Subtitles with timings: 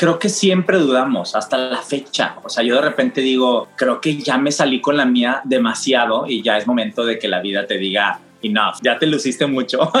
[0.00, 2.36] creo que siempre dudamos hasta la fecha.
[2.42, 6.24] O sea, yo de repente digo, creo que ya me salí con la mía demasiado
[6.26, 9.92] y ya es momento de que la vida te diga, enough, ya te luciste mucho,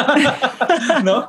[1.04, 1.28] ¿no?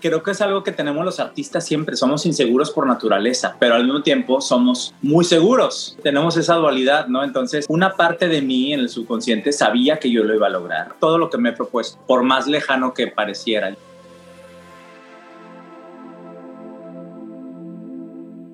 [0.00, 3.82] Creo que es algo que tenemos los artistas siempre, somos inseguros por naturaleza, pero al
[3.82, 7.24] mismo tiempo somos muy seguros, tenemos esa dualidad, ¿no?
[7.24, 10.94] Entonces, una parte de mí en el subconsciente sabía que yo lo iba a lograr,
[11.00, 13.74] todo lo que me he propuesto, por más lejano que pareciera.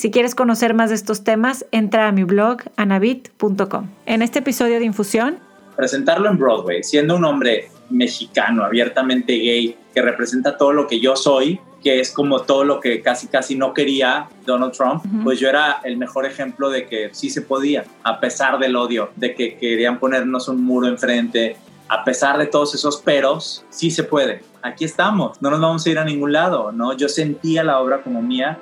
[0.00, 3.90] Si quieres conocer más de estos temas, entra a mi blog anabit.com.
[4.06, 5.38] En este episodio de Infusión,
[5.76, 11.16] presentarlo en Broadway, siendo un hombre mexicano, abiertamente gay, que representa todo lo que yo
[11.16, 15.50] soy, que es como todo lo que casi casi no quería Donald Trump, pues yo
[15.50, 19.58] era el mejor ejemplo de que sí se podía, a pesar del odio, de que
[19.58, 24.44] querían ponernos un muro enfrente, a pesar de todos esos peros, sí se puede.
[24.62, 26.96] Aquí estamos, no nos vamos a ir a ningún lado, ¿no?
[26.96, 28.58] Yo sentía la obra como mía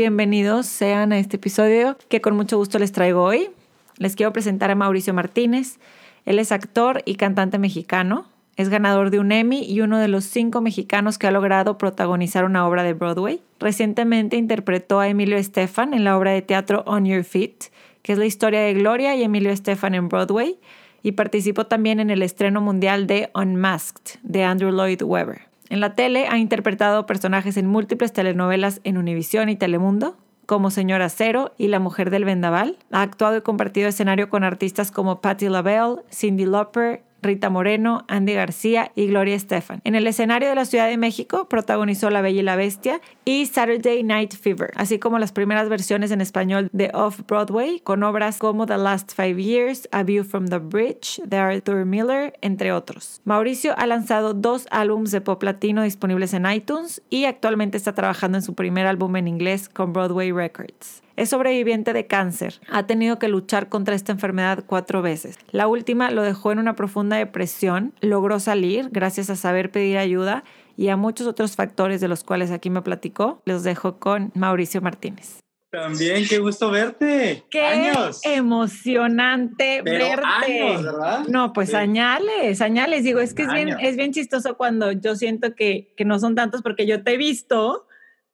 [0.00, 3.50] bienvenidos sean a este episodio que con mucho gusto les traigo hoy.
[3.98, 5.78] Les quiero presentar a Mauricio Martínez.
[6.24, 8.24] Él es actor y cantante mexicano.
[8.56, 12.46] Es ganador de un Emmy y uno de los cinco mexicanos que ha logrado protagonizar
[12.46, 13.42] una obra de Broadway.
[13.58, 17.64] Recientemente interpretó a Emilio Estefan en la obra de teatro On Your Feet,
[18.00, 20.58] que es la historia de Gloria y Emilio Estefan en Broadway,
[21.02, 25.49] y participó también en el estreno mundial de Unmasked de Andrew Lloyd Webber.
[25.70, 31.08] En la tele ha interpretado personajes en múltiples telenovelas en Univisión y Telemundo, como Señora
[31.08, 32.76] Cero y La Mujer del Vendaval.
[32.90, 38.34] Ha actuado y compartido escenario con artistas como Patti LaBelle, Cindy Lauper, Rita Moreno, Andy
[38.34, 39.80] García y Gloria Estefan.
[39.84, 43.46] En el escenario de la Ciudad de México protagonizó La Bella y la Bestia y
[43.46, 48.66] Saturday Night Fever, así como las primeras versiones en español de Off-Broadway, con obras como
[48.66, 53.20] The Last Five Years, A View from the Bridge, de Arthur Miller, entre otros.
[53.24, 58.38] Mauricio ha lanzado dos álbumes de pop latino disponibles en iTunes y actualmente está trabajando
[58.38, 61.02] en su primer álbum en inglés con Broadway Records.
[61.20, 62.62] Es sobreviviente de cáncer.
[62.70, 65.38] Ha tenido que luchar contra esta enfermedad cuatro veces.
[65.50, 67.92] La última lo dejó en una profunda depresión.
[68.00, 70.44] Logró salir gracias a saber pedir ayuda
[70.78, 73.42] y a muchos otros factores de los cuales aquí me platicó.
[73.44, 75.40] Los dejo con Mauricio Martínez.
[75.70, 77.44] También, qué gusto verte.
[77.50, 78.22] Qué años.
[78.24, 80.24] emocionante verte.
[80.24, 81.26] Años, ¿verdad?
[81.28, 83.04] No, pues añales, añales.
[83.04, 86.34] Digo, es que es bien, es bien chistoso cuando yo siento que, que no son
[86.34, 87.86] tantos porque yo te he visto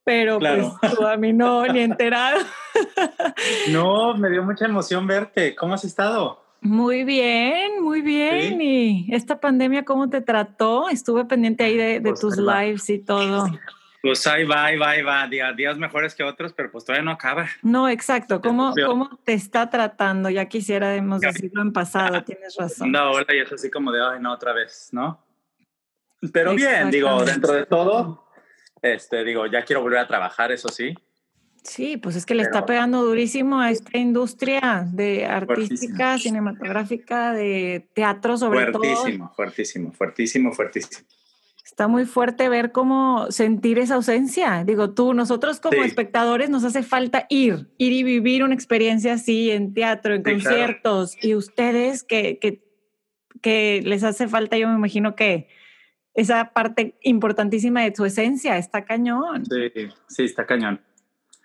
[0.07, 2.39] pero pues tú a mí no, ni enterado.
[3.71, 5.57] no, me dio mucha emoción verte.
[5.57, 6.45] ¿Cómo has estado?
[6.61, 8.61] Muy bien, muy bien.
[8.63, 10.89] ¿Y esta pandemia cómo te trató?
[10.89, 13.49] Estuve pendiente ahí de, pues tus lives y todo.
[14.01, 15.53] Pues ahí va, ahí va, ahí va.
[15.55, 17.49] Días mejores que otros, pero pues todavía no acaba.
[17.63, 18.41] No, exacto.
[18.41, 20.31] ¿Cómo, cómo te está tratando?
[20.31, 22.93] Ya quisiéramos decirlo en pasado, tienes razón.
[22.93, 25.21] No, hola, y es así como de, ay, no, otra vez, ¿no?
[26.33, 28.26] Pero bien, digo, dentro de todo,
[28.95, 30.95] este, digo, ya quiero volver a trabajar, eso sí.
[31.67, 37.89] Sí, pues es que le está pegando durísimo a esta industria de artística, cinematográfica, de
[37.93, 38.83] teatro sobre todo.
[38.85, 41.09] Fuertísimo, fuertísimo, fuertísimo, fuertísimo.
[41.65, 44.63] Está muy fuerte ver cómo sentir esa ausencia.
[44.65, 49.51] Digo, tú, nosotros como espectadores nos hace falta ir, ir y vivir una experiencia así
[49.51, 51.17] en teatro, en conciertos.
[51.21, 52.63] Y ustedes que, que,
[53.43, 55.49] que les hace falta, yo me imagino que
[56.17, 58.57] esa parte importantísima de tu esencia.
[58.57, 59.45] Está cañón.
[59.47, 60.81] Sí, sí, está cañón.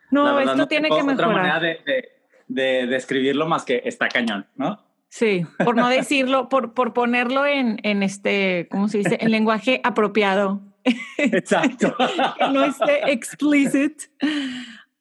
[0.09, 1.13] No, esto tiene que mejorar.
[1.13, 1.59] otra manera
[2.47, 4.83] de, describirlo más que está cañón, ¿no?
[5.09, 9.17] Sí, por no decirlo, por, por ponerlo en, en este, ¿cómo se dice?
[9.19, 10.61] En lenguaje apropiado.
[11.17, 11.95] Exacto.
[12.37, 14.03] que no esté explicit.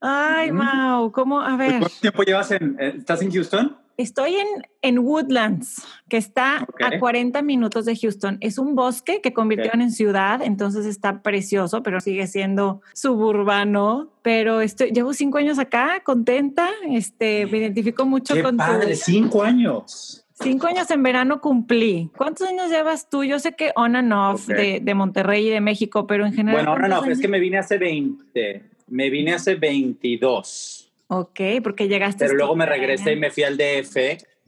[0.01, 1.41] Ay, wow, ¿cómo?
[1.41, 1.79] A ver.
[1.79, 3.77] ¿Cuánto tiempo llevas en, eh, estás en Houston?
[3.99, 4.47] Estoy en,
[4.81, 8.39] en Woodlands, que está a 40 minutos de Houston.
[8.41, 14.11] Es un bosque que convirtieron en ciudad, entonces está precioso, pero sigue siendo suburbano.
[14.23, 16.71] Pero estoy, llevo cinco años acá, contenta.
[16.89, 20.25] Este, me identifico mucho Qué con padre, cinco años.
[20.33, 22.11] Cinco años en verano cumplí.
[22.17, 23.25] ¿Cuántos años llevas tú?
[23.25, 26.65] Yo sé que on and off de, de, Monterrey y de México, pero en general.
[26.65, 28.70] Bueno, on and off, es que me vine hace 20.
[28.91, 30.93] Me vine hace 22.
[31.09, 32.27] Ok, porque llegaste.
[32.27, 33.97] Pero luego me regresé y me fui al DF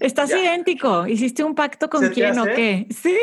[0.02, 1.06] Estás idéntico.
[1.06, 2.88] ¿Hiciste un pacto con quién o qué?
[2.90, 3.16] Sí.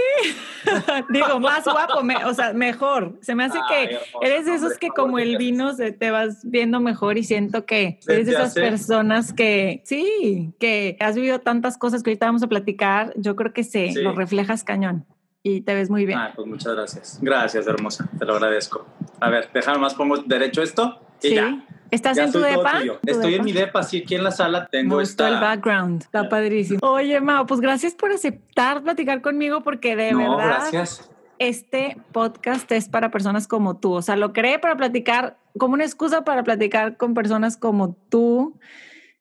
[1.10, 3.18] Digo, más guapo, o sea, mejor.
[3.21, 6.80] Se me hace que eres de esos que como el vino se te vas viendo
[6.80, 12.01] mejor y siento que eres de esas personas que sí, que has vivido tantas cosas
[12.01, 13.13] que ahorita vamos a platicar.
[13.18, 15.06] Yo creo que se lo reflejas cañón
[15.44, 16.18] y te ves muy bien.
[16.18, 17.19] Ah, pues muchas gracias.
[17.21, 18.10] Gracias, hermosa.
[18.18, 18.86] Te lo agradezco.
[19.19, 21.66] A ver, déjame más, pongo derecho esto ya.
[21.92, 22.81] ¿Estás en tu depa?
[23.06, 26.30] Estoy en mi depa, sí, aquí en la sala tengo Me gustó el background, está
[26.30, 26.80] padrísimo.
[26.83, 30.69] Oye, Mao, pues gracias por aceptar platicar conmigo porque de no, verdad...
[30.71, 31.10] gracias.
[31.39, 35.86] Este podcast es para personas como tú, o sea, lo creé para platicar, como una
[35.86, 38.60] excusa para platicar con personas como tú,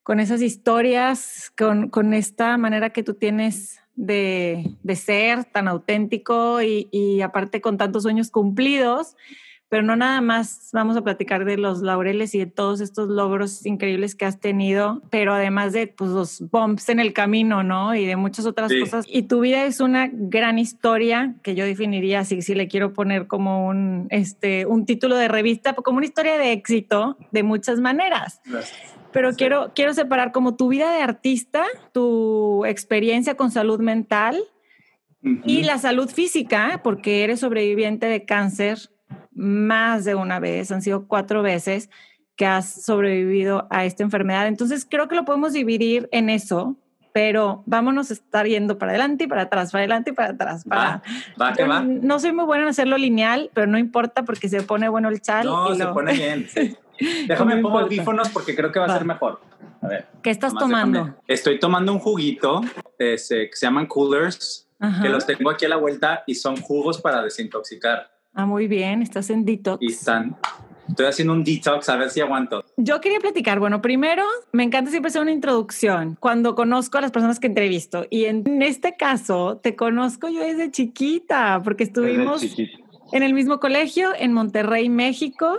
[0.03, 6.61] con esas historias, con, con esta manera que tú tienes de, de ser tan auténtico
[6.61, 9.15] y, y aparte con tantos sueños cumplidos
[9.69, 13.67] pero no nada más vamos a platicar de los laureles y de todos estos logros
[13.67, 17.95] increíbles que has tenido, pero además de pues, los bumps en el camino, ¿no?
[17.95, 19.05] Y de muchas otras cosas.
[19.07, 23.27] Y tu vida es una gran historia que yo definiría así, si le quiero poner
[23.27, 28.41] como un, este, un título de revista, como una historia de éxito de muchas maneras.
[29.13, 34.39] Pero quiero, quiero separar como tu vida de artista, tu experiencia con salud mental
[35.45, 38.79] y la salud física, porque eres sobreviviente de cáncer
[39.39, 41.89] más de una vez, han sido cuatro veces
[42.37, 44.47] que has sobrevivido a esta enfermedad.
[44.47, 46.77] Entonces creo que lo podemos dividir en eso,
[47.13, 50.65] pero vámonos a estar yendo para adelante y para atrás, para adelante y para atrás.
[50.71, 51.03] Va,
[51.41, 51.81] va, que va.
[51.83, 55.21] No soy muy buena en hacerlo lineal, pero no importa porque se pone bueno el
[55.21, 55.47] chal.
[55.47, 56.49] No, se pone bien.
[57.29, 59.41] Déjame pongo audífonos porque creo que va, a ser mejor.
[59.81, 60.07] A ver.
[60.23, 61.17] ¿Qué estás tomando?
[61.27, 62.61] Estoy tomando un juguito
[62.99, 64.69] ese, que se llaman coolers,
[65.03, 68.18] que los tengo aquí a la vuelta y son jugos para desintoxicar.
[68.39, 69.83] Ah, muy bien, estás en detox.
[69.83, 70.37] Y están.
[70.89, 72.65] Estoy haciendo un detox, a ver si aguanto.
[72.77, 77.11] Yo quería platicar, bueno, primero, me encanta siempre hacer una introducción cuando conozco a las
[77.11, 78.07] personas que entrevisto.
[78.11, 82.45] Y en este caso, te conozco yo desde chiquita, porque estuvimos
[83.13, 85.59] en el mismo colegio en Monterrey, México.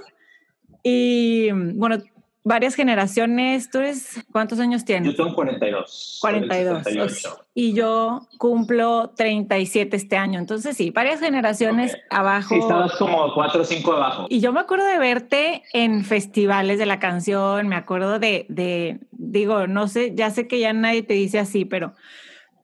[0.82, 1.98] Y bueno,
[2.44, 3.70] varias generaciones.
[3.70, 5.12] ¿Tú eres cuántos años tienes?
[5.12, 6.20] Yo tengo 42.
[6.22, 7.40] 42.
[7.54, 10.40] Y yo cumplo 37 este año.
[10.40, 12.56] Entonces, sí, varias generaciones abajo.
[12.56, 14.26] Sí, estabas como 4 o 5 abajo.
[14.30, 17.68] Y yo me acuerdo de verte en festivales de la canción.
[17.68, 21.66] Me acuerdo de, de digo, no sé, ya sé que ya nadie te dice así,
[21.66, 21.94] pero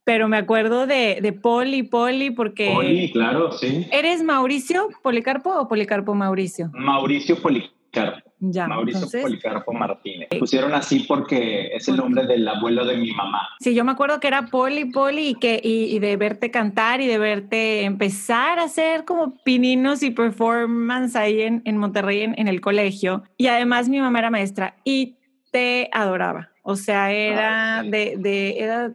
[0.06, 2.72] pero me acuerdo de, de Poli, Poli, porque...
[2.72, 3.88] Poli, claro, sí.
[3.92, 6.69] ¿Eres Mauricio Policarpo o Policarpo Mauricio?
[6.74, 8.25] Mauricio Policarpo.
[8.52, 10.30] Mauricio Policarpo Martínez.
[10.40, 13.50] pusieron así porque es el nombre del abuelo de mi mamá.
[13.60, 17.08] Sí, yo me acuerdo que era Poli, Poli, y, que, y, de verte cantar y
[17.08, 22.62] de verte empezar a hacer como pininos y performance ahí en, en Monterrey, en, el
[22.62, 23.24] colegio.
[23.38, 25.16] Y además mi mamá era maestra y
[25.52, 26.50] te adoraba.
[26.64, 28.92] O sea, era de, de era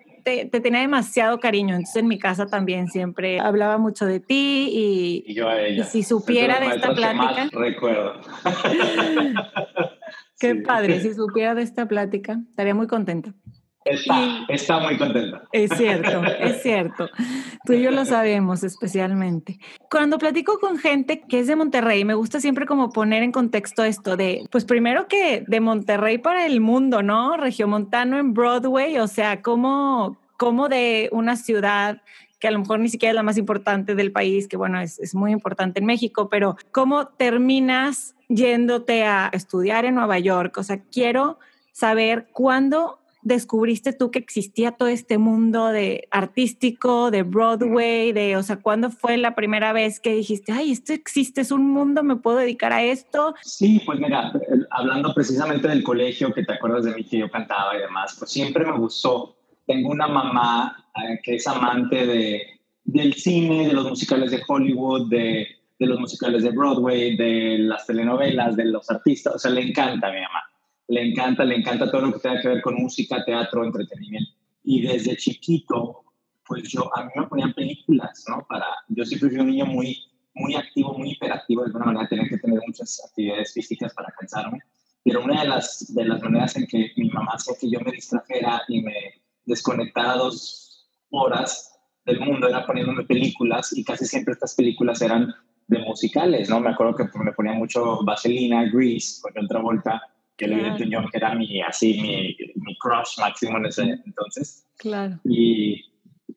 [0.51, 1.75] te, tenía demasiado cariño.
[1.75, 5.83] Entonces en mi casa también siempre hablaba mucho de ti y, yo a ella.
[5.83, 7.49] y si supiera de esta plática.
[7.53, 8.21] recuerdo.
[10.41, 13.35] Qué padre, si supiera de esta plática, estaría muy contenta.
[13.85, 15.43] Está, está muy contenta.
[15.53, 17.09] Es cierto, es cierto.
[17.65, 19.59] Tú y yo lo sabemos especialmente.
[19.91, 23.83] Cuando platico con gente que es de Monterrey, me gusta siempre como poner en contexto
[23.83, 27.39] esto de, pues primero que de Monterrey para el mundo, ¿no?
[27.39, 32.03] Regiomontano en Broadway, o sea, como, como de una ciudad
[32.39, 34.99] que a lo mejor ni siquiera es la más importante del país, que bueno, es,
[34.99, 40.57] es muy importante en México, pero cómo terminas yéndote a estudiar en Nueva York.
[40.59, 41.39] O sea, quiero
[41.73, 48.43] saber cuándo descubriste tú que existía todo este mundo de artístico, de Broadway, de, o
[48.43, 52.17] sea, ¿cuándo fue la primera vez que dijiste, ay, esto existe, es un mundo, me
[52.17, 53.35] puedo dedicar a esto?
[53.43, 54.33] Sí, pues mira,
[54.71, 58.31] hablando precisamente del colegio, que te acuerdas de mí que yo cantaba y demás, pues
[58.31, 59.37] siempre me gustó.
[59.67, 62.43] Tengo una mamá eh, que es amante de,
[62.85, 65.47] del cine, de los musicales de Hollywood, de,
[65.79, 70.09] de los musicales de Broadway, de las telenovelas, de los artistas, o sea, le encanta
[70.09, 70.50] a mi mamá
[70.91, 74.33] le encanta, le encanta todo lo que tenga que ver con música, teatro, entretenimiento.
[74.65, 76.03] Y desde chiquito,
[76.45, 78.45] pues yo, a mí me ponían películas, ¿no?
[78.49, 79.97] Para, yo siempre fui un niño muy,
[80.35, 84.59] muy activo, muy hiperactivo, de alguna manera tenía que tener muchas actividades físicas para cansarme.
[85.05, 87.93] Pero una de las, de las maneras en que mi mamá hacía que yo me
[87.93, 91.73] distrajera y me desconectara dos horas
[92.05, 95.33] del mundo era poniéndome películas y casi siempre estas películas eran
[95.69, 96.59] de musicales, ¿no?
[96.59, 100.03] Me acuerdo que me ponía mucho Vaselina, Grease, con otra vuelta
[100.41, 104.67] que le que era mi, así, mi, mi crush máximo en ese entonces.
[104.79, 105.21] Claro.
[105.25, 105.85] Y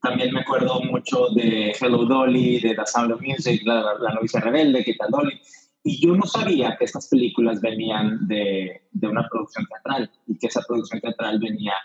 [0.02, 4.42] también me acuerdo mucho de Hello Dolly, de The Sound of Music, La, la novicia
[4.42, 5.40] rebelde, ¿qué tal Dolly?
[5.86, 10.48] Y yo no sabía que estas películas venían de, de, una producción teatral y que
[10.48, 11.76] esa producción teatral venía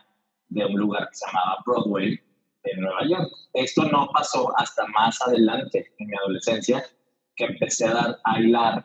[0.48, 2.18] de un lugar que se llamaba Broadway
[2.64, 3.30] en Nueva York.
[3.52, 6.82] Esto no pasó hasta más adelante en mi adolescencia,
[7.36, 8.84] que empecé a dar a hilar,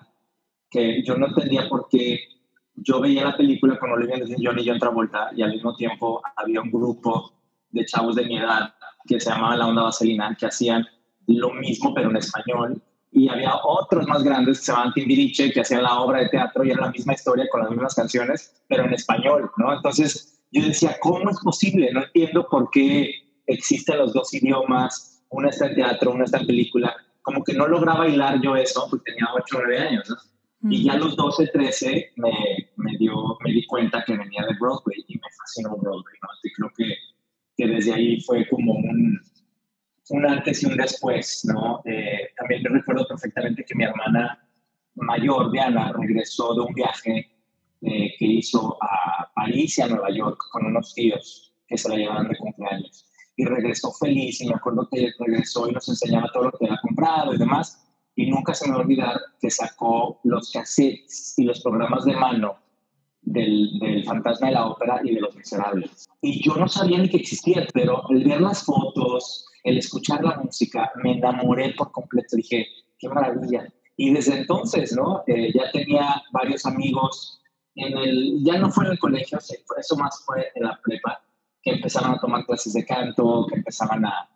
[0.70, 2.33] que yo no entendía por qué
[2.76, 6.62] yo veía la película con Olivia Newton-John y John Travolta y al mismo tiempo había
[6.62, 7.34] un grupo
[7.70, 8.74] de chavos de mi edad
[9.06, 10.86] que se llamaba La Onda Vaselina, que hacían
[11.28, 15.62] lo mismo pero en español y había otros más grandes que se llamaban Timbiriche, que
[15.62, 18.86] hacían la obra de teatro y era la misma historia con las mismas canciones, pero
[18.86, 19.72] en español, ¿no?
[19.72, 21.92] Entonces yo decía, ¿cómo es posible?
[21.94, 23.12] No entiendo por qué
[23.46, 26.96] existen los dos idiomas, una está en teatro, una está en película.
[27.22, 30.16] Como que no lograba hilar yo eso, porque tenía 8 o 9 años, ¿no?
[30.64, 32.32] Y ya a los 12, 13 me,
[32.78, 36.30] me, dio, me di cuenta que venía de Broadway y me fascinó Broadway, ¿no?
[36.42, 36.96] Y creo que,
[37.58, 39.20] que desde ahí fue como un,
[40.10, 41.82] un antes y un después, ¿no?
[41.86, 44.40] Eh, también recuerdo perfectamente que mi hermana
[44.96, 47.30] mayor, Diana, regresó de un viaje
[47.82, 51.96] eh, que hizo a París y a Nueva York con unos tíos que se la
[51.96, 53.10] llevaban de cumpleaños.
[53.36, 56.80] Y regresó feliz y me acuerdo que regresó y nos enseñaba todo lo que había
[56.82, 57.83] comprado y demás.
[58.16, 62.14] Y nunca se me va a olvidar que sacó los cassettes y los programas de
[62.14, 62.58] mano
[63.22, 66.06] del, del, Fantasma de la Ópera y de Los Miserables.
[66.22, 70.38] Y yo no sabía ni que existía, pero al ver las fotos, el escuchar la
[70.38, 72.36] música, me enamoré por completo.
[72.36, 72.68] Dije,
[73.00, 73.68] qué maravilla.
[73.98, 75.24] Y desde entonces, ¿no?
[75.28, 77.42] Eh, ya tenía varios amigos
[77.76, 81.24] en el, ya no fue en el colegio, eso más fue en la prepa,
[81.62, 84.30] que empezaron a tomar clases de canto, que empezaban a,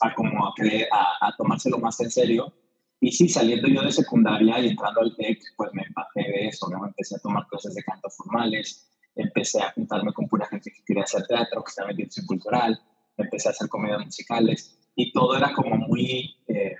[0.00, 0.52] a como a,
[0.90, 2.52] a, a tomárselo más en serio.
[3.00, 6.68] Y sí, saliendo yo de secundaria y entrando al TEC, pues me empapé de eso,
[6.68, 6.86] ¿no?
[6.86, 11.02] Empecé a tomar clases de canto formales, empecé a juntarme con pura gente que quería
[11.04, 12.80] hacer teatro, que estaba en dirección cultural,
[13.16, 16.76] empecé a hacer comedias musicales y todo era como muy eh,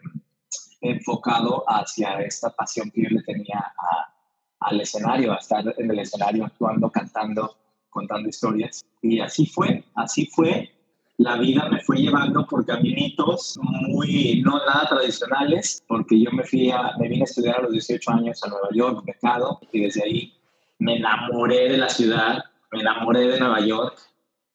[0.80, 4.14] enfocado hacia esta pasión que yo le tenía a,
[4.60, 7.56] al escenario, a estar en el escenario actuando, cantando,
[7.90, 8.84] contando historias.
[9.02, 10.70] Y así fue, así fue.
[11.18, 16.70] La vida me fue llevando por caminitos muy, no nada tradicionales, porque yo me fui
[16.70, 20.04] a, me vine a estudiar a los 18 años a Nueva York, becado, y desde
[20.04, 20.34] ahí
[20.78, 23.98] me enamoré de la ciudad, me enamoré de Nueva York,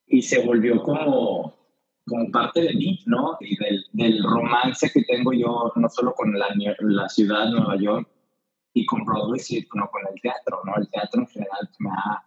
[0.05, 1.55] y se volvió como,
[2.05, 3.37] como parte de mí, ¿no?
[3.39, 6.47] Y del, del romance que tengo yo, no solo con la,
[6.79, 8.07] la ciudad de Nueva York,
[8.73, 10.75] y con Broadway, sino con el teatro, ¿no?
[10.77, 12.23] El teatro en general me ha,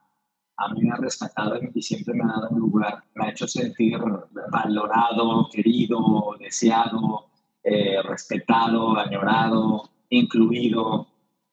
[0.56, 3.46] a mí me ha rescatado y siempre me ha dado un lugar, me ha hecho
[3.48, 3.98] sentir
[4.50, 7.26] valorado, querido, deseado,
[7.62, 11.08] eh, respetado, añorado, incluido,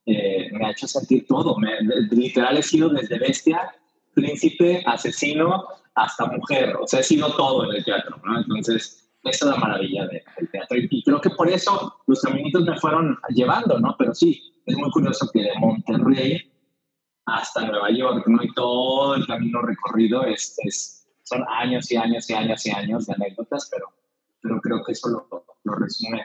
[0.05, 1.69] eh, me ha hecho sentir todo, me,
[2.11, 3.73] literal he sido desde bestia,
[4.13, 5.65] príncipe, asesino,
[5.95, 8.39] hasta mujer, o sea, he sido todo en el teatro, ¿no?
[8.39, 10.77] Entonces, esa es la maravilla del teatro.
[10.77, 13.95] Y, y creo que por eso los caminitos me fueron llevando, ¿no?
[13.97, 16.50] Pero sí, es muy curioso que de Monterrey
[17.35, 18.43] hasta Nueva York, ¿no?
[18.43, 23.05] Y todo el camino recorrido es, es, son años y años y años y años
[23.05, 23.87] de anécdotas, pero,
[24.41, 26.21] pero creo que eso lo, lo resume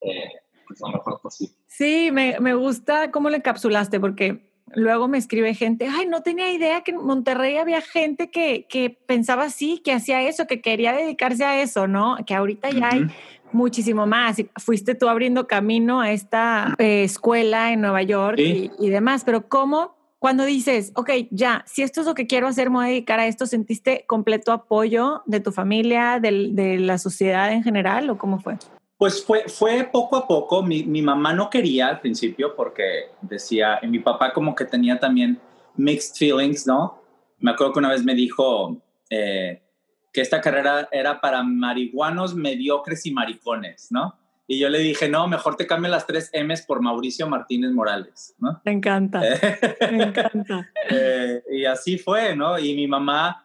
[0.00, 0.30] eh,
[0.66, 1.54] pues lo mejor posible.
[1.66, 6.52] Sí, me, me gusta cómo lo encapsulaste, porque luego me escribe gente, ay, no tenía
[6.52, 10.92] idea que en Monterrey había gente que, que pensaba así, que hacía eso, que quería
[10.92, 12.16] dedicarse a eso, ¿no?
[12.26, 13.06] Que ahorita ya hay
[13.52, 14.38] muchísimo más.
[14.38, 19.24] Y fuiste tú abriendo camino a esta eh, escuela en Nueva York y, y, demás,
[19.24, 19.96] pero ¿cómo?
[20.18, 23.20] Cuando dices, ok, ya, si esto es lo que quiero hacer, me voy a dedicar
[23.20, 28.18] a esto, ¿sentiste completo apoyo de tu familia, de, de la sociedad en general o
[28.18, 28.56] cómo fue?
[28.96, 30.60] Pues fue, fue poco a poco.
[30.62, 34.98] Mi, mi, mamá no quería al principio porque decía, y mi papá como que tenía
[34.98, 35.38] también
[35.76, 37.00] mixed feelings, ¿no?
[37.38, 39.62] Me acuerdo que una vez me dijo, eh,
[40.12, 44.18] que esta carrera era para marihuanos, mediocres y maricones, ¿no?
[44.48, 48.34] Y yo le dije, no, mejor te cambien las tres M's por Mauricio Martínez Morales,
[48.38, 48.60] ¿no?
[48.64, 49.20] Me encanta,
[49.92, 50.70] me encanta.
[50.90, 52.58] Eh, y así fue, ¿no?
[52.58, 53.44] Y mi mamá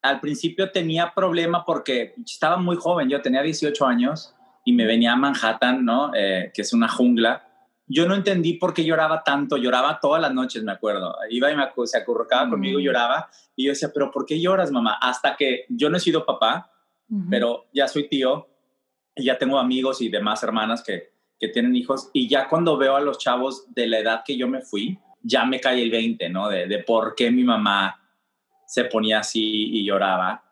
[0.00, 4.32] al principio tenía problema porque estaba muy joven, yo tenía 18 años
[4.64, 6.12] y me venía a Manhattan, ¿no?
[6.14, 7.42] Eh, que es una jungla
[7.86, 11.14] yo no entendí por qué lloraba tanto, lloraba todas las noches, me acuerdo.
[11.28, 13.28] Iba y me, se acurrucaba conmigo y lloraba.
[13.54, 14.98] Y yo decía, pero ¿por qué lloras, mamá?
[15.00, 16.70] Hasta que yo no he sido papá,
[17.28, 18.48] pero ya soy tío
[19.16, 22.10] y ya tengo amigos y demás hermanas que, que tienen hijos.
[22.12, 25.44] Y ya cuando veo a los chavos de la edad que yo me fui, ya
[25.44, 26.48] me cae el 20, ¿no?
[26.48, 28.00] De, de por qué mi mamá
[28.66, 30.42] se ponía así y lloraba.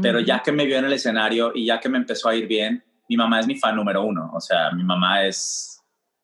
[0.00, 2.46] Pero ya que me vio en el escenario y ya que me empezó a ir
[2.46, 4.30] bien, mi mamá es mi fan número uno.
[4.34, 5.78] O sea, mi mamá es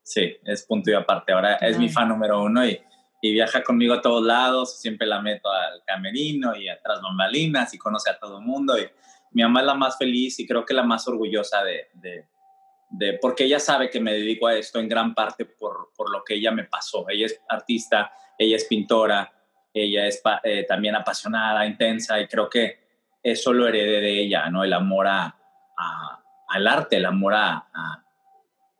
[0.05, 1.33] Sí, es punto y aparte.
[1.33, 2.79] Ahora es mi fan número uno y,
[3.23, 4.79] y, viaja conmigo a todos lados.
[4.79, 8.79] Siempre la meto al camerino y atrás bambalinas y conoce a todo el mundo.
[8.79, 8.87] Y
[9.35, 12.27] mi mamá es la más feliz y creo que la más orgullosa de, de,
[12.91, 16.23] de, porque ella sabe que me dedico a esto en gran parte por, por lo
[16.25, 17.05] que ella me pasó.
[17.09, 19.33] Ella es artista, ella es pintora,
[19.75, 22.85] ella es eh, también apasionada, intensa y creo que
[23.23, 24.63] eso lo heredé de ella, ¿no?
[24.63, 25.37] El amor a,
[26.49, 27.67] al arte, el amor a,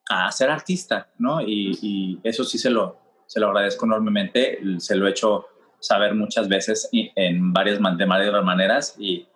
[0.09, 1.41] a, ser artista, ¿no?
[1.41, 5.49] Y, eso sí se lo, se lo agradezco enormemente, se lo he hecho
[5.81, 9.27] saber muchas veces en varias, de varias maneras y,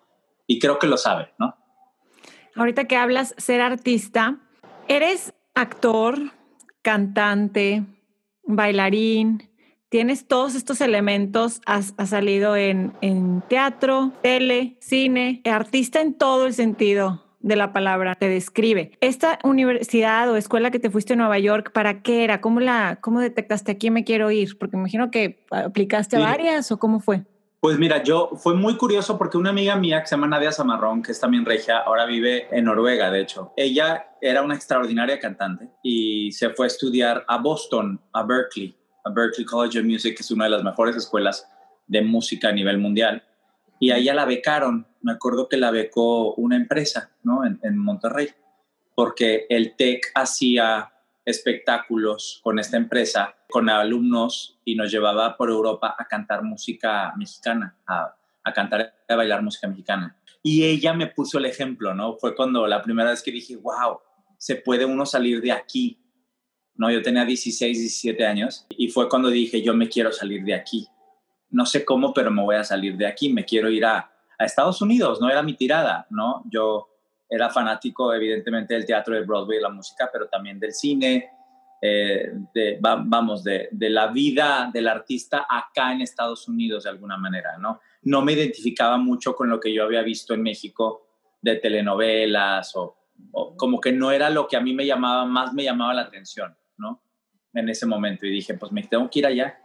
[0.49, 1.55] y creo que lo sabe, ¿no?
[2.57, 4.40] Ahorita que hablas ser artista,
[4.88, 6.19] eres actor,
[6.83, 7.85] cantante,
[8.43, 9.49] bailarín,
[9.90, 16.55] tienes todos estos elementos, has, salido en, en, teatro, tele, cine, artista en todo el
[16.55, 18.93] sentido de la palabra, te describe.
[19.00, 22.40] Esta universidad o escuela que te fuiste a Nueva York, ¿para qué era?
[22.40, 24.59] ¿Cómo, la, cómo detectaste aquí me quiero ir?
[24.59, 27.25] Porque me imagino que aplicaste a varias o cómo fue.
[27.61, 31.03] Pues mira, yo fue muy curioso porque una amiga mía que se llama Nadia Zamarrón,
[31.03, 33.53] que es también regia, ahora vive en Noruega, de hecho.
[33.57, 39.11] Ella era una extraordinaria cantante y se fue a estudiar a Boston, a Berkeley, a
[39.11, 41.49] Berkeley College of Music, que es una de las mejores escuelas
[41.88, 43.25] de música a nivel mundial.
[43.81, 47.45] Y a la becaron, me acuerdo que la becó una empresa, ¿no?
[47.45, 48.29] En, en Monterrey,
[48.95, 50.93] porque el TEC hacía
[51.28, 57.76] espectáculos con esta empresa, con alumnos y nos llevaba por Europa a cantar música mexicana,
[57.87, 60.16] a, a cantar, a bailar música mexicana.
[60.42, 62.16] Y ella me puso el ejemplo, ¿no?
[62.16, 63.99] Fue cuando la primera vez que dije, wow,
[64.38, 66.00] se puede uno salir de aquí.
[66.75, 70.54] No, yo tenía 16, 17 años y fue cuando dije, yo me quiero salir de
[70.54, 70.87] aquí.
[71.50, 74.44] No sé cómo, pero me voy a salir de aquí, me quiero ir a, a
[74.44, 76.44] Estados Unidos, no era mi tirada, ¿no?
[76.50, 76.88] Yo
[77.28, 81.30] era fanático evidentemente del teatro de Broadway, la música, pero también del cine,
[81.80, 87.16] eh, de, vamos, de, de, la vida del artista acá en Estados Unidos de alguna
[87.16, 87.80] manera, ¿no?
[88.02, 91.06] No me identificaba mucho con lo que yo había visto en México
[91.40, 92.97] de telenovelas o,
[93.56, 96.56] como que no era lo que a mí me llamaba, más me llamaba la atención,
[96.76, 97.02] ¿no?
[97.52, 99.58] En ese momento y dije, pues me tengo que ir allá.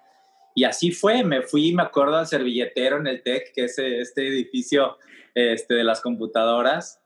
[0.55, 4.27] Y así fue, me fui, me acuerdo al servilletero en el TEC, que es este
[4.27, 4.98] edificio
[5.33, 7.01] este, de las computadoras.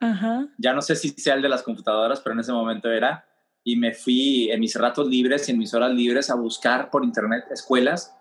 [0.58, 3.26] Ya no sé si sea el de las computadoras, pero en ese momento era.
[3.64, 7.04] Y me fui en mis ratos libres y en mis horas libres a buscar por
[7.04, 8.14] internet escuelas.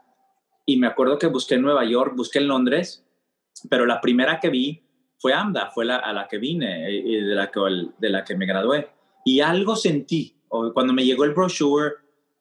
[0.64, 3.04] Y me acuerdo que busqué en Nueva York, busqué en Londres,
[3.70, 4.82] pero la primera que vi
[5.18, 7.60] fue AMDA, fue la, a la que vine y de la que,
[7.98, 8.88] de la que me gradué.
[9.24, 11.94] Y algo sentí, cuando me llegó el brochure,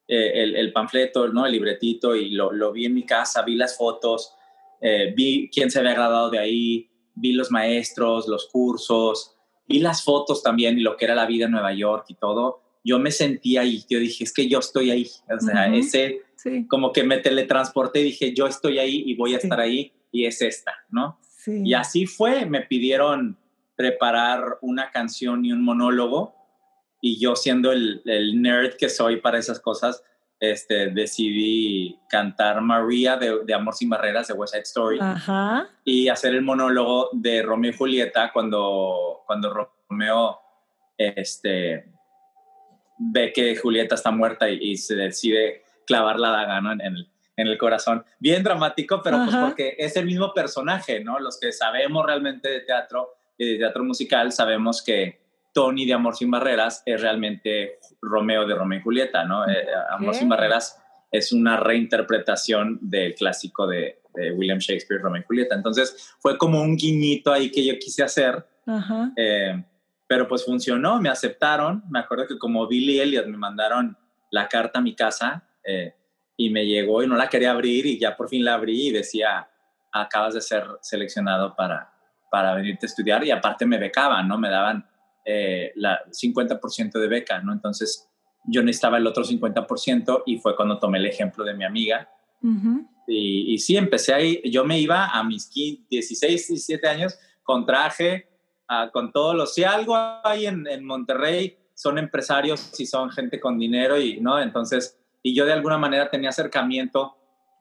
[0.07, 1.45] eh, el, el, panfleto, ¿no?
[1.45, 4.35] el libretito, y lo, lo, vi en mi casa, vi las fotos,
[4.81, 9.35] eh, vi quién se había graduado de ahí, vi los maestros, los cursos,
[9.67, 12.61] vi las fotos también y lo que era la vida en Nueva York y todo,
[12.83, 16.21] yo me sentí ahí, yo dije, es que yo estoy ahí, o sea, ese,
[16.67, 20.25] como que me teletransporté y dije, yo estoy ahí y voy a estar ahí y
[20.25, 21.19] es esta, ¿no?
[21.47, 23.37] Y así fue, me pidieron
[23.75, 26.35] preparar una canción y un monólogo
[27.05, 30.03] y yo siendo el, el nerd que soy para esas cosas,
[30.39, 34.99] este, decidí cantar María de, Amor sin Barreras de West Side Story
[35.83, 40.39] y hacer el monólogo de Romeo y Julieta cuando, cuando Romeo
[40.97, 41.93] este,
[42.97, 47.57] ve que Julieta está muerta y, se decide clavar la daga en, el, en, el,
[47.59, 48.03] corazón.
[48.17, 51.19] Bien dramático, pero pues porque es el mismo personaje, ¿no?
[51.19, 55.24] Los que sabemos realmente de teatro y de teatro musical sabemos que
[55.55, 59.47] Tony de Amor sin Barreras es realmente Romeo de Romeo y Julieta, ¿no?
[59.47, 64.01] Eh, Amor sin Barreras es una reinterpretación del clásico de,
[64.35, 65.55] William Shakespeare, Romeo y Julieta.
[65.55, 68.45] Entonces fue como un guiñito ahí que yo quise hacer,
[69.17, 69.61] eh,
[70.07, 71.83] pero pues funcionó, me aceptaron.
[71.89, 73.97] Me acuerdo que como Billy Elliot me mandaron
[74.31, 75.95] la carta a mi casa eh,
[76.37, 78.91] y me llegó y no la quería abrir y ya por fin la abrí y
[78.91, 79.49] decía,
[79.91, 81.91] acabas de ser seleccionado para,
[82.31, 84.37] para venirte a estudiar y aparte me becaban, ¿no?
[84.37, 84.85] Me daban
[85.25, 87.51] eh, la 50% de beca, ¿no?
[87.51, 88.07] Entonces
[88.45, 92.09] yo necesitaba el otro 50% y fue cuando tomé el ejemplo de mi amiga.
[93.07, 98.29] y, sí, empecé ahí, yo me iba a mis 16, 17 años con traje,
[98.93, 103.57] con todos los, si algo hay en, en, Monterrey, son empresarios y son gente con
[103.57, 104.39] dinero y, ¿no?
[104.39, 107.17] Entonces, y yo de alguna manera tenía acercamiento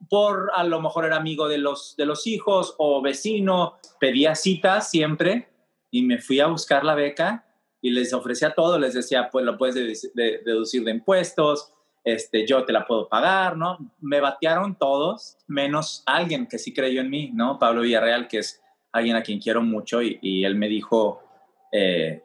[0.09, 4.91] por, a lo mejor era amigo de los, de los hijos o vecino, pedía citas
[4.91, 5.49] siempre
[5.91, 7.47] y me fui a buscar la beca
[7.85, 11.71] y les ofrecía todo, les decía, pues lo puedes deducir de impuestos,
[12.03, 13.77] este, yo te la puedo pagar, ¿no?
[14.01, 17.59] Me batearon todos, menos alguien que sí creyó en mí, ¿no?
[17.59, 21.25] Pablo Villarreal, que es alguien a quien quiero mucho y, él me dijo,
[21.71, 22.23] eh,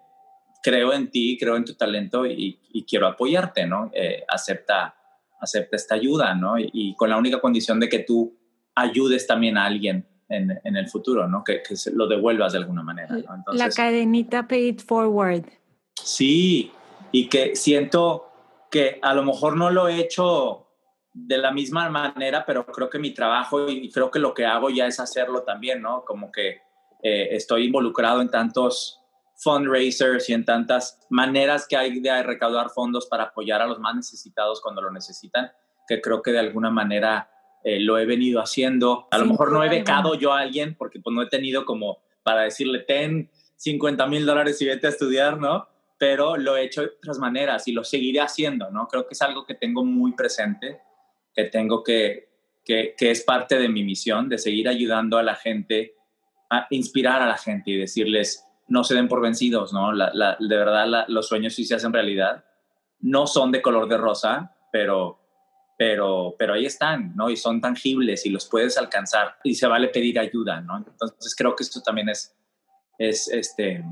[0.64, 3.92] creo en ti, creo en tu talento y, quiero apoyarte, ¿no?
[3.94, 4.96] Eh, acepta,
[5.42, 6.58] acepta esta ayuda, ¿no?
[6.58, 8.34] Y, con la única condición de que tú
[8.76, 11.44] ayudes también a alguien en, el futuro, ¿no?
[11.44, 13.18] Que, que lo devuelvas de alguna manera.
[13.52, 15.46] la cadenita paid forward.
[15.96, 16.72] Sí,
[17.12, 18.30] y que siento
[18.70, 20.68] que a lo mejor no lo he hecho
[21.14, 24.70] de la misma manera, pero creo que mi trabajo y creo que lo que hago
[24.70, 26.06] ya es hacerlo también, ¿no?
[26.06, 26.62] Como que
[27.02, 29.02] eh, estoy involucrado en tantos
[29.36, 33.96] fundraisers y en tantas maneras que hay de recaudar fondos para apoyar a los más
[33.96, 35.52] necesitados cuando lo necesitan,
[35.88, 37.30] que creo que de alguna manera
[37.64, 39.08] eh, lo he venido haciendo.
[39.12, 42.00] A lo mejor no he becado yo a alguien porque pues no he tenido como
[42.24, 45.68] para decirle, ten 50 mil dólares y vete a estudiar, ¿no?
[45.98, 48.88] Pero lo he hecho de otras maneras y lo seguiré haciendo, ¿no?
[48.88, 50.80] Creo que es algo que tengo muy presente,
[51.34, 52.30] que tengo que,
[52.64, 55.96] que, que es parte de mi misión, de seguir ayudando a la gente,
[56.50, 59.92] a inspirar a la gente y decirles, no se den por vencidos, ¿no?
[59.92, 62.46] La, de verdad, los sueños sí se hacen realidad.
[63.02, 65.20] No son de color de rosa, pero,
[65.80, 67.30] pero, pero ahí están, ¿no?
[67.30, 70.76] Y son tangibles y los puedes alcanzar y se vale pedir ayuda, ¿no?
[70.76, 72.36] Entonces creo que esto también es,
[72.98, 73.86] es este,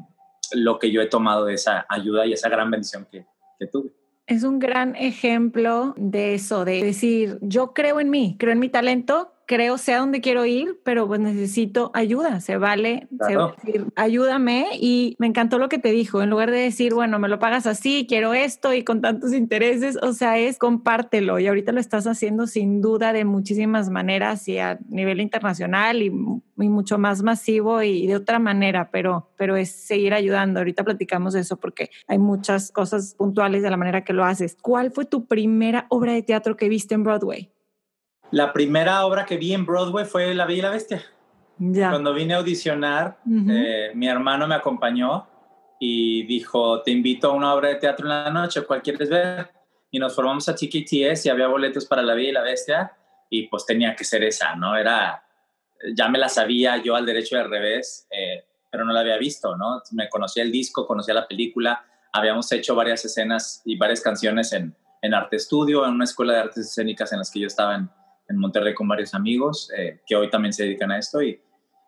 [0.52, 3.26] lo que yo he tomado de esa ayuda y esa gran bendición que,
[3.58, 3.92] que tuve.
[4.26, 8.68] Es un gran ejemplo de eso, de decir, yo creo en mí, creo en mi
[8.68, 13.88] talento, creo sé a dónde quiero ir, pero pues necesito ayuda, se vale, se decir,
[13.96, 17.40] ayúdame y me encantó lo que te dijo, en lugar de decir, bueno, me lo
[17.40, 21.80] pagas así, quiero esto y con tantos intereses, o sea, es compártelo y ahorita lo
[21.80, 26.12] estás haciendo sin duda de muchísimas maneras y a nivel internacional y,
[26.58, 30.60] mucho más masivo y de otra manera, pero, pero es seguir ayudando.
[30.60, 34.58] Ahorita platicamos de eso porque hay muchas cosas puntuales de la manera que lo haces.
[34.60, 37.52] ¿Cuál fue tu primera obra de teatro que viste en Broadway?
[38.32, 41.04] La primera obra que vi en Broadway fue La Bella y la Bestia.
[41.60, 41.90] Ya.
[41.90, 45.28] Cuando vine a audicionar, eh, mi hermano me acompañó
[45.80, 49.50] y dijo, te invito a una obra de teatro en la noche, ¿cuál quieres ver?
[49.90, 52.92] Y nos formamos a TKTS y había boletos para La Bella y la Bestia
[53.30, 54.76] y pues tenía que ser esa, ¿no?
[54.76, 55.24] Era,
[55.96, 59.18] ya me la sabía yo al derecho y al revés, eh, pero no la había
[59.18, 59.82] visto, ¿no?
[59.92, 64.76] Me conocía el disco, conocía la película, habíamos hecho varias escenas y varias canciones en,
[65.02, 67.90] en arte estudio, en una escuela de artes escénicas en las que yo estaba en,
[68.30, 71.40] en Monterrey con varios amigos eh, que hoy también se dedican a esto y,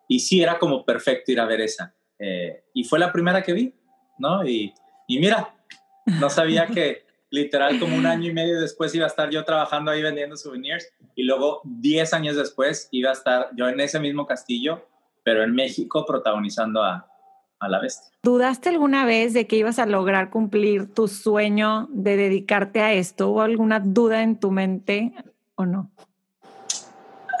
[0.08, 1.94] y sí era como perfecto ir a ver esa.
[2.18, 3.74] Eh, y fue la primera que vi,
[4.18, 4.46] ¿no?
[4.46, 4.74] Y,
[5.06, 5.54] y mira,
[6.18, 9.90] no sabía que literal como un año y medio después iba a estar yo trabajando
[9.90, 14.26] ahí vendiendo souvenirs y luego 10 años después iba a estar yo en ese mismo
[14.26, 14.86] castillo,
[15.22, 17.08] pero en México protagonizando a,
[17.60, 18.10] a la bestia.
[18.22, 23.30] ¿Dudaste alguna vez de que ibas a lograr cumplir tu sueño de dedicarte a esto?
[23.30, 25.14] ¿O alguna duda en tu mente
[25.54, 25.90] o no?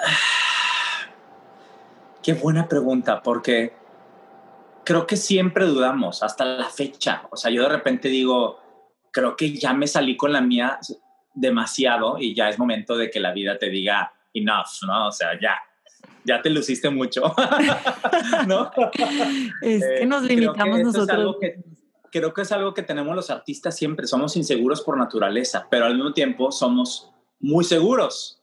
[2.22, 3.72] Qué buena pregunta, porque
[4.84, 7.22] creo que siempre dudamos hasta la fecha.
[7.30, 8.58] O sea, yo de repente digo,
[9.10, 10.78] creo que ya me salí con la mía
[11.34, 15.08] demasiado y ya es momento de que la vida te diga enough, ¿no?
[15.08, 15.56] O sea, ya,
[16.24, 17.22] ya te luciste mucho,
[18.46, 18.70] ¿no?
[19.62, 21.36] Es que nos limitamos nosotros.
[22.10, 25.94] creo que es algo que tenemos los artistas siempre, somos inseguros por naturaleza, pero al
[25.94, 28.39] mismo tiempo somos muy seguros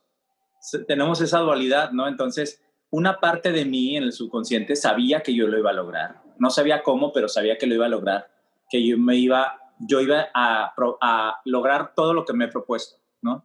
[0.88, 2.08] tenemos esa dualidad, ¿no?
[2.08, 6.21] Entonces, una parte de mí en el subconsciente sabía que yo lo iba a lograr.
[6.38, 8.30] No sabía cómo, pero sabía que lo iba a lograr,
[8.69, 12.97] que yo me iba, yo iba a, a lograr todo lo que me he propuesto,
[13.21, 13.43] ¿no?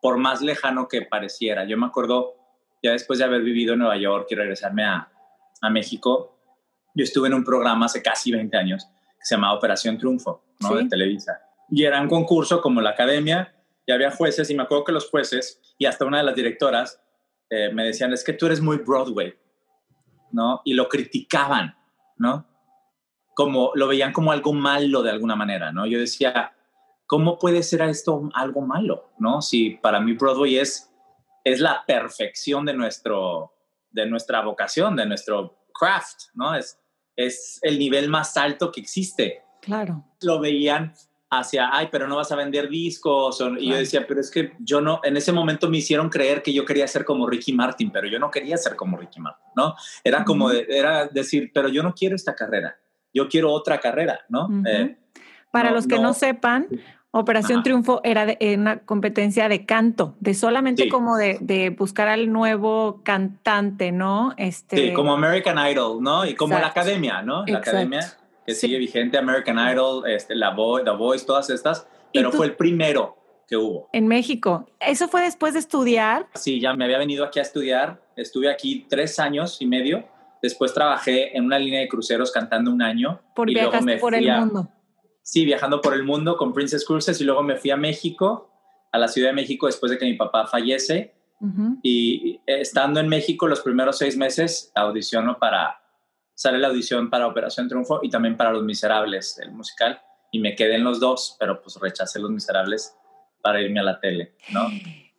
[0.00, 1.64] Por más lejano que pareciera.
[1.64, 2.34] Yo me acuerdo,
[2.82, 5.10] ya después de haber vivido en Nueva York y regresarme a,
[5.60, 6.38] a México,
[6.94, 10.76] yo estuve en un programa hace casi 20 años que se llamaba Operación Triunfo, ¿no?
[10.76, 11.40] De Televisa.
[11.70, 13.54] Y era un concurso como la academia,
[13.88, 17.00] y había jueces, y me acuerdo que los jueces y hasta una de las directoras
[17.48, 19.34] eh, me decían, es que tú eres muy Broadway,
[20.30, 20.60] ¿no?
[20.66, 21.74] Y lo criticaban,
[22.18, 22.46] ¿no?
[23.34, 25.86] Como lo veían como algo malo de alguna manera, ¿no?
[25.86, 26.52] Yo decía,
[27.06, 29.40] ¿cómo puede ser esto algo malo, ¿no?
[29.40, 30.94] Si para mí Broadway es,
[31.42, 33.54] es la perfección de, nuestro,
[33.88, 36.54] de nuestra vocación, de nuestro craft, ¿no?
[36.54, 36.78] Es,
[37.16, 39.44] es el nivel más alto que existe.
[39.62, 40.04] Claro.
[40.20, 40.92] Lo veían
[41.30, 43.42] hacia, ay, pero no vas a vender discos.
[43.58, 46.52] y yo decía, pero es que yo no, en ese momento me hicieron creer que
[46.52, 49.74] yo quería ser como Ricky Martin, pero yo no quería ser como Ricky Martin, ¿no?
[50.02, 52.78] Era como, era decir, pero yo no quiero esta carrera,
[53.12, 54.48] yo quiero otra carrera, ¿no?
[54.66, 54.96] Eh,
[55.50, 56.66] Para los que no, sepan,
[57.10, 63.92] Operación Triunfo era una competencia de canto, de solamente como de, buscar al nuevo cantante,
[63.92, 64.34] ¿no?
[64.36, 64.76] Este...
[64.76, 66.24] Sí, como American Idol, ¿no?
[66.26, 67.44] Y como la academia, ¿no?
[67.46, 68.00] La academia
[68.48, 73.14] que sigue vigente, American Idol, este, la The Voice, todas estas, pero fue el primero
[73.46, 73.90] que hubo.
[73.92, 74.66] En México.
[74.80, 76.28] ¿Eso fue después de estudiar?
[76.34, 78.00] Sí, ya me había venido aquí a estudiar.
[78.16, 80.02] Estuve aquí tres años y medio.
[80.40, 83.20] Después trabajé en una línea de cruceros cantando un año.
[83.34, 83.56] Por y
[84.00, 84.70] por el mundo.
[85.20, 88.50] Sí, viajando por el mundo con Princess Cruises y luego me fui a México,
[88.90, 91.12] a la Ciudad de México después de que mi papá fallece.
[91.82, 95.82] Y estando en México los primeros seis meses audiciono para
[96.38, 100.54] sale la audición para Operación Triunfo y también para Los Miserables, el musical, y me
[100.54, 102.94] quedé en los dos, pero pues rechacé Los Miserables
[103.42, 104.36] para irme a la tele.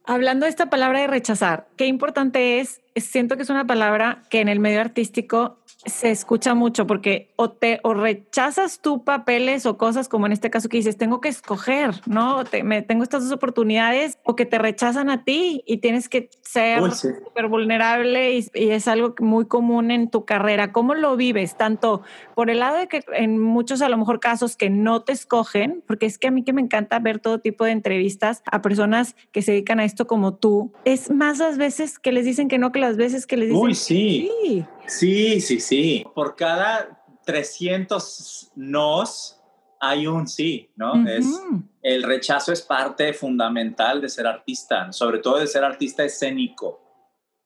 [0.05, 4.39] Hablando de esta palabra de rechazar, qué importante es, siento que es una palabra que
[4.39, 9.77] en el medio artístico se escucha mucho porque o te o rechazas tú papeles o
[9.77, 13.31] cosas como en este caso que dices tengo que escoger no me, tengo estas dos
[13.31, 18.71] oportunidades o que te rechazan a ti y tienes que ser súper vulnerable y, y,
[18.71, 20.71] es algo muy común en tu carrera.
[20.71, 22.01] Cómo lo vives tanto
[22.35, 25.81] por el lado de que en muchos a lo mejor casos que no te escogen
[25.87, 29.15] porque es que a mí que me encanta ver todo tipo de entrevistas a personas
[29.31, 32.57] que se dedican a esto como tú es más las veces que les dicen que
[32.57, 34.29] no que las veces que les dicen Uy, sí.
[34.43, 36.05] sí Sí, sí, sí.
[36.13, 39.39] Por cada 300 nos
[39.79, 41.07] hay un sí, ¿no?
[41.07, 41.25] es,
[41.81, 46.81] el rechazo es parte fundamental de ser artista, sobre todo de ser artista escénico,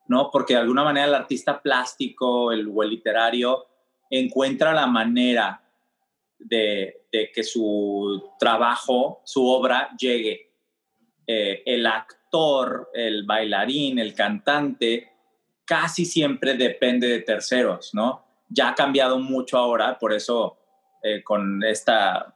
[0.08, 0.32] ¿no?
[0.32, 3.68] Porque de alguna manera el artista plástico el, o el literario
[4.10, 5.64] encuentra la manera
[6.40, 10.52] de, que su trabajo, su obra llegue.
[11.26, 15.13] Eh, el actor, el bailarín, el cantante,
[15.66, 18.26] casi siempre depende de terceros, ¿no?
[18.50, 20.58] Ya ha cambiado mucho ahora, por eso
[21.02, 22.34] eh, con esta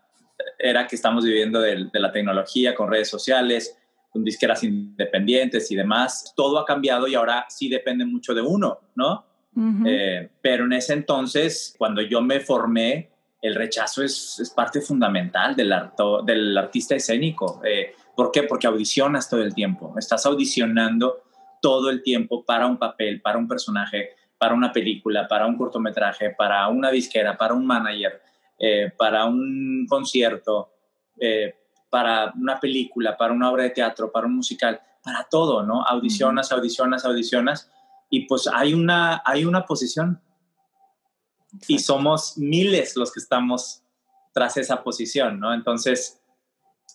[0.59, 3.77] era que estamos viviendo de, la tecnología, con redes sociales,
[4.09, 8.79] con disqueras independientes y demás, todo ha cambiado y ahora sí depende mucho de uno,
[8.95, 9.25] ¿no?
[9.87, 13.09] Eh, pero en ese entonces, cuando yo me formé,
[13.41, 15.73] el rechazo es, parte fundamental del,
[16.25, 17.61] del artista escénico.
[17.65, 18.43] Eh, ¿Por qué?
[18.43, 21.23] Porque audicionas todo el tiempo, estás audicionando
[21.61, 26.31] todo el tiempo para un papel, para un personaje, para una película, para un cortometraje,
[26.31, 28.21] para una disquera, para un manager,
[28.59, 30.71] eh, para un concierto,
[31.19, 31.55] eh,
[31.89, 35.83] para una película, para una obra de teatro, para un musical, para todo, ¿no?
[35.83, 37.71] Audicionas, audicionas, audicionas
[38.09, 40.21] y pues hay una, hay una posición
[41.67, 43.83] y somos miles los que estamos
[44.33, 45.53] tras esa posición, ¿no?
[45.53, 46.21] Entonces,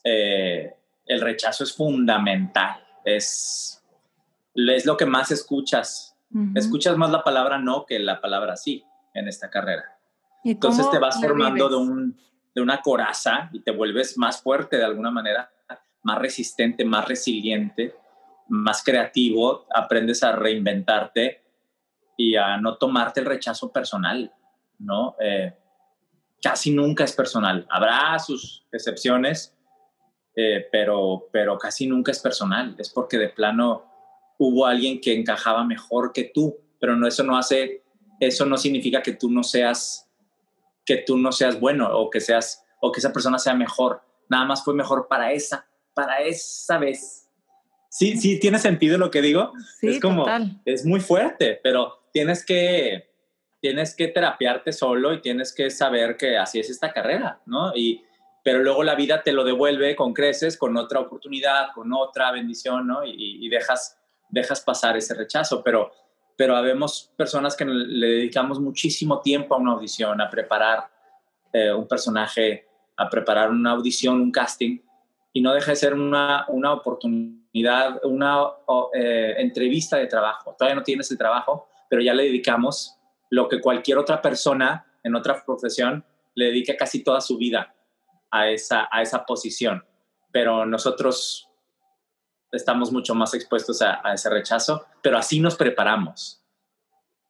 [0.05, 3.82] eh, el rechazo es fundamental, es
[4.55, 6.17] es lo que más escuchas.
[6.55, 9.99] Escuchas más la palabra no que la palabra sí en esta carrera.
[10.45, 12.19] Entonces te vas formando de, un,
[12.55, 15.53] de una coraza y te vuelves más fuerte de alguna manera,
[16.03, 17.95] más resistente, más resiliente,
[18.49, 21.43] más creativo, aprendes a reinventarte
[22.17, 24.33] y a no tomarte el rechazo personal,
[24.79, 25.17] ¿no?
[25.21, 25.55] Eh,
[26.43, 27.67] casi nunca es personal.
[27.71, 29.57] Habrá sus excepciones,
[30.35, 32.75] eh, pero, pero casi nunca es personal.
[32.79, 33.92] Es porque de plano
[34.39, 37.85] hubo alguien que encajaba mejor que tú, pero no, eso no hace,
[38.19, 40.11] eso no significa que tú no seas,
[40.85, 44.03] que tú no seas bueno o que seas, o que esa persona sea mejor.
[44.29, 47.29] Nada más fue mejor para esa, para esa vez.
[47.89, 49.53] Sí, sí, tiene sentido lo que digo.
[49.79, 50.27] Sí, es como,
[50.65, 53.11] es muy fuerte, pero tienes que,
[53.61, 57.73] tienes que terapiarte solo y tienes que saber que así es esta carrera, ¿no?
[57.77, 58.03] Y,
[58.43, 62.89] pero luego la vida te lo devuelve con creces, con otra oportunidad, con otra bendición,
[62.89, 63.05] ¿no?
[63.05, 64.02] y dejas
[64.33, 65.93] dejas pasar ese rechazo, pero,
[66.37, 70.89] pero habemos personas que le dedicamos muchísimo tiempo a una audición, a preparar
[71.53, 72.67] eh, un personaje,
[72.97, 74.81] a preparar una audición, un casting,
[75.35, 78.41] y no deja de ser una, una oportunidad, una
[78.95, 80.57] eh, entrevista de trabajo.
[80.59, 82.97] Todavía no tienes el trabajo, pero ya le dedicamos
[83.31, 87.75] lo que cualquier otra persona en otra profesión le dedica casi toda su vida
[88.31, 89.85] a esa, a esa posición.
[90.31, 91.52] Pero nosotros
[92.53, 96.41] estamos mucho más expuestos a, ese rechazo, pero así nos preparamos.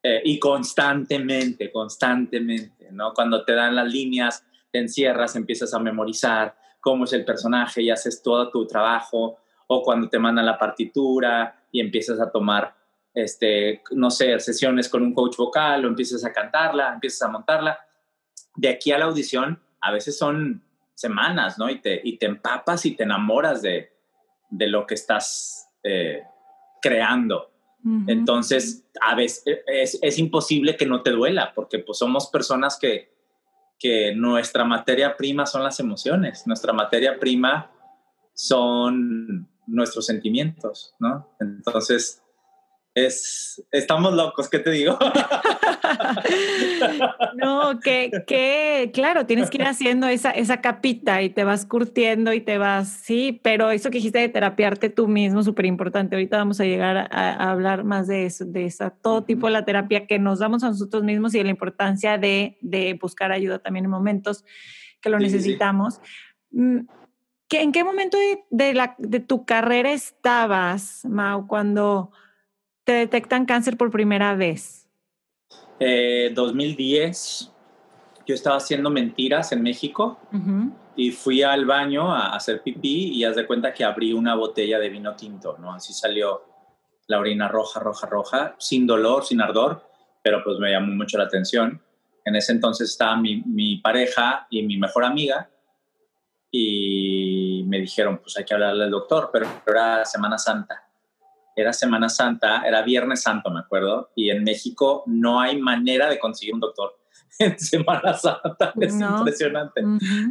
[0.03, 3.15] Eh, y constantemente, constantemente, ¿no?
[3.15, 7.91] Cuando te dan las líneas, te encierras, empiezas a memorizar cómo es el personaje y
[7.91, 12.75] haces todo tu trabajo, o cuando te mandan la partitura y empiezas a tomar,
[13.15, 17.79] este, no sé, sesiones con un coach vocal o empiezas a cantarla, empiezas a montarla.
[18.57, 20.63] De aquí a la audición, a veces son
[20.95, 21.71] semanas, ¿no?
[21.71, 23.92] Y te, y te empapas y te enamoras de,
[24.53, 26.23] de lo que estás eh,
[26.81, 27.49] creando.
[28.07, 33.13] Entonces, a veces es, imposible que no te duela, porque pues somos personas que,
[33.77, 37.73] que nuestra materia prima son las emociones, nuestra materia prima
[38.35, 41.29] son nuestros sentimientos, ¿no?
[41.41, 42.22] Entonces,
[42.95, 44.99] es, estamos locos, ¿qué te digo?
[47.37, 52.35] no, que, que, claro, tienes que ir haciendo esa, esa capita y te vas curtiendo
[52.35, 56.17] y te vas, sí, pero eso que dijiste de terapiarte tú mismo, súper importante.
[56.17, 59.65] Ahorita vamos a llegar a, hablar más de eso, de esa, todo tipo de la
[59.65, 63.59] terapia que nos damos a nosotros mismos y de la importancia de, de buscar ayuda
[63.59, 64.45] también en momentos
[65.01, 66.01] que lo necesitamos.
[66.51, 66.81] Mm,
[67.51, 72.11] ¿En qué momento de, de, la, de tu carrera estabas, Mau, cuando
[72.85, 74.89] te detectan cáncer por primera vez?
[76.35, 80.19] 2010, eh, yo estaba haciendo mentiras en México
[80.95, 84.79] y fui al baño a hacer pipí y haz de cuenta que abrí una botella
[84.79, 85.75] de vino tinto, ¿no?
[85.75, 86.43] Así salió
[87.09, 89.83] la orina roja, roja, roja, sin dolor, sin ardor,
[90.23, 91.83] pero pues me llamó mucho la atención.
[92.25, 95.51] En ese entonces estaba mi, mi pareja y mi mejor amiga
[96.49, 100.92] y me dijeron, pues hay que hablarle al doctor, pero era Semana Santa.
[101.55, 106.19] Era Semana Santa, era Viernes Santo, me acuerdo, y en México no hay manera de
[106.19, 106.99] conseguir un doctor
[107.39, 108.73] en Semana Santa.
[108.81, 109.83] Es impresionante,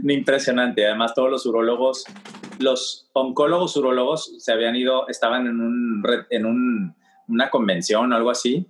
[0.04, 0.86] impresionante.
[0.86, 2.06] Además, todos los urólogos,
[2.60, 6.96] los oncólogos urólogos se habían ido, estaban en, un, en un,
[7.28, 8.68] una convención o algo así.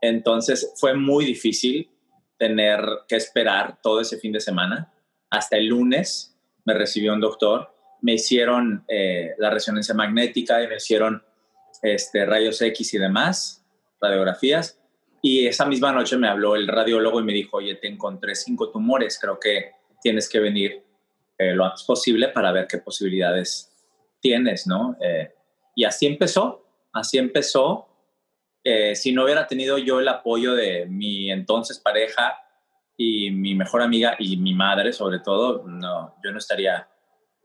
[0.00, 1.90] Entonces fue muy difícil
[2.38, 4.92] tener que esperar todo ese fin de semana.
[5.30, 10.76] Hasta el lunes me recibió un doctor, me hicieron eh, la resonancia magnética y me
[10.76, 11.22] hicieron
[11.82, 13.64] este, rayos X y demás,
[14.00, 14.80] radiografías.
[15.20, 18.70] Y esa misma noche me habló el radiólogo y me dijo, oye, te encontré cinco
[18.70, 20.84] tumores, creo que tienes que venir
[21.38, 23.72] eh, lo antes posible para ver qué posibilidades
[24.20, 24.96] tienes, ¿no?
[25.00, 25.32] Eh,
[25.74, 27.86] y así empezó, así empezó.
[28.94, 32.36] si no hubiera tenido yo el apoyo de mi entonces pareja,
[33.00, 36.86] y mi mejor amiga y mi madre sobre todo, no, yo no estaría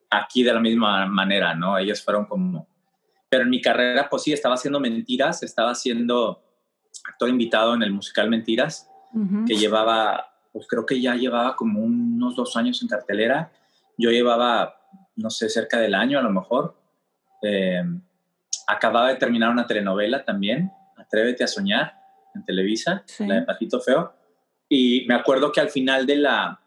[0.09, 1.77] aquí de la misma manera, ¿no?
[1.77, 2.67] Ellos fueron como...
[3.33, 6.43] Pero en mi carrera, pues sí, estaba haciendo mentiras, estaba haciendo
[7.09, 8.87] actor invitado en el musical Mentiras,
[9.47, 13.51] que llevaba, pues creo que ya llevaba como unos dos años en cartelera.
[13.97, 14.75] Yo llevaba,
[15.15, 16.79] no sé, cerca del año a lo mejor.
[17.41, 17.81] Eh,
[18.67, 21.95] acababa de terminar una telenovela también, Atrévete a soñar,
[22.35, 24.13] en Televisa, la de Patito Feo
[24.69, 26.61] y me acuerdo que al final de la,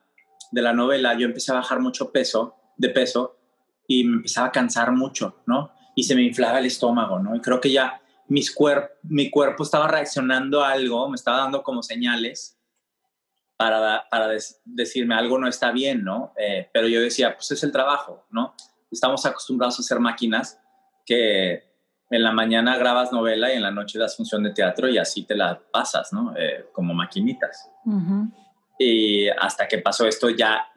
[0.50, 3.38] de la novela yo empecé a bajar mucho peso, de peso,
[3.87, 5.70] y me empezaba a cansar mucho, ¿no?
[5.96, 7.35] Y se me inflaba el estómago, ¿no?
[7.35, 8.54] Y creo que ya mis
[9.02, 12.56] mi cuerpo estaba reaccionando a algo, me estaba dando como señales
[13.56, 14.28] para, para
[14.64, 16.32] decirme algo no está bien, ¿no?
[16.37, 18.54] Eh, pero yo decía, pues es el trabajo, ¿no?
[18.90, 20.61] Estamos acostumbrados a ser máquinas
[21.04, 21.64] que
[22.11, 25.24] en la mañana grabas novela y en la noche das función de teatro y así
[25.24, 26.35] te la pasas, ¿no?
[26.37, 27.70] Eh, como maquinitas.
[28.78, 30.68] Y hasta que pasó esto ya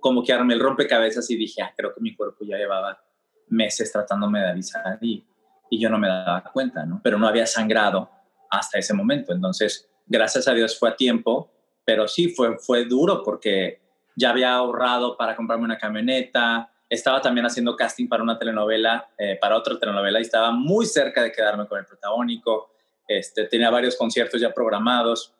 [0.00, 3.00] como que armé el rompecabezas y dije, ah, creo que mi cuerpo ya llevaba
[3.48, 5.24] meses tratándome de avisar y,
[5.70, 7.00] y yo no me daba cuenta, ¿no?
[7.02, 8.10] Pero no había sangrado
[8.50, 9.32] hasta ese momento.
[9.32, 11.50] Entonces, gracias a Dios fue a tiempo,
[11.84, 13.80] pero sí fue, fue duro porque
[14.14, 19.36] ya había ahorrado para comprarme una camioneta, estaba también haciendo casting para una telenovela, eh,
[19.40, 22.70] para otra telenovela, y estaba muy cerca de quedarme con el protagónico.
[23.06, 25.34] Este, tenía varios conciertos ya programados,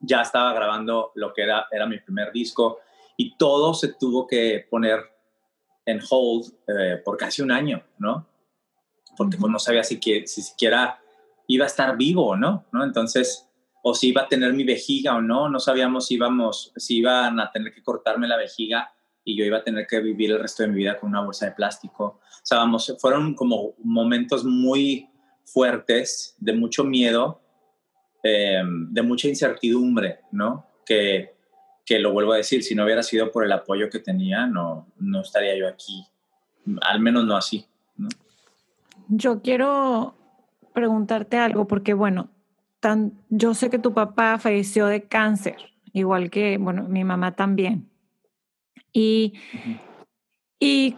[0.00, 2.80] ya estaba grabando lo que era, era mi primer disco,
[3.16, 5.15] y todo se tuvo que poner
[5.86, 8.28] en hold eh, por casi un año, ¿no?
[9.16, 11.00] Porque pues, no sabía si, si siquiera
[11.46, 12.84] iba a estar vivo o no, ¿no?
[12.84, 13.48] Entonces,
[13.82, 17.38] o si iba a tener mi vejiga o no, no sabíamos si, íbamos, si iban
[17.38, 18.92] a tener que cortarme la vejiga
[19.24, 21.46] y yo iba a tener que vivir el resto de mi vida con una bolsa
[21.46, 22.04] de plástico.
[22.04, 25.08] O sea, vamos, fueron como momentos muy
[25.44, 27.40] fuertes, de mucho miedo,
[28.24, 30.66] em, de mucha incertidumbre, ¿no?
[30.84, 31.35] Que,
[31.86, 34.88] que lo vuelvo a decir, si no hubiera sido por el apoyo que tenía, no,
[34.98, 36.04] no estaría yo aquí,
[36.82, 37.64] al menos no así.
[37.96, 38.08] ¿no?
[39.08, 40.16] Yo quiero
[40.74, 42.28] preguntarte algo, porque bueno,
[42.80, 45.56] tan, yo sé que tu papá falleció de cáncer,
[45.92, 47.88] igual que, bueno, mi mamá también.
[48.92, 49.34] Y,
[50.58, 50.96] y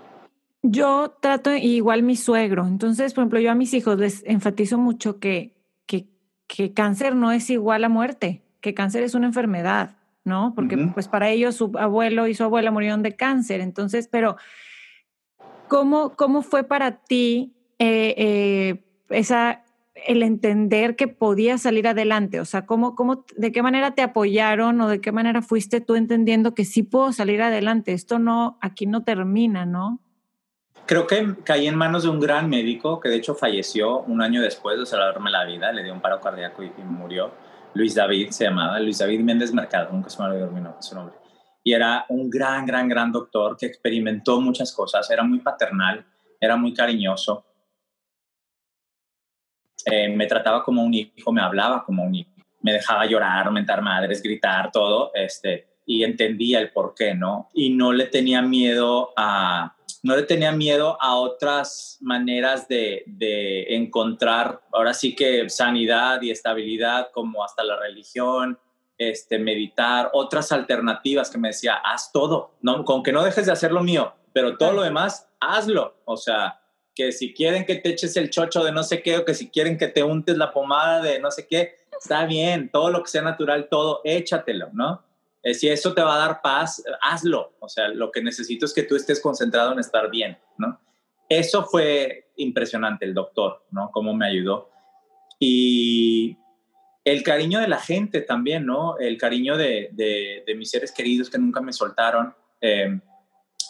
[0.63, 5.19] yo trato, igual mi suegro, entonces, por ejemplo, yo a mis hijos les enfatizo mucho
[5.21, 6.09] que, que,
[6.47, 9.98] que cáncer no es igual a muerte, que cáncer es una enfermedad,
[10.29, 10.53] ¿no?
[10.55, 14.37] Porque pues para ellos su abuelo y su abuela murieron de cáncer, entonces, pero
[15.67, 19.65] ¿cómo, cómo fue para ti eh, eh, esa
[20.07, 22.41] el entender que podías salir adelante?
[22.41, 25.97] O sea, ¿cómo, cómo, ¿de qué manera te apoyaron o de qué manera fuiste tú
[25.97, 27.93] entendiendo que sí puedo salir adelante?
[27.93, 30.01] Esto no, aquí no termina, ¿no?
[30.87, 34.41] Creo que caí en manos de un gran médico que de hecho falleció un año
[34.41, 37.31] después de salvarme la vida, le dio un paro cardíaco y, murió.
[37.75, 41.17] Luis David se llamaba, Luis David Méndez Mercado, nunca se me olvidó su nombre.
[41.63, 46.05] Y era un gran, gran, gran doctor que experimentó muchas cosas, era muy paternal,
[46.41, 47.45] era muy cariñoso
[49.91, 52.31] eh, me trataba como un hijo, me hablaba como un hijo,
[52.63, 57.49] me dejaba llorar, mentar madres, gritar, todo, este, y entendía el por qué, ¿no?
[57.55, 63.75] Y no le tenía miedo a, no le tenía miedo a otras maneras de, de
[63.75, 68.59] encontrar, ahora sí que sanidad y estabilidad, como hasta la religión,
[68.99, 73.53] este, meditar, otras alternativas que me decía, haz todo, no, con que no dejes de
[73.53, 75.97] hacer lo mío, pero todo lo demás, hazlo.
[76.05, 76.61] O sea,
[76.95, 79.51] que si quieren que te eches el chocho de no sé qué o que si
[79.51, 83.11] quieren que te untes la pomada de no sé qué, está bien, todo lo que
[83.11, 85.05] sea natural, todo, échatelo, ¿no?
[85.49, 87.55] Eh, si eso te va a dar paz, hazlo.
[87.61, 90.79] O sea, lo que necesito es que tú estés concentrado en estar bien, ¿no?
[91.27, 93.91] Eso fue impresionante, el doctor, ¿no?
[93.91, 94.71] Cómo me ayudó.
[95.39, 96.37] Y
[97.03, 98.99] el cariño de la gente también, ¿no?
[98.99, 103.01] El cariño de, de, mis seres queridos que nunca me soltaron, em,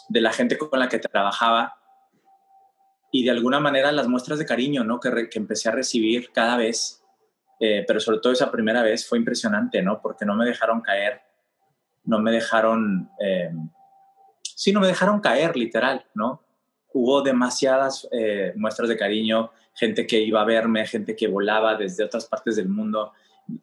[0.09, 1.77] de la gente con la que trabajaba
[3.09, 4.99] y de alguna manera las muestras de cariño, ¿no?
[4.99, 7.05] Que, que empecé a recibir cada vez,
[7.61, 10.01] eh, pero sobre todo esa primera vez fue impresionante, ¿no?
[10.01, 11.28] Porque no me dejaron caer,
[12.09, 13.69] no me dejaron, em,
[14.41, 16.41] sí, no me dejaron caer, literal, ¿no?
[16.91, 22.03] Hubo demasiadas eh, muestras de cariño, gente que iba a verme, gente que volaba desde
[22.03, 23.13] otras partes del mundo,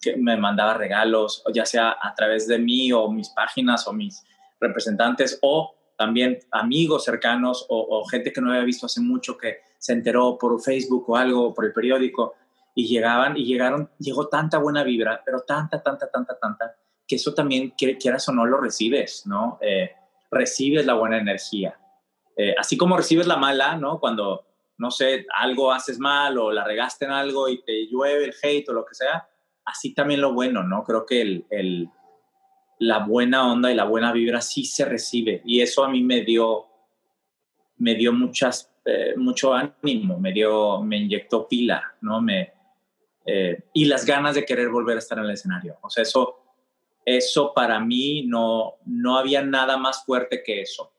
[0.01, 4.25] que me mandaba regalos, ya sea a través de mí o mis páginas o mis
[4.61, 9.93] representantes o también amigos cercanos o, gente que no había visto hace mucho que se
[9.93, 12.35] enteró por Facebook o algo, por el periódico
[12.77, 16.77] y llegaban y llegaron, llegó tanta buena vibra, pero tanta, tanta, tanta, tanta,
[17.07, 19.59] que eso también, quieras o no, lo recibes, ¿no?
[19.61, 19.91] Eh,
[20.31, 21.79] recibes la buena energía.
[22.37, 23.99] Eh, así como recibes la mala, ¿no?
[24.01, 24.47] Cuando,
[24.79, 28.69] no sé, algo haces mal o la regaste en algo y te llueve el hate
[28.69, 29.29] o lo que sea,
[29.65, 30.83] así también lo bueno, ¿no?
[30.85, 31.89] Creo que el,
[32.79, 36.23] la buena onda y la buena vibra sí se recibe y eso a mí me
[36.23, 36.67] dio,
[37.79, 42.21] me dio muchas, eh, mucho ánimo, me dio, me inyectó pila, ¿no?
[42.21, 42.53] Me,
[43.27, 45.77] eh, y las ganas de querer volver a estar en el escenario.
[45.83, 46.46] O sea, eso,
[47.07, 50.93] eso para mí no, no había nada más fuerte que eso.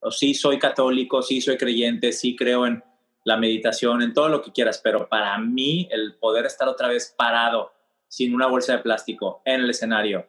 [0.00, 2.82] O sí soy católico, sí soy creyente, sí creo en
[3.24, 7.14] la meditación, en todo lo que quieras, pero para mí el poder estar otra vez
[7.16, 7.72] parado
[8.08, 10.26] sin una bolsa de plástico en el escenario.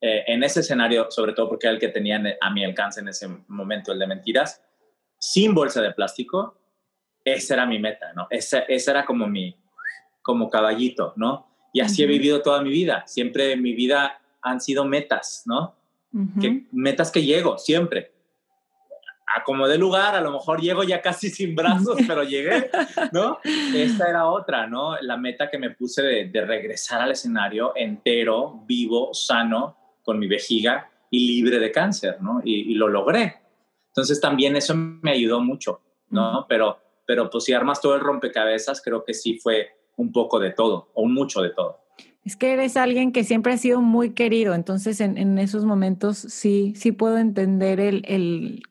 [0.00, 3.08] Eh, en ese escenario, sobre todo porque era el que tenía a mi alcance en
[3.08, 4.62] ese momento, el de mentiras,
[5.18, 6.58] sin bolsa de plástico,
[7.22, 8.28] esa era mi meta, ¿no?
[8.30, 9.54] Esa, esa era como mi,
[10.22, 11.48] como caballito, ¿no?
[11.74, 13.04] Y así he vivido toda mi vida.
[13.06, 15.74] Siempre mi vida han sido metas, ¿no?
[16.40, 18.12] que, metas que llego, siempre
[19.34, 22.70] a como de lugar, a lo mejor llego ya casi sin brazos, pero llegué,
[23.12, 23.38] ¿no?
[23.74, 24.96] Esta era otra, ¿no?
[25.00, 30.90] La meta que me puse de, regresar al escenario entero, vivo, sano, con mi vejiga
[31.10, 32.40] y libre de cáncer, ¿no?
[32.44, 33.40] Y, lo logré.
[33.88, 35.80] Entonces también eso me ayudó mucho,
[36.10, 36.46] ¿no?
[36.48, 40.50] Pero, pero pues si armas todo el rompecabezas, creo que sí fue un poco de
[40.50, 41.81] todo, o un mucho de todo.
[42.24, 46.18] Es que eres alguien que siempre ha sido muy querido, entonces en, en esos momentos
[46.18, 48.62] sí, sí puedo entender el, el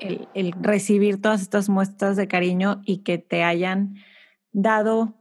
[0.00, 3.96] el, recibir todas estas muestras de cariño y que te hayan
[4.52, 5.14] dado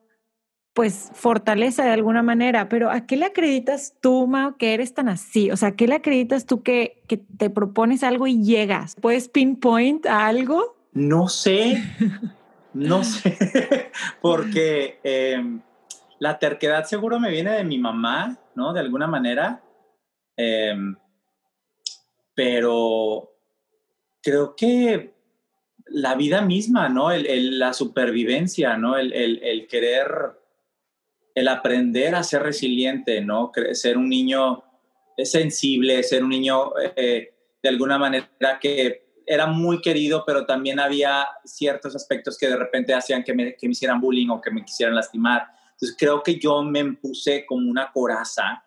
[0.74, 5.10] pues fortaleza de alguna manera, pero ¿a qué le acreditas tú, Mao, que eres tan
[5.10, 5.50] así?
[5.50, 8.96] O sea, ¿qué le acreditas tú que, que te propones algo y llegas?
[9.02, 10.78] ¿Puedes pinpoint a algo?
[10.94, 11.84] No sé,
[12.76, 13.90] no sé,
[14.22, 15.62] porque em,
[16.20, 18.74] la terquedad seguro me viene de mi mamá, ¿no?
[18.74, 19.64] De alguna manera,
[20.36, 20.96] em,
[22.34, 23.34] pero
[24.22, 25.14] creo que
[25.88, 27.10] la vida misma, ¿no?
[27.12, 28.98] La supervivencia, ¿no?
[28.98, 30.08] El, el, querer,
[31.34, 33.52] el aprender a ser resiliente, ¿no?
[33.74, 34.64] Ser un niño
[35.24, 41.28] sensible, ser un niño eh, de alguna manera que era muy querido, pero también había
[41.44, 45.57] ciertos aspectos que de repente hacían que me hicieran bullying o que me quisieran lastimar.
[45.78, 48.64] Entonces creo que yo me puse como una coraza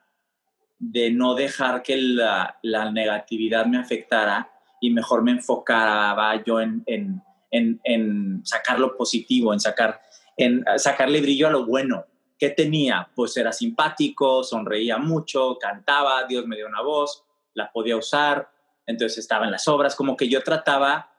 [0.78, 2.56] de no dejar que la,
[2.92, 4.48] negatividad me afectara
[4.80, 6.84] y mejor me enfocaba yo en,
[8.44, 10.00] sacar lo positivo, en, sacar,
[10.36, 12.06] en sacarle brillo a lo bueno.
[12.38, 13.10] que tenía?
[13.12, 18.50] Pues era simpático, sonreía mucho, cantaba, Dios me dio una voz, la podía usar,
[18.86, 21.10] entonces estaba en las obras, como que yo trataba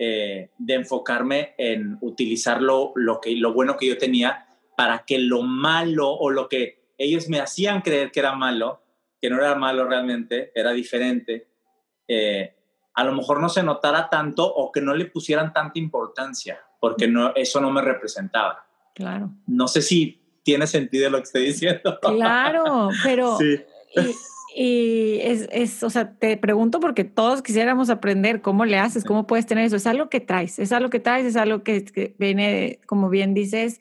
[0.00, 4.47] eh, de enfocarme en utilizar lo, que, lo bueno que yo tenía
[4.78, 8.80] para que lo malo o lo que ellos me hacían creer que era malo,
[9.20, 11.48] que no era malo realmente, era diferente,
[12.06, 12.54] eh,
[12.94, 17.08] a lo mejor no se notara tanto o que no le pusieran tanta importancia, porque
[17.08, 18.68] no, eso no me representaba.
[18.94, 19.32] Claro.
[19.48, 21.98] No sé si tiene sentido lo que estoy diciendo.
[22.00, 23.36] Claro, pero...
[23.94, 24.14] Sí.
[24.54, 29.26] Y, es, es, o sea, te pregunto porque todos quisiéramos aprender cómo le haces, cómo
[29.26, 29.76] puedes tener eso.
[29.76, 33.80] Es algo que traes, es algo que traes, es algo que, viene, como bien dices,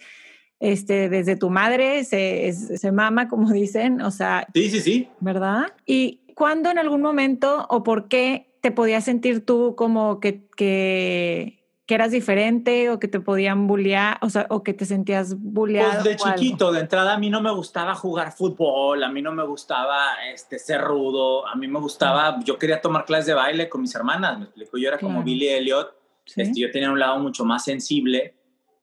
[0.59, 4.47] este, desde tu madre, se, se mama, como dicen, o sea.
[4.53, 5.09] Sí, sí, sí.
[5.19, 5.67] ¿Verdad?
[5.85, 11.65] ¿Y cuándo en algún momento o por qué te podías sentir tú como que, que,
[11.85, 16.03] que eras diferente o que te podían bullear, o sea, o que te sentías bulleado?
[16.03, 19.31] Pues de chiquito, de entrada a mí no me gustaba jugar fútbol, a mí no
[19.31, 23.69] me gustaba este, ser rudo, a mí me gustaba, yo quería tomar clases de baile
[23.69, 25.95] con mis hermanas, me explico, yo era como Billy Elliot,
[26.25, 28.36] este, yo tenía un lado mucho más sensible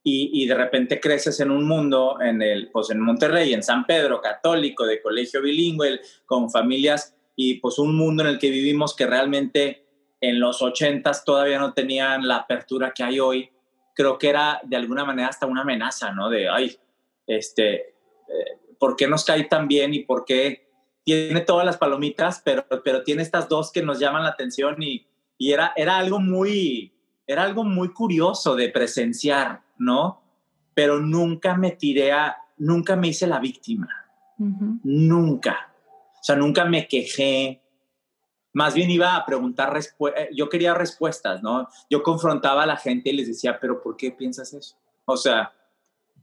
[0.07, 4.21] y, de repente creces en un mundo, en, el, pues en Monterrey, en San Pedro,
[4.21, 9.07] católico, de colegio bilingüe, con familias y pues un mundo en el que vivimos que
[9.07, 9.87] realmente
[10.21, 13.49] en los ochentas todavía no tenían la apertura que hay hoy,
[13.95, 16.29] creo que era de alguna manera hasta una amenaza, ¿no?
[16.29, 16.77] De, ay,
[17.25, 17.95] este, eh,
[18.77, 20.69] por qué nos cae tan bien y por qué
[21.03, 25.07] tiene todas las palomitas, pero, pero tiene estas dos que nos llaman la atención y,
[25.39, 26.94] y era, era algo muy,
[27.27, 30.21] era algo muy curioso de presenciar, ¿no?
[30.73, 33.87] Pero nunca me tiré a, nunca me hice la víctima,
[34.37, 35.73] nunca.
[36.19, 37.61] O sea, nunca me quejé,
[38.53, 41.67] más bien iba a preguntar, eh, yo quería respuestas, ¿no?
[41.89, 44.75] Yo confrontaba a la gente y les decía, pero ¿por qué piensas eso?
[45.05, 45.53] O sea,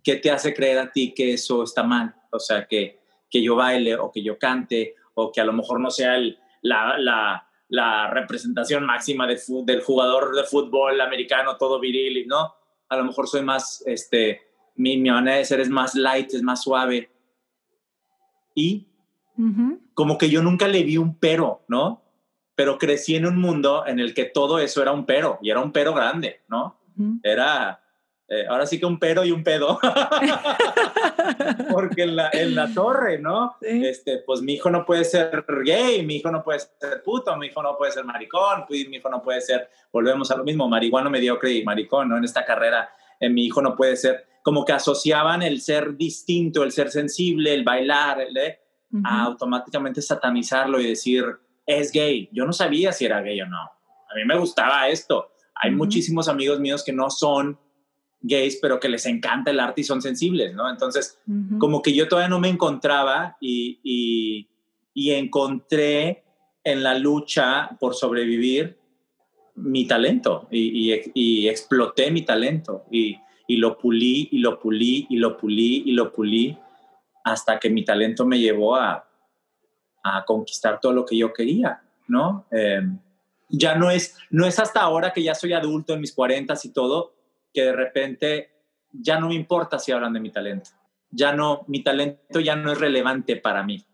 [0.02, 2.14] ¿qué te hace creer a ti que eso está mal?
[2.30, 3.00] O sea, que,
[3.30, 6.38] que yo baile o que yo cante o que a lo mejor no sea el,
[6.62, 12.54] la, la, la, representación máxima de, del jugador de fútbol americano todo viril, ¿no?
[12.88, 14.42] A lo mejor soy más, este,
[14.76, 17.10] mi, mi manera de ser es más light, es más suave.
[18.54, 18.88] Y
[19.94, 22.02] como que yo nunca le vi un pero, ¿no?
[22.54, 25.60] pero crecí en un mundo en el que todo eso era un pero y era
[25.60, 26.78] un pero grande, ¿no?
[27.22, 27.81] Era,
[28.28, 29.78] eh, ahora sí que un pero y un pedo,
[31.70, 33.56] porque en la, en la torre, ¿no?
[33.60, 37.48] Este, pues mi hijo no puede ser gay, mi hijo no puede ser puto, mi
[37.48, 40.68] hijo no puede ser maricón, pues, mi hijo no puede ser, volvemos a lo mismo,
[40.68, 42.16] marihuano mediocre y maricón, ¿no?
[42.16, 46.62] En esta carrera, eh, mi hijo no puede ser, como que asociaban el ser distinto,
[46.62, 48.60] el ser sensible, el bailar, el, eh,
[49.04, 51.24] a automáticamente satanizarlo y decir,
[51.66, 52.28] es gay.
[52.32, 53.58] Yo no sabía si era gay o no.
[53.60, 55.32] A mí me gustaba esto.
[55.54, 57.58] Hay muchísimos amigos míos que no son
[58.22, 60.70] gays, pero que les encanta el arte y son sensibles, ¿no?
[60.70, 61.18] Entonces,
[61.58, 64.48] como que yo todavía no me encontraba y,
[64.94, 66.24] encontré
[66.64, 68.78] en la lucha por sobrevivir
[69.56, 75.36] mi talento y, exploté mi talento y, y lo pulí y lo pulí y lo
[75.36, 76.56] pulí y lo pulí
[77.24, 79.08] hasta que mi talento me llevó a,
[80.02, 82.46] a conquistar todo lo que yo quería, ¿no?
[82.50, 82.98] Em,
[83.48, 86.72] ya no es, no es hasta ahora que ya soy adulto en mis cuarentas y
[86.72, 87.14] todo,
[87.52, 88.50] que de repente
[88.92, 90.70] ya no me importa si hablan de mi talento.
[91.10, 93.84] Ya no, mi talento ya no es relevante para mí.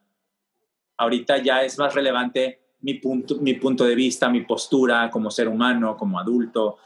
[0.96, 5.48] Ahorita ya es más relevante mi punto, mi punto de vista, mi postura como ser
[5.48, 6.78] humano, como adulto,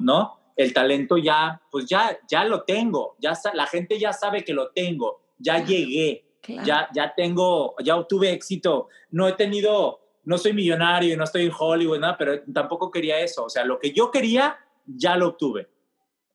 [0.00, 0.52] ¿no?
[0.56, 4.70] El talento ya, pues ya, ya lo tengo, ya la gente ya sabe que lo
[4.70, 8.88] tengo, ya llegué, ya, ya tengo, ya obtuve éxito.
[9.10, 13.44] No he tenido, no soy millonario, no estoy en Hollywood, nada, pero tampoco quería eso.
[13.44, 14.56] O sea, lo que yo quería,
[14.86, 15.68] ya lo obtuve.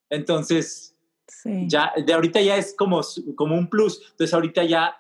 [0.10, 0.96] Entonces,
[1.68, 3.02] ya, de ahorita ya es como,
[3.36, 4.02] como un plus.
[4.12, 5.00] Entonces, ahorita ya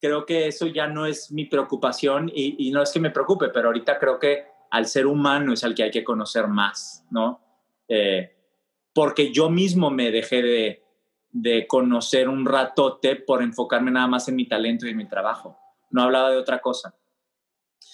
[0.00, 3.48] creo que eso ya no es mi preocupación y, y no es que me preocupe,
[3.50, 7.40] pero ahorita creo que al ser humano es al que hay que conocer más, ¿no?
[7.88, 8.36] Eh,
[8.94, 10.84] porque yo mismo me dejé de,
[11.32, 15.58] de conocer un ratote por enfocarme nada más en mi talento y en mi trabajo.
[15.90, 16.94] No hablaba de otra cosa.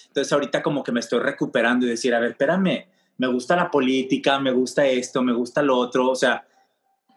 [0.08, 2.88] Entonces ahorita como que me estoy recuperando y decir, a ver, espérame,
[3.18, 6.46] me gusta la política, me gusta esto, me gusta lo otro, o sea,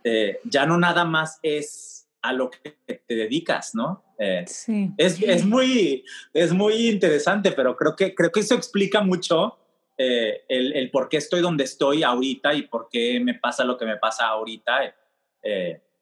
[0.03, 4.03] eh, ya no nada más es a lo que te dedicas, ¿no?
[4.17, 4.91] Eh, sí.
[4.97, 9.57] Es, muy, es muy interesante, pero creo que, creo que eso explica mucho
[9.97, 13.77] eh, el, el, por qué estoy donde estoy ahorita y por qué me pasa lo
[13.77, 14.93] que me pasa ahorita.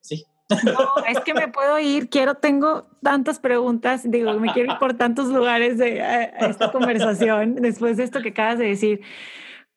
[0.01, 0.25] Sí.
[0.63, 4.93] No, es que me puedo ir, quiero, tengo tantas preguntas, digo, me quiero ir por
[4.93, 6.01] tantos lugares de
[6.39, 9.01] esta conversación después de esto que acabas de decir.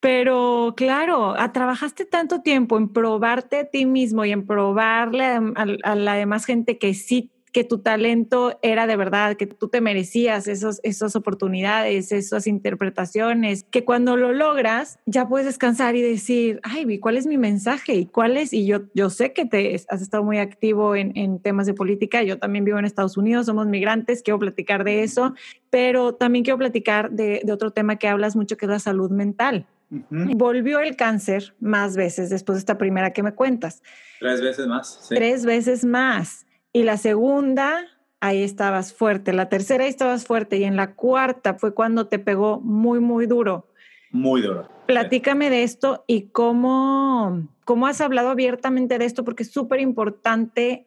[0.01, 5.42] Pero claro, trabajaste tanto tiempo en probarte a ti mismo y en probarle a,
[5.82, 9.80] a la demás gente que sí que tu talento era de verdad, que tú te
[9.80, 16.61] merecías esos, esas oportunidades, esas interpretaciones, que cuando lo logras ya puedes descansar y decir,
[16.62, 17.94] ay, ¿cuál es mi mensaje?
[17.94, 18.53] ¿Y cuál es?
[18.53, 22.38] Y yo, yo sé que te has estado muy activo en, temas de política, yo
[22.38, 25.34] también vivo en Estados Unidos, somos migrantes, quiero platicar de eso,
[25.70, 29.66] pero también quiero platicar de otro tema que hablas mucho, que es la salud mental.
[29.91, 33.82] Volvió el cáncer más veces después de esta primera que me cuentas.
[34.20, 35.07] Tres veces más.
[35.09, 36.47] Tres veces más.
[36.72, 37.86] Y la segunda,
[38.20, 39.32] ahí estabas fuerte.
[39.32, 40.59] La tercera, ahí estabas fuerte.
[40.59, 43.66] Y en la cuarta fue cuando te pegó muy, muy duro.
[44.12, 44.68] Muy duro.
[44.86, 50.86] Platícame de esto y cómo, cómo has hablado abiertamente de esto, porque es súper importante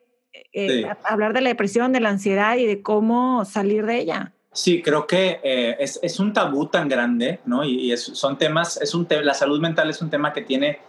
[0.51, 4.33] eh, hablar de la depresión, de la ansiedad y de cómo salir de ella.
[4.53, 7.65] Sí, creo que eh, es, es, un tabú tan grande, ¿no?
[7.65, 10.79] Y, son temas, es un la salud mental es un tema que tiene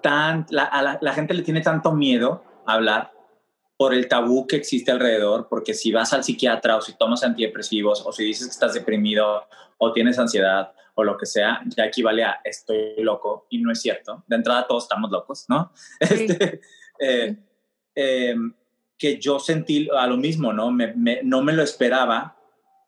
[0.00, 3.12] tan, la, a la, la, gente le tiene tanto miedo a hablar
[3.76, 8.04] por el tabú que existe alrededor, porque si vas al psiquiatra o si tomas antidepresivos
[8.06, 9.44] o si dices que estás deprimido
[9.78, 13.80] o tienes ansiedad o lo que sea, ya equivale a estoy loco y no es
[13.80, 14.22] cierto.
[14.26, 15.72] De entrada todos estamos locos, ¿no?
[16.00, 16.60] Este,
[16.98, 17.36] eh,
[17.94, 18.54] em,
[18.98, 20.70] que yo sentí a lo mismo, ¿no?
[20.70, 22.36] no me lo esperaba.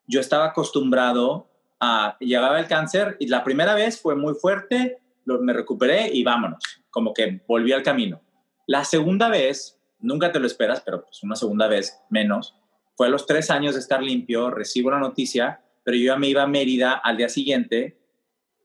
[0.07, 1.49] Yo estaba acostumbrado
[1.79, 6.61] a, llegaba el cáncer y la primera vez fue muy fuerte, me recuperé y vámonos,
[6.89, 8.21] como que volví al camino.
[8.67, 12.55] La segunda vez nunca te lo esperas, pero pues una segunda vez menos,
[12.95, 16.27] Fue a los tres años de estar limpio, recibo la noticia, pero yo ya me
[16.27, 17.97] iba a Mérida al día siguiente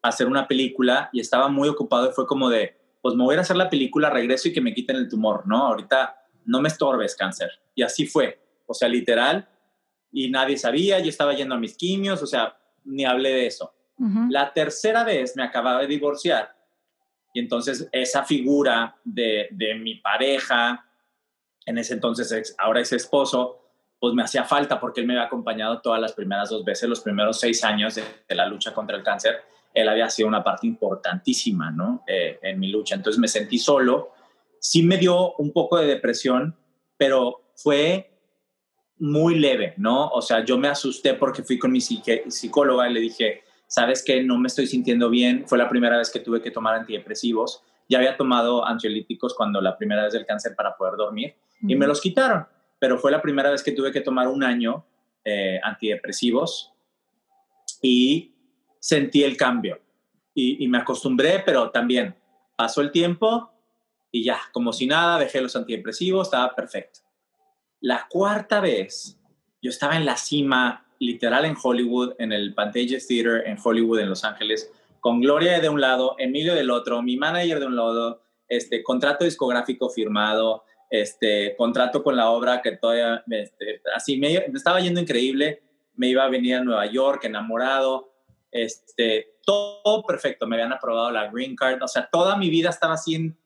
[0.02, 3.36] a hacer una película y estaba muy ocupado y fue como de, pues me voy
[3.36, 5.68] a hacer la película, regreso y que me quiten el tumor, ¿no?
[5.68, 6.14] Ahorita
[6.44, 7.50] no me estorbes cáncer.
[7.74, 9.48] Y así fue, o sea, literal,
[10.12, 13.74] y nadie sabía, yo estaba yendo a mis quimios, o sea, ni hablé de eso.
[14.30, 16.54] La tercera vez me acababa de divorciar
[17.34, 20.86] y entonces esa figura de, de mi pareja,
[21.66, 23.68] en ese entonces ahora es esposo,
[24.00, 27.00] pues me hacía falta porque él me había acompañado todas las primeras dos veces, los
[27.00, 29.42] primeros seis años de, la lucha contra el cáncer.
[29.74, 32.04] Él había sido una parte importantísima, ¿no?
[32.06, 32.94] Eh, en mi lucha.
[32.94, 34.12] Entonces me sentí solo.
[34.60, 36.56] Sí me dio un poco de depresión,
[36.96, 38.17] pero fue
[38.98, 40.08] muy leve, ¿no?
[40.08, 44.22] O sea, yo me asusté porque fui con mi psicóloga y le dije, sabes que
[44.22, 45.44] no me estoy sintiendo bien.
[45.46, 47.62] Fue la primera vez que tuve que tomar antidepresivos.
[47.88, 51.86] Ya había tomado ansiolíticos cuando la primera vez del cáncer para poder dormir y me
[51.86, 52.46] los quitaron
[52.78, 54.84] pero fue la primera vez que tuve que tomar un año
[55.24, 56.72] eh, antidepresivos
[57.82, 58.34] y
[58.80, 59.80] sentí el cambio.
[60.34, 62.14] Y, me acostumbré, pero también
[62.54, 63.50] pasó el tiempo
[64.12, 67.00] y ya, como si nada, dejé los antidepresivos, estaba perfecto.
[67.80, 69.18] La cuarta vez,
[69.62, 74.08] yo estaba en la cima, literal en Hollywood, en el Pantages Theater en Hollywood, en
[74.08, 78.20] Los Ángeles, con Gloria de un lado, Emilio del otro, mi manager de un lado,
[78.48, 84.80] este contrato discográfico firmado, este contrato con la obra que todavía, este, así me, estaba
[84.80, 85.62] yendo increíble,
[85.94, 88.12] me iba a venir a Nueva York enamorado,
[88.50, 92.94] este, todo perfecto, me habían aprobado la green card, o sea, toda mi vida estaba
[92.94, 93.38] así en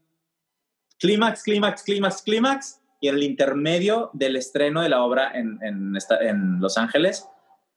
[0.98, 5.98] clímax, clímax, clímax, clímax, y en el intermedio del estreno de la obra en, en,
[6.20, 7.28] en Los Ángeles,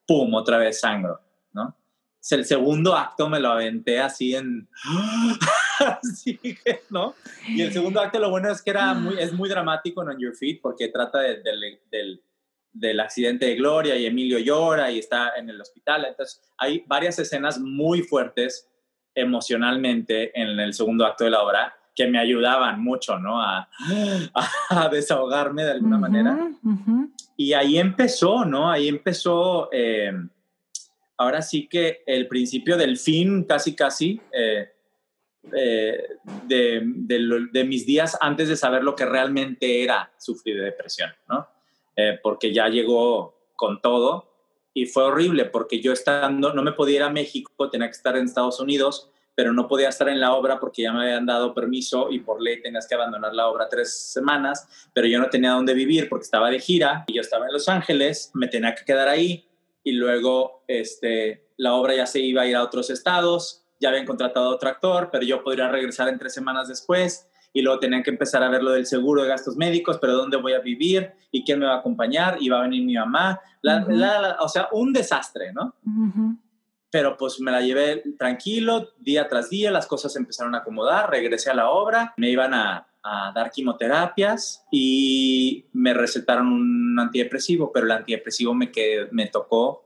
[0.07, 1.19] ¡pum!, otra vez sangro,
[1.51, 1.75] ¿no?
[2.31, 4.67] el segundo acto me lo aventé así en...
[5.79, 7.15] así que, ¿no?
[7.47, 10.19] Y el segundo acto lo bueno es que era muy, es muy dramático en On
[10.19, 11.43] Your Feet porque trata del,
[12.71, 16.05] del, accidente de Gloria y Emilio llora y está en el hospital.
[16.05, 18.69] Entonces hay varias escenas muy fuertes
[19.13, 23.41] emocionalmente en el segundo acto de la obra que me ayudaban mucho, ¿no?
[23.41, 23.69] A,
[24.69, 26.51] a, desahogarme de alguna manera.
[27.37, 28.69] Y ahí empezó, ¿no?
[28.69, 29.69] Ahí empezó...
[29.71, 30.11] Eh,
[31.17, 34.69] ahora sí que el principio del fin, casi, casi, eh,
[35.55, 36.07] eh,
[36.43, 41.47] de, mis días antes de saber lo que realmente era sufrir de depresión, ¿no?
[42.21, 44.35] Porque ya llegó con todo
[44.73, 48.17] y fue horrible porque yo estando, no me podía ir a México, tenía que estar
[48.17, 51.53] en Estados Unidos, pero no podía estar en la obra porque ya me habían dado
[51.53, 55.51] permiso y por ley tenías que abandonar la obra tres semanas, pero yo no tenía
[55.51, 58.85] dónde vivir porque estaba de gira y yo estaba en Los Ángeles, me tenía que
[58.85, 59.45] quedar ahí
[59.83, 64.05] y luego este, la obra ya se iba a ir a otros estados, ya habían
[64.05, 68.03] contratado a otro actor, pero yo podría regresar en tres semanas después y luego tenían
[68.03, 71.11] que empezar a ver lo del seguro de gastos médicos, pero dónde voy a vivir
[71.31, 73.39] y quién me va a acompañar y va a venir mi mamá,
[74.39, 75.73] o sea, un desastre, ¿no?
[76.91, 81.49] Pero pues me la llevé tranquilo, día tras día, las cosas empezaron a acomodar, regresé
[81.49, 87.85] a la obra, me iban a, a dar quimioterapias y me recetaron un antidepresivo, pero
[87.85, 89.85] el antidepresivo me, que, me tocó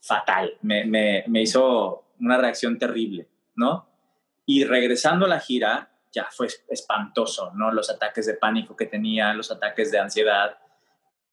[0.00, 3.88] fatal, me, me, me hizo una reacción terrible, ¿no?
[4.46, 7.72] Y regresando a la gira, ya fue espantoso, ¿no?
[7.72, 10.56] Los ataques de pánico que tenía, los ataques de ansiedad,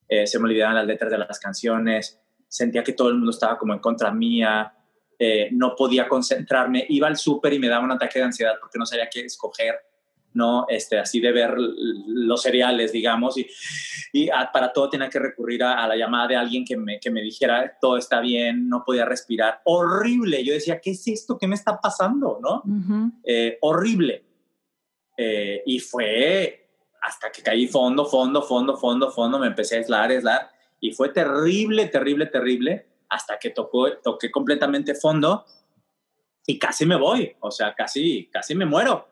[0.07, 3.59] eh, se me olvidaban las letras de las canciones, sentía que todo el mundo estaba
[3.59, 4.73] como en contra mía,
[5.25, 8.77] eh, no podía concentrarme, iba al súper y me daba un ataque de ansiedad porque
[8.77, 9.75] no sabía qué escoger
[10.33, 10.65] ¿no?
[10.67, 13.47] Este, así de ver los cereales, digamos, y,
[14.11, 17.21] y para todo tenía que recurrir a, la llamada de alguien que me, que me
[17.21, 19.61] dijera todo está bien, no podía respirar.
[19.65, 20.43] Horrible.
[20.43, 21.37] Yo decía, ¿qué es esto?
[21.37, 22.39] ¿Qué me está pasando?
[22.41, 22.63] ¿No?
[23.23, 24.23] Eh, horrible.
[25.15, 26.67] Eh, y fue
[27.01, 30.49] hasta que caí fondo, fondo, fondo, fondo, fondo, me empecé a aislar, aislar,
[30.79, 35.45] y fue terrible, terrible, terrible, hasta que tocó, toqué completamente fondo
[36.45, 39.07] y casi me voy, o sea, casi, casi me muero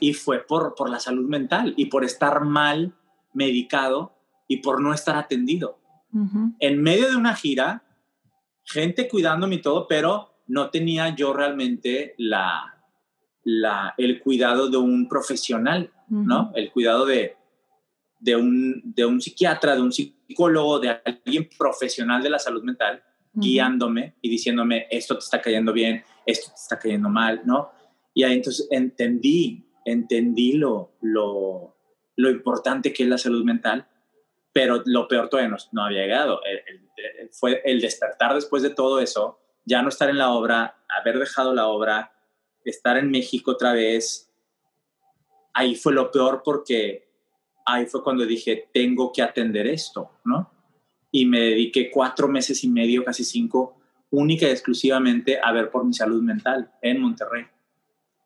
[0.00, 2.94] y fue por, por la salud mental y por estar mal
[3.34, 4.16] medicado
[4.48, 5.78] y por no estar atendido.
[6.58, 7.84] En medio de una gira,
[8.64, 12.84] gente cuidándome y todo, pero no tenía yo realmente la,
[13.44, 16.50] la, el cuidado de un profesional, ¿no?
[16.56, 17.36] El cuidado de,
[18.18, 20.19] de, un, de un psiquiatra, de un psicólogo,
[20.80, 23.02] de alguien profesional de la salud mental,
[23.32, 27.70] guiándome y diciéndome, esto te está cayendo bien, esto te está cayendo mal, ¿no?
[28.12, 31.76] Y ahí entonces entendí entendí lo, lo,
[32.16, 33.86] importante que es la salud mental,
[34.52, 36.40] pero lo peor todavía no, había llegado.
[37.32, 41.54] fue el despertar después de todo eso, ya no estar en la obra, haber dejado
[41.54, 42.12] la obra,
[42.64, 44.30] estar en México otra vez.
[45.52, 47.09] Ahí fue lo peor porque
[47.64, 50.50] ahí fue cuando dije, tengo que atender esto, ¿no?
[51.12, 53.76] y me dediqué cuatro meses y medio, casi cinco,
[54.10, 57.46] única y exclusivamente a ver por mi salud mental en Monterrey.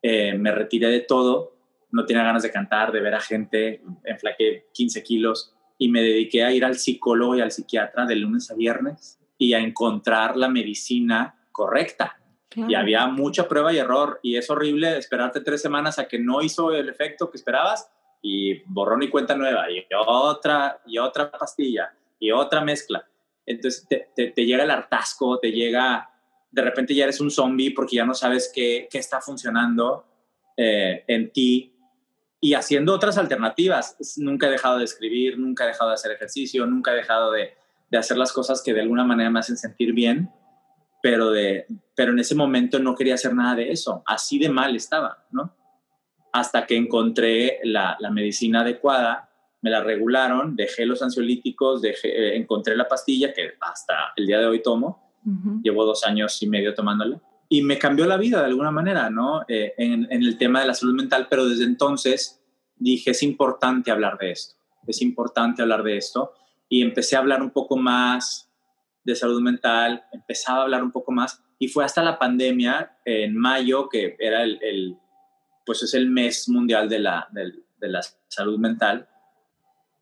[0.01, 1.55] Eh, me retiré de todo,
[1.91, 6.43] no tenía ganas de cantar, de ver a gente, enflaqué 15 kilos y me dediqué
[6.43, 10.49] a ir al psicólogo y al psiquiatra de lunes a viernes y a encontrar la
[10.49, 12.19] medicina correcta.
[12.55, 16.41] Y había mucha prueba y error y es horrible esperarte tres semanas a que no
[16.41, 17.91] hizo el efecto que esperabas
[18.27, 23.07] y borrón y cuenta nueva y otra y otra pastilla y otra mezcla.
[23.45, 26.09] Entonces te, llega el hartazgo, te llega,
[26.49, 30.07] de repente ya eres un zombie porque ya no sabes qué, qué está funcionando
[30.57, 31.77] eh, en ti
[32.41, 33.95] y haciendo otras alternativas.
[34.17, 37.53] Nunca he dejado de escribir, nunca he dejado de hacer ejercicio, nunca he dejado de,
[37.91, 40.31] de hacer las cosas que de alguna manera me hacen sentir bien,
[41.03, 44.01] pero, de, pero en ese momento no quería hacer nada de eso.
[44.07, 45.55] Así de mal estaba, ¿no?
[46.35, 49.29] Hasta que encontré la, la medicina adecuada
[49.65, 54.37] me la regularon, dejé los ansiolíticos, dejé, eh, encontré la pastilla que hasta el día
[54.37, 55.11] de hoy tomo,
[55.63, 57.19] llevo dos años y medio tomándola,
[57.49, 59.41] y me cambió la vida de alguna manera, ¿no?
[59.47, 62.43] Eh, en, el tema de la salud mental, pero desde entonces
[62.75, 64.55] dije, es importante hablar de esto,
[64.85, 66.33] es importante hablar de esto,
[66.69, 68.51] y empecé a hablar un poco más
[69.03, 73.35] de salud mental, empezaba a hablar un poco más, y fue hasta la pandemia, en
[73.35, 74.95] mayo, que era el,
[75.65, 79.07] pues es el mes mundial de la, de la salud mental,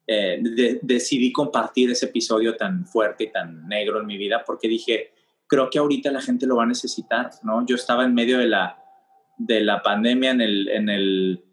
[0.05, 0.41] eh,
[0.81, 5.13] decidí compartir ese episodio tan fuerte y tan negro en mi vida porque dije,
[5.47, 7.65] creo que ahorita la gente lo va a necesitar, ¿no?
[7.65, 8.77] Yo estaba en medio de la,
[9.37, 11.45] de la pandemia en el, en el,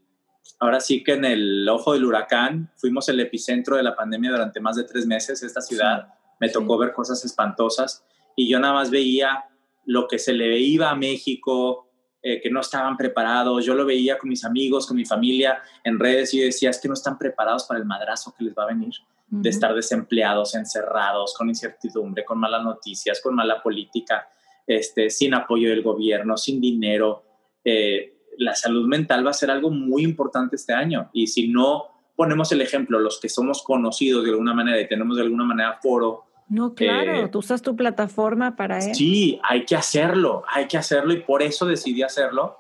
[0.58, 4.58] ahora sí que en el ojo del huracán, fuimos el epicentro de la pandemia durante
[4.58, 6.08] más de tres meses, esta ciudad,
[6.40, 8.04] me tocó ver cosas espantosas
[8.34, 9.44] y yo nada más veía
[9.84, 11.89] lo que se le iba a México,
[12.22, 13.64] eh, que no estaban preparados.
[13.64, 16.88] Yo lo veía con mis amigos, con mi familia en redes y decía, es que
[16.88, 18.92] no están preparados para el madrazo que les va a venir
[19.30, 24.28] de estar desempleados, encerrados, con incertidumbre, con malas noticias, con mala política,
[24.66, 27.22] este, sin apoyo del gobierno, sin dinero.
[27.64, 31.86] Eh, la salud mental va a ser algo muy importante este año y si no
[32.16, 35.78] ponemos el ejemplo, los que somos conocidos de alguna manera y tenemos de alguna manera
[35.80, 38.92] foro no, claro, eh, tú usas tu plataforma para eso.
[38.92, 42.59] Sí, hay que hacerlo, hay que hacerlo y por eso decidí hacerlo.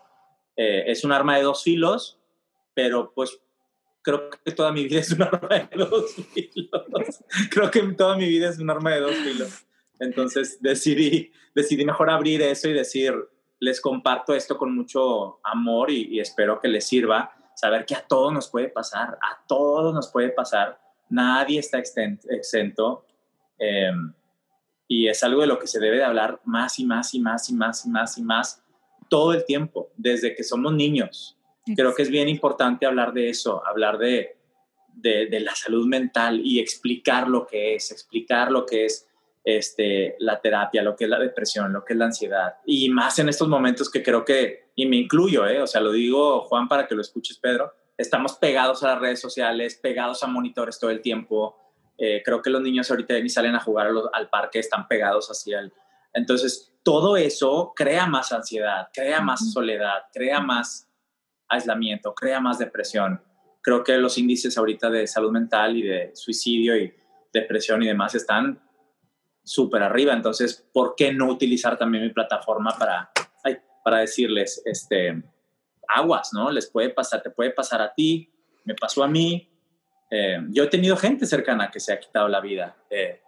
[0.56, 2.16] Eh, es un arma de dos filos,
[2.72, 3.40] pero pues
[4.00, 7.20] creo que toda mi vida es un arma de dos filos.
[7.50, 9.66] creo que toda mi vida es un arma de dos filos.
[9.98, 13.12] Entonces decidí, decidí mejor abrir eso y decir,
[13.58, 18.32] les comparto esto con mucho amor y, espero que les sirva saber que a todos
[18.32, 20.80] nos puede pasar, a todos nos puede pasar.
[21.08, 23.04] Nadie está exento
[23.60, 24.12] Em,
[24.88, 27.48] y es algo de lo que se debe de hablar más y más y más
[27.48, 28.64] y más y más y más
[29.08, 31.36] todo el tiempo, desde que somos niños.
[31.76, 34.36] Creo que es bien importante hablar de eso, hablar de,
[34.94, 39.06] de, la salud mental y explicar lo que es, explicar lo que es
[39.44, 42.54] este, la terapia, lo que es la depresión, lo que es la ansiedad.
[42.66, 45.60] Y más en estos momentos que creo que, y me incluyo, ¿eh?
[45.60, 49.20] o sea, lo digo Juan para que lo escuches Pedro, estamos pegados a las redes
[49.20, 51.56] sociales, pegados a monitores todo el tiempo,
[52.02, 55.60] eh, creo que los niños ahorita ni salen a jugar al parque, están pegados hacia
[55.60, 55.72] él.
[56.14, 60.90] Entonces, todo eso crea más ansiedad, crea más soledad, crea más
[61.46, 63.22] aislamiento, crea más depresión.
[63.60, 66.90] Creo que los índices ahorita de salud mental y de suicidio y
[67.34, 68.62] depresión y demás están
[69.44, 70.14] súper arriba.
[70.14, 73.10] Entonces, ¿por qué no utilizar también mi plataforma para,
[73.84, 75.22] para decirles, este,
[75.86, 76.50] aguas, ¿no?
[76.50, 78.32] Les puede pasar, te puede pasar a ti,
[78.64, 79.49] me pasó a mí,
[80.10, 83.20] eh, yo he tenido gente cercana que se ha quitado la vida eh,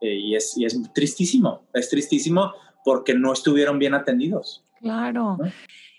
[0.00, 2.52] eh, y, es, y, es, tristísimo, es tristísimo
[2.84, 4.64] porque no estuvieron bien atendidos.
[4.80, 5.38] Claro.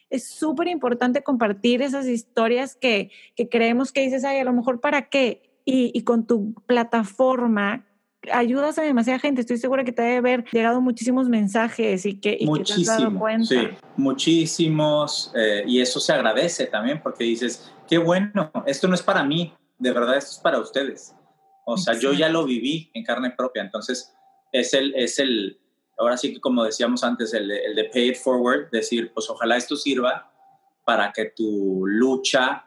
[0.09, 4.79] Es súper importante compartir esas historias que, que, creemos que dices, ay, a lo mejor
[4.79, 5.41] para qué.
[5.65, 7.85] Y, y con tu plataforma
[8.31, 9.41] ayudas a demasiada gente.
[9.41, 13.19] Estoy segura que te debe haber llegado muchísimos mensajes y que, y te has dado
[13.19, 13.47] cuenta.
[13.47, 15.33] Sí, muchísimos.
[15.65, 19.91] y eso se agradece también porque dices, qué bueno, esto no es para mí, de
[19.91, 21.15] verdad esto es para ustedes.
[21.65, 24.13] O sea, yo ya lo viví en carne propia, entonces
[24.51, 25.59] es el, es el,
[25.97, 29.57] ahora sí que como decíamos antes, el, el de pay it forward, decir, pues ojalá
[29.57, 30.31] esto sirva
[30.85, 32.65] para que tu lucha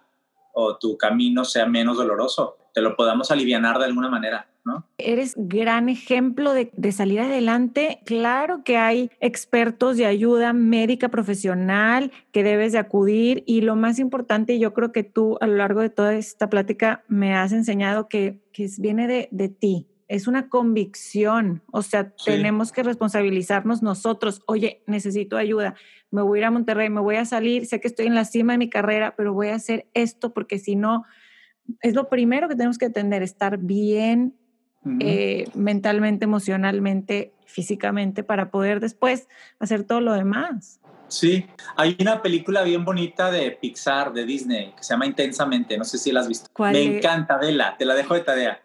[0.53, 4.50] o tu camino sea menos doloroso, te lo podamos aliviar de alguna manera.
[4.65, 4.87] ¿No?
[4.99, 8.01] Eres gran ejemplo de, de, salir adelante.
[8.05, 13.99] Claro que hay expertos de ayuda médica profesional que debes de acudir y lo más
[13.99, 18.09] importante, yo creo que tú a lo largo de toda esta plática me has enseñado
[18.09, 24.43] que, que viene de, de ti, es una convicción, o sea, tenemos que responsabilizarnos nosotros,
[24.47, 25.77] oye, necesito ayuda,
[26.11, 28.25] me voy a ir a Monterrey, me voy a salir, sé que estoy en la
[28.25, 31.05] cima de mi carrera, pero voy a hacer esto porque si no,
[31.81, 34.35] es lo primero que tenemos que atender, estar bien
[35.01, 39.29] eh, mentalmente, emocionalmente, físicamente, para poder después
[39.59, 40.81] hacer todo lo demás.
[41.09, 41.45] Sí,
[41.77, 45.99] hay una película bien bonita de Pixar, de Disney, que se llama Intensamente, no sé
[45.99, 46.49] si la has visto.
[46.59, 48.63] Me encanta, vela, te la dejo de tarea.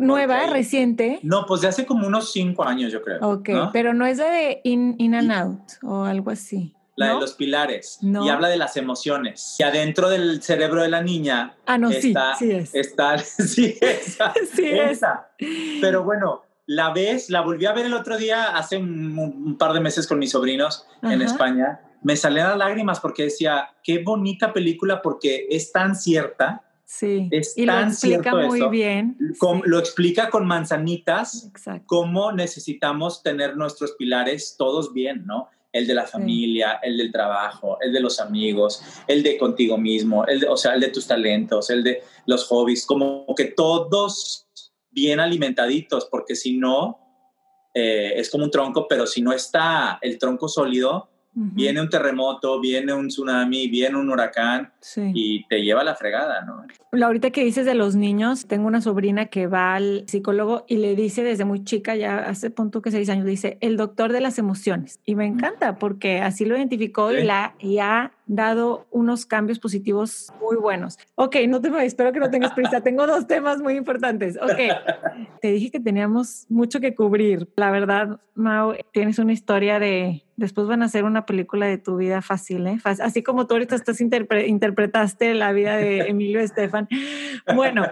[0.00, 1.20] ¿Nueva, reciente?
[1.22, 3.20] No, pues de hace como unos cinco años, yo creo.
[3.20, 6.75] Ok, pero no es de In, in and Out o algo así.
[6.96, 7.98] La de los pilares.
[8.02, 9.56] Y habla de las emociones.
[9.58, 11.54] Y adentro del cerebro de la niña.
[11.66, 12.74] Ah, no, está, sí, sí es.
[12.74, 14.32] Está, sí, esa.
[14.54, 15.30] sí esa.
[15.80, 19.80] Pero bueno, la ves, la volví a ver el otro día, hace un, par de
[19.80, 21.80] meses con mis sobrinos en España.
[22.02, 27.66] Me salían las lágrimas porque decía, qué bonita película porque es tan cierta Sí, y
[27.66, 29.18] lo explica muy bien.
[29.64, 31.50] Lo explica con manzanitas,
[31.84, 35.48] cómo necesitamos tener nuestros pilares todos bien, ¿no?
[35.76, 40.24] El de la familia, el del trabajo, el de los amigos, el de contigo mismo,
[40.26, 44.46] el de, o sea, el de tus talentos, el de los hobbies, como que todos
[44.90, 46.98] bien alimentaditos, porque si no,
[47.74, 52.58] eh, es como un tronco, pero si no está el tronco sólido, Viene un terremoto,
[52.60, 56.64] viene un tsunami, viene un huracán y te lleva la fregada, ¿no?
[57.04, 60.96] Ahorita que dices de los niños, tengo una sobrina que va al psicólogo y le
[60.96, 64.38] dice desde muy chica, ya hace punto que seis años, dice el doctor de las
[64.38, 65.00] emociones.
[65.04, 70.32] Y me encanta porque así lo identificó y, la, y ha dado unos cambios positivos
[70.40, 70.98] muy buenos.
[71.14, 72.80] Ok, no te espero que no tengas prisa.
[72.80, 74.36] tengo dos temas muy importantes.
[74.36, 74.58] Ok,
[75.40, 77.48] te dije que teníamos mucho que cubrir.
[77.56, 81.96] La verdad, Mau, tienes una historia de Después van a hacer una película de tu
[81.96, 82.78] vida fácil, ¿eh?
[82.84, 86.88] Así como tú ahorita estás interpretaste la vida de Emilio Estefan.
[87.54, 87.86] Bueno,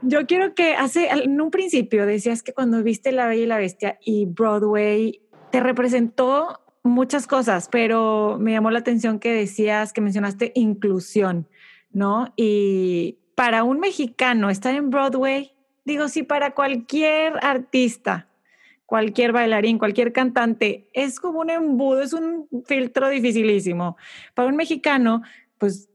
[0.00, 3.58] yo quiero que hace, en un principio decías que cuando viste La Bella y la
[3.58, 5.20] Bestia y Broadway
[5.50, 11.48] te representó muchas cosas, pero me llamó la atención que decías, que mencionaste inclusión,
[11.92, 12.32] ¿no?
[12.36, 15.52] Y para un mexicano estar en Broadway,
[15.84, 18.28] digo, sí, para cualquier artista,
[18.86, 23.96] cualquier bailarín, cualquier cantante, es como un embudo, es un filtro dificilísimo.
[24.34, 25.22] Para un mexicano,
[25.58, 25.88] pues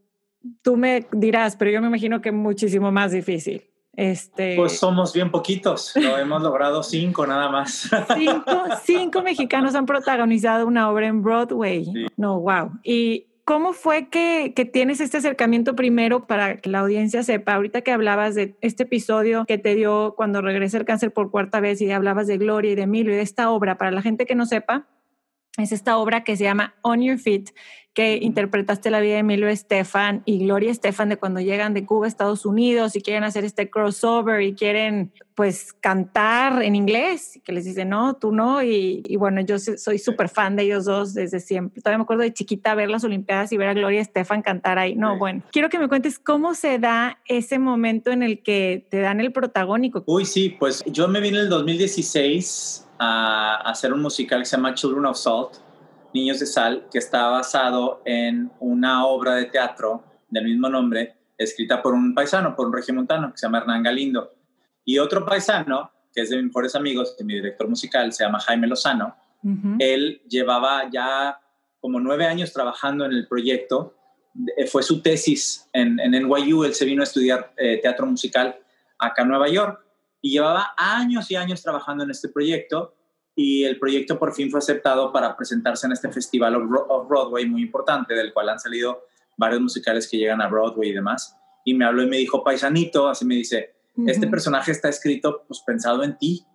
[0.61, 3.63] tú me dirás, pero yo me imagino que muchísimo más difícil.
[3.97, 4.55] Este...
[4.55, 7.89] Pues somos bien poquitos, lo hemos logrado cinco nada más.
[8.15, 12.07] Cinco, cinco mexicanos han protagonizado una obra en Broadway.
[12.17, 12.71] No, wow.
[12.83, 17.53] Y ¿Cómo fue que, tienes este acercamiento primero para que la audiencia sepa?
[17.53, 21.59] Ahorita que hablabas de este episodio que te dio cuando regresé el cáncer por cuarta
[21.59, 24.25] vez y hablabas de Gloria y de Emilio y de esta obra, para la gente
[24.25, 24.87] que no sepa,
[25.59, 27.51] es esta obra que se llama On Your Feet,
[27.95, 32.05] que interpretaste la vida de Emilio Estefan y Gloria Estefan de cuando llegan de Cuba
[32.05, 37.53] a Estados Unidos y quieren hacer este crossover y quieren pues cantar en inglés, que
[37.53, 41.39] les dicen, no, tú no, y, bueno, yo soy súper fan de ellos dos desde
[41.39, 41.81] siempre.
[41.81, 44.95] Todavía me acuerdo de chiquita ver las Olimpiadas y ver a Gloria Estefan cantar ahí.
[44.95, 48.99] No, bueno, quiero que me cuentes cómo se da ese momento en el que te
[48.99, 50.03] dan el protagónico.
[50.05, 54.57] Uy, sí, pues yo me vine en el 2016 a hacer un musical que se
[54.57, 55.64] llama Children of Salt
[56.16, 61.82] Niños de Sal, que está basado en una obra de teatro del mismo nombre, escrita
[61.82, 64.34] por un paisano, por un regimontano, que se llama Hernán Galindo.
[64.86, 68.39] Y otro paisano, que es de mis mejores amigos, que mi director musical se llama
[68.39, 69.13] Jaime Lozano,
[69.78, 71.39] él llevaba ya
[71.80, 73.95] como nueve años trabajando en el proyecto.
[74.57, 78.57] Eh, fue su tesis en, en NYU, él se vino a estudiar eh, teatro musical
[78.97, 79.86] acá en Nueva York.
[80.22, 82.94] Y llevaba años y años trabajando en este proyecto
[83.36, 87.61] y el proyecto por fin fue aceptado para presentarse en este festival of Broadway muy
[87.61, 89.03] importante, del cual han salido
[89.36, 91.38] varios musicales que llegan a Broadway y demás.
[91.65, 93.75] Y me habló y me dijo, paisanito, así me dice,
[94.07, 96.45] este personaje está escrito pues pensado en ti,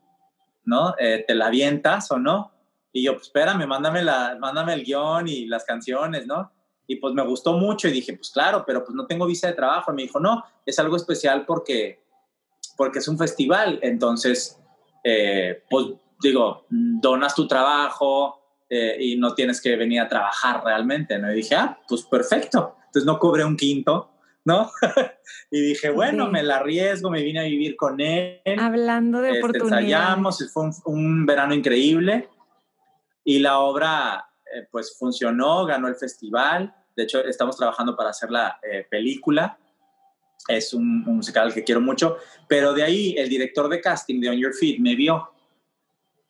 [0.64, 0.94] ¿no?
[0.98, 2.52] Eh, ¿Te la avientas o no?
[2.92, 6.50] Y yo, pues espérame, mándame, la, mándame el guion y las canciones, ¿no?
[6.86, 9.52] Y pues me gustó mucho y dije, pues claro, pero pues no tengo visa de
[9.52, 9.92] trabajo.
[9.92, 12.02] Y me dijo, no, es algo especial porque,
[12.76, 13.78] porque es un festival.
[13.82, 14.58] Entonces,
[15.04, 15.86] eh, pues
[16.20, 21.32] digo, donas tu trabajo eh, y no tienes que venir a trabajar realmente, ¿no?
[21.32, 22.76] Y dije, ah, pues perfecto.
[22.86, 24.10] Entonces no cobré un quinto,
[24.44, 24.70] ¿no?
[25.50, 28.40] y dije, bueno, me la arriesgo, me vine a vivir con él.
[28.58, 29.84] Hablando de este, oportunidades.
[29.84, 32.28] Ensayamos, fue un, verano increíble
[33.24, 36.74] y la obra eh, pues funcionó, ganó el festival.
[36.96, 39.58] De hecho, estamos trabajando para hacer la eh, película.
[40.48, 42.16] Es un, un, musical que quiero mucho,
[42.48, 45.28] pero de ahí el director de casting de On Your Feet me vio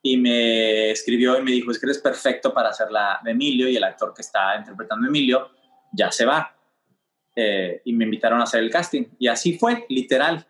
[0.02, 3.68] y me escribió y me dijo, es que eres perfecto para hacer la de Emilio
[3.68, 5.50] y el actor que está interpretando a Emilio
[5.92, 6.56] ya se va.
[7.36, 9.04] Eh, y me invitaron a hacer el casting.
[9.18, 10.46] Y así fue, literal.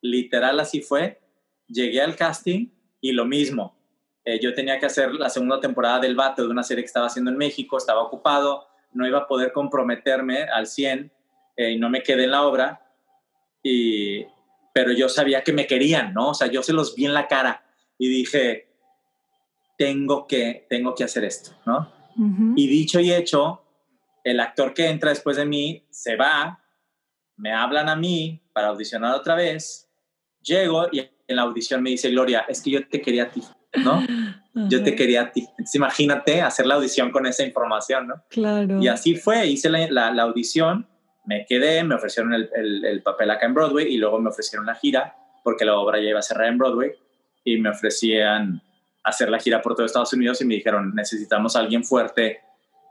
[0.00, 1.20] Literal así fue.
[1.68, 2.68] Llegué al casting
[3.00, 3.76] y lo mismo.
[4.24, 7.06] Eh, yo tenía que hacer la segunda temporada del Vato de una serie que estaba
[7.06, 11.12] haciendo en México, estaba ocupado, no iba a poder comprometerme al 100
[11.56, 12.86] eh, y no me quedé en la obra.
[13.62, 14.24] Y,
[14.72, 16.30] pero yo sabía que me querían, ¿no?
[16.30, 17.64] O sea, yo se los vi en la cara
[17.98, 18.71] y dije,
[19.82, 21.90] tengo que, tengo que hacer esto, ¿no?
[22.54, 23.64] Y dicho y hecho,
[24.22, 26.60] el actor que entra después de mí se va,
[27.36, 29.90] me hablan a mí para audicionar otra vez,
[30.40, 33.42] llego y en la audición me dice, Gloria, es que yo te quería a ti,
[33.82, 34.06] ¿no?
[34.68, 35.40] Yo te quería a ti.
[35.40, 38.22] Entonces imagínate hacer la audición con esa información, ¿no?
[38.28, 38.82] Claro.
[38.82, 40.86] Y así fue, hice la, la, audición,
[41.24, 42.50] me quedé, me ofrecieron el,
[42.84, 46.10] el, papel acá en Broadway y luego me ofrecieron la gira, porque la obra ya
[46.10, 46.92] iba a cerrar en Broadway,
[47.44, 48.62] y me ofrecían
[49.04, 52.40] hacer la gira por todo Estados Unidos y me dijeron, necesitamos a alguien fuerte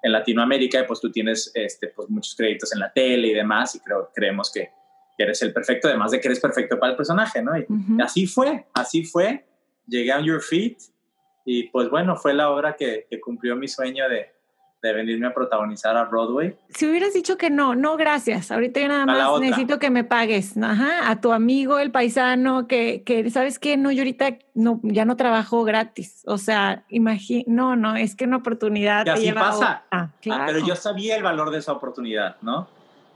[0.03, 3.75] en Latinoamérica y pues tú tienes este, pues muchos créditos en la tele y demás
[3.75, 4.69] y creo, creemos que,
[5.17, 7.55] eres el perfecto, además de que eres perfecto para el personaje, ¿no?
[7.55, 7.67] Y
[8.01, 9.45] así fue, así fue.
[9.85, 10.77] Llegué a Your Feet
[11.45, 14.31] y pues bueno, fue la obra que cumplió mi sueño de,
[14.81, 16.55] de venirme a protagonizar a Broadway.
[16.69, 18.51] Si hubieras dicho que no, no, gracias.
[18.51, 20.57] Ahorita yo nada más necesito que me pagues.
[20.57, 23.77] Ajá, a tu amigo, el paisano, que, que ¿sabes qué?
[23.77, 26.23] No, yo ahorita no, ya no trabajo gratis.
[26.25, 29.05] O sea, imagino, no, no, es que una oportunidad.
[29.05, 29.83] Y así pasa.
[29.91, 30.45] Ah, claro.
[30.47, 32.67] pero yo sabía el valor de esa oportunidad, ¿no?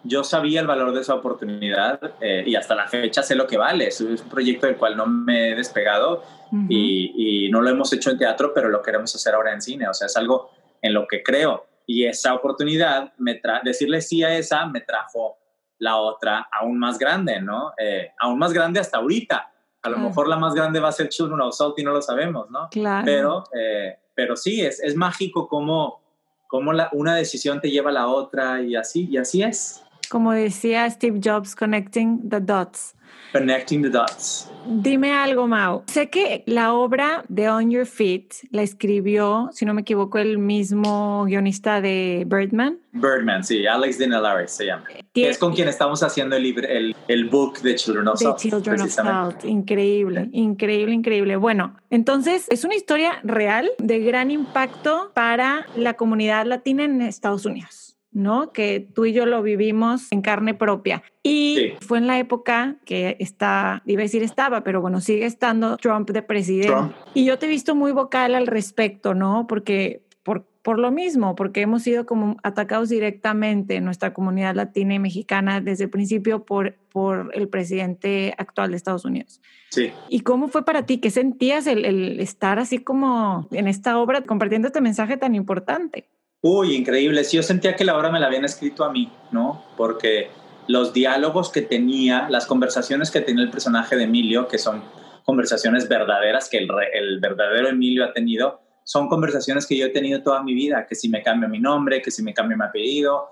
[0.04, 3.58] Yo sabía el valor de esa oportunidad eh, y hasta la fecha sé lo que
[3.58, 3.88] vale.
[3.88, 6.24] Es un proyecto del cual no me he despegado
[6.70, 9.90] y, y no lo hemos hecho en teatro, pero lo queremos hacer ahora en cine.
[9.90, 10.52] O sea, es algo
[10.86, 11.66] en lo que creo.
[11.88, 15.38] Y esa oportunidad, me tra decirle sí a esa, me trajo
[15.80, 17.74] la otra aún más grande, ¿no?
[17.78, 19.52] Eh, aún más grande hasta ahorita.
[19.82, 22.02] A lo mejor la más grande va a ser Children of Salt y no lo
[22.02, 22.70] sabemos, ¿no?
[22.70, 23.06] Claro.
[23.06, 26.02] Pero, eh, pero sí, es, es mágico cómo,
[26.48, 29.84] cómo la, una decisión te lleva a la otra y así, y así es.
[30.10, 32.95] Como decía Steve Jobs, connecting the dots.
[33.36, 34.50] Connecting the dots.
[34.66, 35.84] Dime algo, Mau.
[35.88, 40.38] Sé que la obra de On Your Feet la escribió, si no me equivoco, el
[40.38, 42.80] mismo guionista de Birdman.
[42.94, 44.86] Birdman, sí, Alex Dinelaris se llama.
[45.14, 48.38] es con quien estamos haciendo el, el, el book de Children of Salt.
[48.38, 49.44] Children of Salt.
[49.44, 51.36] Increíble, increíble, increíble.
[51.36, 57.46] Bueno, entonces es una historia real de gran impacto para la comunidad latina en Estados
[57.46, 57.95] Unidos.
[58.16, 58.54] ¿No?
[58.54, 61.04] Que tú y yo lo vivimos en carne propia.
[61.22, 65.76] Y fue en la época que está, iba a decir estaba, pero bueno, sigue estando
[65.78, 66.96] Trump de presidente.
[67.14, 69.48] Y yo te he visto muy vocal al respecto, ¿no?
[69.48, 74.94] Porque por, por lo mismo, porque hemos sido como atacados directamente en nuestra comunidad latina
[74.94, 79.42] y mexicana desde el principio por, por el presidente actual de Estados Unidos.
[79.72, 79.92] Sí.
[80.08, 81.00] ¿Y cómo fue para ti?
[81.00, 86.08] ¿Qué sentías el, el estar así como en esta obra compartiendo este mensaje tan importante?
[86.48, 87.24] Uy, increíble.
[87.24, 89.66] Sí, yo sentía que la obra me la habían escrito a mí, ¿no?
[89.76, 90.30] Porque
[90.68, 94.84] los diálogos que tenía, las conversaciones que tenía el personaje de Emilio, que son
[95.24, 100.22] conversaciones verdaderas que el, el, verdadero Emilio ha tenido, son conversaciones que yo he tenido
[100.22, 103.30] toda mi vida, que si me cambio mi nombre, que si me cambio mi apellido,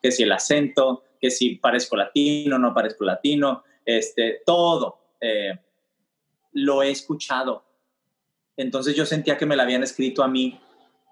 [0.00, 5.58] que si el acento, que si parezco latino, no parezco latino, este, todo eh,
[6.52, 7.66] lo he escuchado.
[8.56, 10.58] Entonces yo sentía que me la habían escrito a mí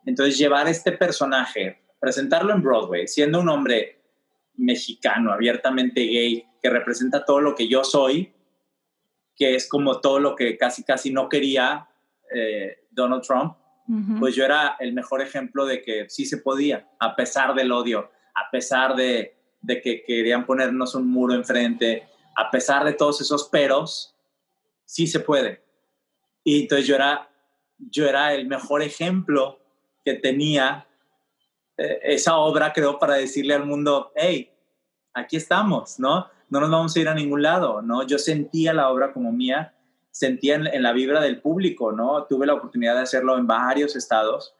[0.06, 4.02] entonces, llevar este personaje, presentarlo en Broadway, siendo un hombre
[4.56, 8.32] mexicano, abiertamente gay, que representa todo lo que yo soy,
[9.36, 11.88] que es como todo lo que casi, casi no quería
[12.32, 13.56] eh, Donald Trump,
[14.18, 18.10] pues yo era el mejor ejemplo de que sí se podía, a pesar del odio,
[18.34, 23.48] a pesar de, de que querían ponernos un muro enfrente, a pesar de todos esos
[23.50, 24.16] peros,
[24.86, 25.62] sí se puede.
[26.44, 27.28] Y entonces yo era,
[27.78, 29.63] yo era el mejor ejemplo
[30.04, 30.86] que tenía
[31.76, 34.50] eh, esa obra, creo, para decirle al mundo, hey,
[35.12, 36.28] aquí estamos, ¿no?
[36.50, 38.06] No nos vamos a ir a ningún lado, ¿no?
[38.06, 39.74] Yo sentía la obra como mía,
[40.10, 42.24] sentía en, la vibra del público, ¿no?
[42.24, 44.54] Tuve la oportunidad de hacerlo en varios estados.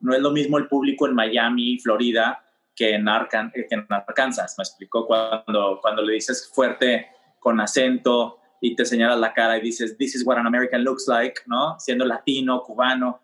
[0.00, 2.42] No es lo mismo el público en Miami, Florida,
[2.74, 3.06] que en,
[3.52, 9.20] que en Arkansas, me explicó, cuando, cuando le dices fuerte, con acento, y te señalas
[9.20, 11.78] la cara y dices, this is what an American looks like, ¿no?
[11.78, 13.20] Siendo latino, cubano,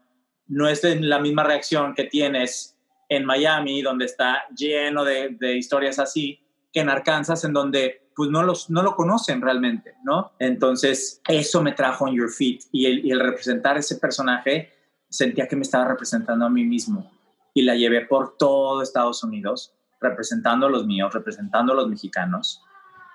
[0.49, 2.77] no es la misma reacción que tienes
[3.09, 6.41] en Miami, donde está lleno de, historias así,
[6.73, 10.33] que en Arkansas, en donde pues no, los, no lo conocen realmente, ¿no?
[10.39, 14.73] Entonces, eso me trajo en Your Feet y el, representar ese personaje,
[15.09, 17.11] sentía que me estaba representando a mí mismo
[17.55, 22.63] y la llevé por todo Estados Unidos, representando a los míos, representando a los mexicanos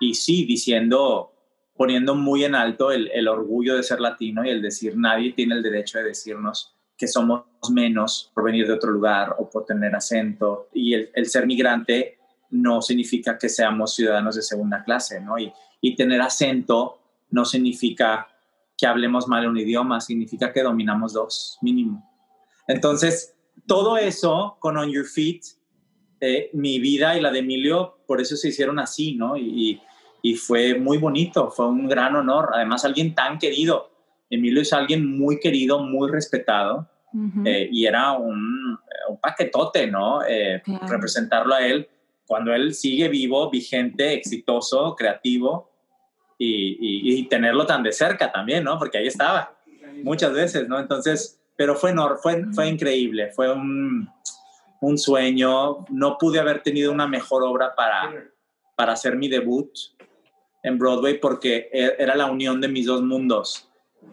[0.00, 1.32] y sí, diciendo,
[1.76, 5.62] poniendo muy en alto el orgullo de ser latino y el decir, nadie tiene el
[5.62, 10.68] derecho de decirnos que somos menos por venir de otro lugar o por tener acento.
[10.74, 12.18] Y el, ser migrante
[12.50, 15.38] no significa que seamos ciudadanos de segunda clase, ¿no?
[15.38, 16.98] Y, y tener acento
[17.30, 18.28] no significa
[18.76, 22.04] que hablemos mal un idioma, significa que dominamos dos, mínimo.
[22.66, 23.34] Entonces,
[23.66, 25.40] todo eso con On Your Feet,
[26.20, 29.36] eh, mi vida y la de Emilio, por eso se hicieron así, ¿no?
[29.36, 29.80] Y,
[30.22, 32.50] y fue muy bonito, fue un gran honor.
[32.54, 33.90] Además, alguien tan querido.
[34.30, 36.88] Emilio es alguien muy querido, muy respetado
[37.44, 40.22] eh, y era un, un paquetote, ¿no?
[40.26, 41.88] Eh, representarlo a él
[42.26, 45.70] cuando él sigue vivo, vigente, exitoso, creativo
[46.36, 48.78] y, y, tenerlo tan de cerca también, ¿no?
[48.78, 49.58] Porque ahí estaba
[50.04, 50.78] muchas veces, ¿no?
[50.78, 54.08] Entonces, pero fue, fue, fue increíble, fue un,
[54.80, 55.84] un sueño.
[55.88, 58.12] No pude haber tenido una mejor obra para,
[58.76, 59.70] para hacer mi debut
[60.62, 63.67] en Broadway porque e, era la unión de mis dos mundos.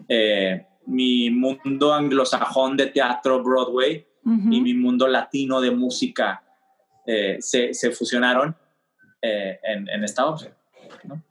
[0.08, 6.42] Eh, mi mundo anglosajón de teatro Broadway y mi mundo latino de música
[7.06, 8.56] eh, se, se, fusionaron
[9.22, 10.58] eh, en, en, Estados Unidos.
[11.04, 11.22] ¿no?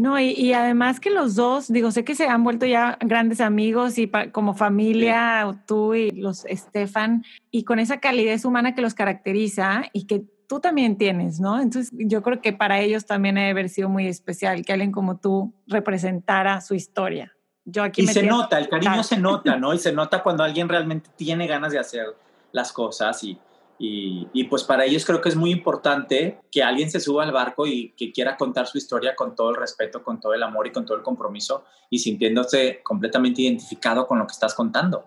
[0.00, 3.98] No, y, además que los dos, digo, sé que se han vuelto ya grandes amigos
[3.98, 9.82] y como familia, tú y los Estefan, y con esa calidez humana que los caracteriza
[9.92, 11.60] y que tú también tienes, ¿no?
[11.60, 15.18] Entonces yo creo que para ellos también debe haber sido muy especial que alguien como
[15.18, 17.36] tú representara su historia.
[17.64, 19.74] Yo aquí y se nota, el cariño se nota, ¿no?
[19.74, 22.06] Y se nota cuando alguien realmente tiene ganas de hacer
[22.52, 23.38] las cosas y,
[23.78, 27.32] y, y, pues para ellos creo que es muy importante que alguien se suba al
[27.32, 30.66] barco y que quiera contar su historia con todo el respeto, con todo el amor
[30.66, 35.04] y con todo el compromiso y sintiéndose completamente identificado con lo que estás contando.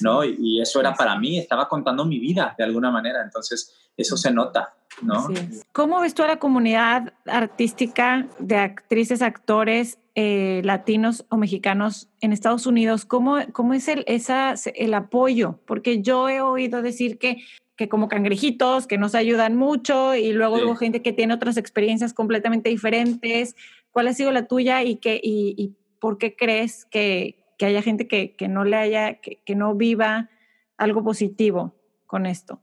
[0.00, 0.24] ¿no?
[0.24, 4.30] Y, eso era para mí, estaba contando mi vida de alguna manera, entonces eso se
[4.30, 5.28] nota, ¿no?
[5.72, 12.32] ¿Cómo ves tú a la comunidad artística de actrices, actores eh, latinos o mexicanos en
[12.32, 13.04] Estados Unidos?
[13.04, 15.60] ¿Cómo, cómo es el, esa, el apoyo?
[15.66, 17.38] Porque yo he oído decir que
[17.76, 22.12] que como cangrejitos, que nos ayudan mucho y luego hubo gente que tiene otras experiencias
[22.12, 23.54] completamente diferentes.
[23.92, 28.08] ¿Cuál ha sido la tuya y, qué, y por qué crees que, que haya gente
[28.08, 30.30] que, que no le haya, que, que, no viva
[30.76, 31.74] algo positivo
[32.06, 32.62] con esto.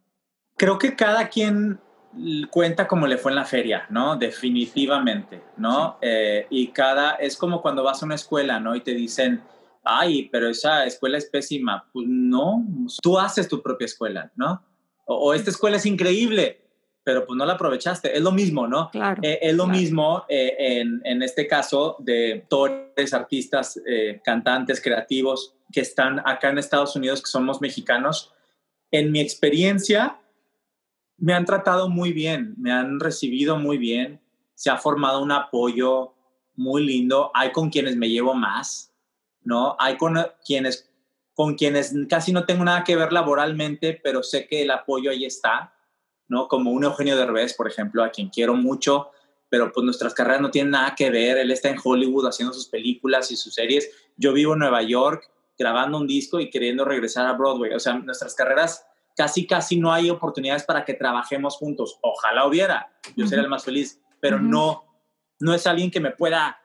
[0.55, 1.79] Creo que cada quien
[2.49, 4.15] cuenta como le fue en la feria, ¿no?
[4.15, 5.97] Definitivamente, ¿no?
[6.01, 8.75] Eh, y cada, es como cuando vas a una escuela, ¿no?
[8.75, 9.41] Y te dicen,
[9.83, 11.87] ay, pero esa escuela es pésima.
[11.91, 12.65] Pues no,
[13.01, 14.63] tú haces tu propia escuela, ¿no?
[15.07, 16.61] o esta escuela es increíble
[17.03, 18.17] pero pues no la aprovechaste.
[18.17, 18.89] Es lo mismo, ¿no?
[18.89, 19.21] Claro.
[19.21, 23.79] Eh, es lo mismo eh, en, en, este caso de actores, artistas,
[24.23, 28.33] cantantes, creativos que están acá en Estados Unidos, que somos mexicanos.
[28.89, 30.17] En mi experiencia,
[31.17, 34.21] me han tratado muy bien, me han recibido muy bien,
[34.53, 36.13] se ha formado un apoyo
[36.55, 37.31] muy lindo.
[37.33, 38.93] Hay con quienes me llevo más,
[39.43, 39.75] ¿no?
[39.79, 40.89] Hay con quienes,
[41.33, 45.25] con quienes casi no tengo nada que ver laboralmente, pero sé que el apoyo ahí
[45.25, 45.71] está
[46.27, 46.47] ¿no?
[46.47, 49.11] Como un Eugenio Derbez, por ejemplo, a quien quiero mucho,
[49.49, 51.37] pero pues nuestras carreras no tienen nada que ver.
[51.37, 53.89] Él está en Hollywood haciendo sus películas y sus series.
[54.17, 57.73] Yo vivo en Nueva York grabando un disco y queriendo regresar a Broadway.
[57.73, 58.85] O sea, nuestras carreras
[59.15, 61.97] casi, casi no hay oportunidades para que trabajemos juntos.
[62.01, 64.83] Ojalá hubiera, yo sería el más feliz, pero no,
[65.39, 66.59] no es alguien que me pueda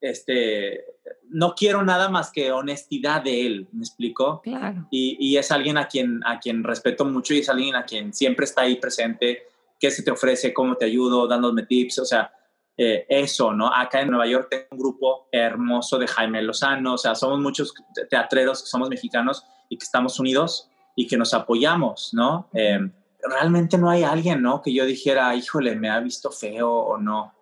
[0.00, 0.84] este,
[1.28, 4.40] no quiero nada más que honestidad de él, ¿me explico?
[4.42, 4.86] Claro.
[4.90, 8.12] Y, y, es alguien a quien, a quien respeto mucho y es alguien a quien
[8.12, 9.44] siempre está ahí presente,
[9.78, 12.32] qué se te ofrece, cómo te ayudo, dándome tips, o sea,
[12.76, 13.72] eh, eso, ¿no?
[13.72, 17.72] Acá en Nueva York tengo un grupo hermoso de Jaime Lozano, o sea, somos muchos
[18.10, 22.48] teatreros que somos mexicanos y que estamos unidos y que nos apoyamos, ¿no?
[22.52, 22.80] Eh,
[23.22, 24.60] realmente no hay alguien, ¿no?
[24.60, 27.32] Que yo dijera, híjole, me ha visto feo o no.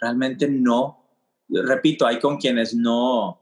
[0.00, 1.02] Realmente no
[1.60, 3.40] repito, hay con quienes no,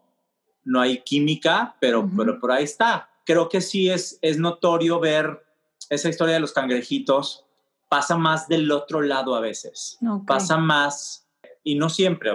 [0.65, 3.09] no hay química, pero, pero por ahí está.
[3.25, 5.45] Creo que sí es, es notorio ver
[5.89, 7.45] esa historia de los cangrejitos.
[7.89, 9.99] Pasa más del otro lado a veces.
[10.27, 11.27] Pasa más,
[11.63, 12.31] y no siempre.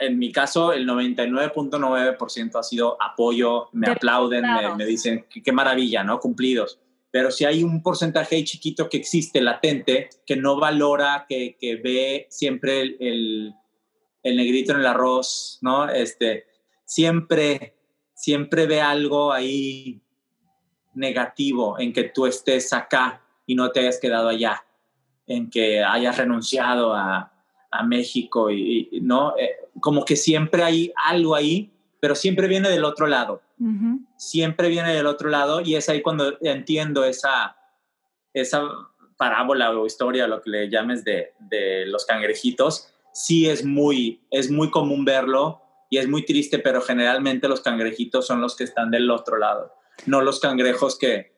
[0.00, 4.44] En mi caso, el 99.9% ha sido apoyo, me aplauden,
[4.76, 6.20] me, dicen qué maravilla, ¿no?
[6.20, 6.80] Cumplidos
[7.16, 12.26] pero si hay un porcentaje chiquito que existe, latente, que no valora, que, que ve
[12.28, 13.54] siempre el,
[14.22, 15.88] el negrito en el arroz, ¿no?
[15.88, 16.44] Este,
[16.84, 17.74] siempre,
[18.12, 20.02] siempre ve algo ahí
[20.94, 24.66] negativo en que tú estés acá y no te hayas quedado allá,
[25.26, 27.32] en que hayas renunciado a,
[27.78, 31.70] a México y, no, eh, como que siempre hay algo ahí,
[32.00, 33.42] pero siempre viene del otro lado,
[34.16, 37.56] siempre viene del otro lado y es ahí cuando entiendo esa,
[38.34, 38.62] esa
[39.16, 44.50] parábola o historia, lo que le llames de, de los cangrejitos, sí es muy, es
[44.50, 48.90] muy común verlo y es muy triste, pero generalmente los cangrejitos son los que están
[48.90, 49.72] del otro lado,
[50.04, 51.35] no los cangrejos que,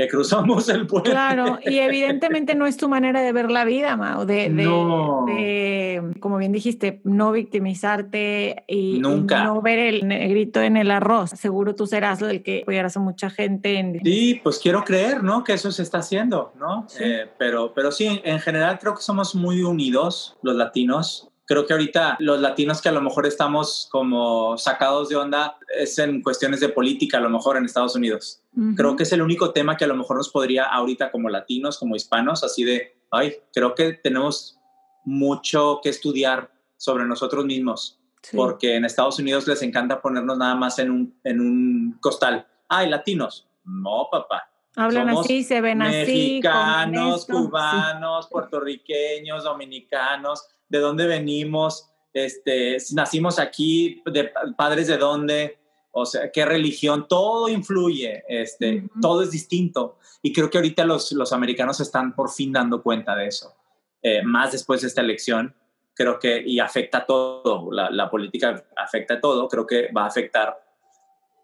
[0.00, 1.10] que cruzamos el puente.
[1.10, 6.38] Claro, y evidentemente no es tu manera de ver la vida, Mao, de, de, como
[6.38, 9.44] bien dijiste, no victimizarte y, Nunca.
[9.44, 11.30] no ver el negrito en el arroz.
[11.30, 13.78] Seguro tú serás el que apoyarás a mucha gente.
[13.78, 14.00] En...
[14.02, 15.44] Sí, pues quiero creer, ¿no?
[15.44, 16.86] Que eso se está haciendo, ¿no?
[16.98, 21.72] Eh, pero, pero sí, en general creo que somos muy unidos los latinos Creo que
[21.72, 26.60] ahorita los latinos que a lo mejor estamos como sacados de onda es en cuestiones
[26.60, 28.40] de política, a lo mejor en Estados Unidos.
[28.76, 31.76] Creo que es el único tema que a lo mejor nos podría ahorita como latinos,
[31.76, 34.60] como hispanos, así de, ay, creo que tenemos
[35.04, 37.98] mucho que estudiar sobre nosotros mismos.
[38.32, 42.46] Porque en Estados Unidos les encanta ponernos nada más en un, en un costal.
[42.68, 43.48] Ay, latinos.
[43.64, 44.49] No, papá.
[44.76, 45.96] Hablan así, se ven así.
[45.96, 55.58] Mexicanos, cubanos, puertorriqueños, dominicanos de dónde venimos, este, nacimos aquí, de padres de dónde,
[55.90, 59.98] o sea, qué religión, todo influye, este, todo es distinto.
[60.22, 63.54] Y creo que ahorita los, los americanos están por fin dando cuenta de eso,
[64.00, 65.54] eh, más después de esta elección,
[65.92, 70.56] creo que, y afecta todo, la, la política afecta todo, creo que va a afectar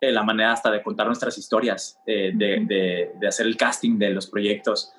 [0.00, 3.98] eh, la manera hasta de contar nuestras historias, eh, de, de, de, hacer el casting
[3.98, 4.92] de los proyectos,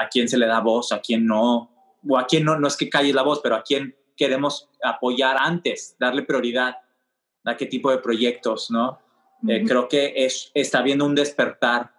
[0.00, 1.70] a quién se le da voz, a quién no,
[2.08, 5.36] o a quién no, no es que calle la voz, pero a quién queremos apoyar
[5.38, 6.76] antes, darle prioridad
[7.44, 9.00] a qué tipo de proyectos, ¿no?
[9.46, 11.92] Eh, creo que es, está habiendo un despertar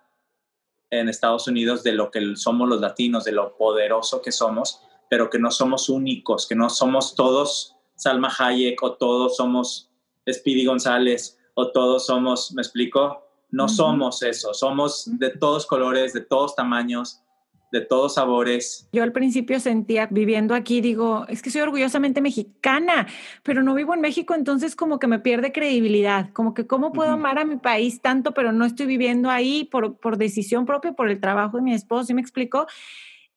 [0.90, 5.30] en Estados Unidos de lo que somos los latinos, de lo poderoso que somos, pero
[5.30, 9.90] que no somos únicos, que no somos todos Salma Hayek o todos somos
[10.30, 13.24] Speedy González o todos somos, ¿me explico?
[13.50, 17.24] No somos eso, somos de todos colores, de todos tamaños,
[17.72, 18.88] de todos sabores.
[18.94, 23.08] Yo al principio sentía, viviendo aquí, digo, es que soy orgullosamente mexicana,
[23.42, 27.10] pero no vivo en México, entonces como que me pierde credibilidad, como que cómo puedo
[27.10, 31.10] amar a mi país tanto, pero no estoy viviendo ahí por, por decisión propia, por
[31.10, 32.68] el trabajo de mi esposo, ¿sí me explico?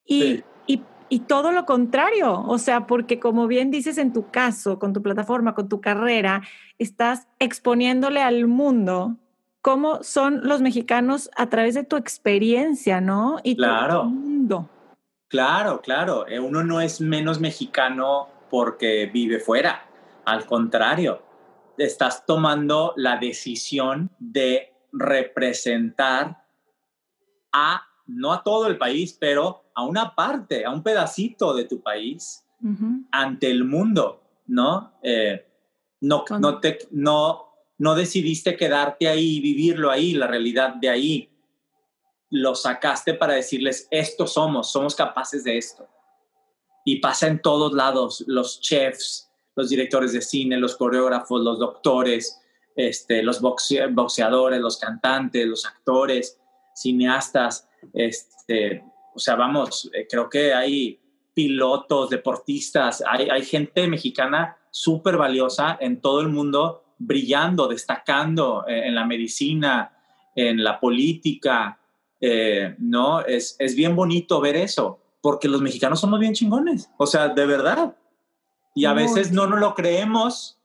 [0.04, 0.44] Y, y,
[1.10, 5.02] y todo lo contrario, o sea, porque como bien dices en tu caso, con tu
[5.02, 6.42] plataforma, con tu carrera,
[6.78, 9.16] estás exponiéndole al mundo
[9.60, 13.40] cómo son los mexicanos a través de tu experiencia, ¿no?
[13.42, 14.04] Y claro.
[14.04, 14.70] mundo.
[15.28, 16.26] Claro, claro.
[16.28, 19.84] Eh, uno no es menos mexicano porque vive fuera.
[20.24, 21.22] Al contrario,
[21.76, 26.44] estás tomando la decisión de representar
[27.52, 31.80] a, no a todo el país, pero a una parte, a un pedacito de tu
[31.80, 32.44] país
[33.10, 34.92] ante el mundo, ¿no?
[35.02, 35.46] Eh,
[36.00, 37.50] no, no, te, no
[37.80, 41.30] no decidiste quedarte ahí y vivirlo ahí, la realidad de ahí.
[42.28, 45.88] Lo sacaste para decirles, esto somos, somos capaces de esto.
[46.84, 52.38] Y pasa en todos lados, los chefs, los directores de cine, los coreógrafos, los doctores,
[52.76, 56.38] este, los boxeadores, los cantantes, los actores,
[56.74, 58.84] cineastas, este,
[59.14, 60.98] o sea, vamos, eh, creo que hay
[61.34, 68.86] pilotos, deportistas, hay, hay gente mexicana súper valiosa en todo el mundo brillando, destacando eh,
[68.86, 69.92] en la medicina,
[70.34, 71.78] en la política,
[72.20, 73.20] eh, ¿no?
[73.20, 77.46] Es, es bien bonito ver eso, porque los mexicanos somos bien chingones, o sea, de
[77.46, 77.96] verdad.
[78.74, 80.58] Y a veces no nos lo creemos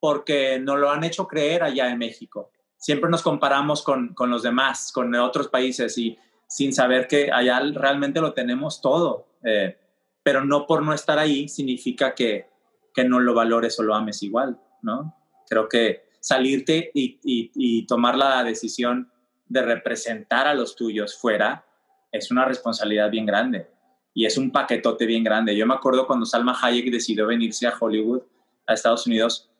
[0.00, 2.50] porque nos lo han hecho creer allá en México.
[2.76, 6.18] Siempre nos comparamos con, con los demás, con otros países y
[6.48, 9.28] sin saber que allá realmente lo tenemos todo.
[9.44, 9.76] Eh,
[10.22, 12.46] pero no por no estar ahí significa que,
[12.92, 15.14] que no lo valores o lo ames igual, ¿no?
[15.48, 19.10] Creo que salirte y, tomar la decisión
[19.46, 21.64] de representar a los tuyos fuera
[22.12, 23.70] es una responsabilidad bien grande
[24.12, 25.56] y es un paquetote bien grande.
[25.56, 28.22] Yo me acuerdo cuando Salma Hayek decidió venirse a Hollywood,
[28.66, 29.50] a Estados Unidos,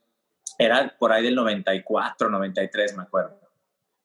[0.59, 3.39] era por ahí del 94, 93, me acuerdo.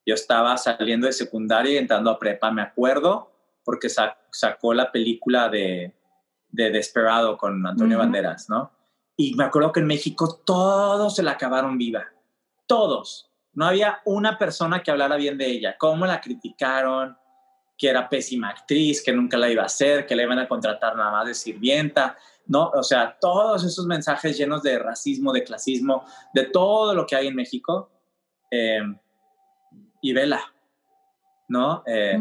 [0.06, 3.30] Yo estaba saliendo de secundaria y entrando a prepa, me acuerdo,
[3.64, 5.94] porque sacó la película de,
[6.48, 8.70] de Desperado con Antonio Banderas, ¿no?
[9.16, 12.04] Y me acuerdo que en México todos se la acabaron viva.
[12.66, 13.30] Todos.
[13.52, 15.76] No había una persona que hablara bien de ella.
[15.78, 17.16] Cómo la criticaron,
[17.76, 20.96] que era pésima actriz, que nunca la iba a hacer, que la iban a contratar
[20.96, 22.16] nada más de sirvienta.
[22.46, 27.16] No, o sea, todos esos mensajes llenos de racismo, de clasismo, de todo lo que
[27.16, 27.90] hay en México.
[28.50, 28.82] Eh,
[30.04, 30.52] y vela,
[31.48, 31.82] ¿no?
[31.86, 32.18] Eh,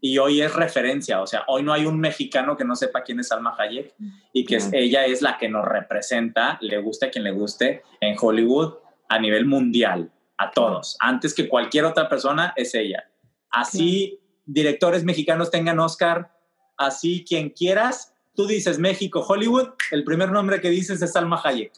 [0.00, 3.20] y hoy es referencia, o sea, hoy no hay un mexicano que no sepa quién
[3.20, 3.94] es Alma Hayek
[4.32, 8.16] y que ella es la que nos representa, le guste a quien le guste, en
[8.18, 8.76] Hollywood
[9.10, 10.96] a nivel mundial, a todos.
[11.00, 13.04] Antes que cualquier otra persona es ella.
[13.50, 16.32] Así directores mexicanos tengan Oscar,
[16.78, 21.72] así quien quieras, tú dices México, Hollywood, el primer nombre que dices es Salma Hayek.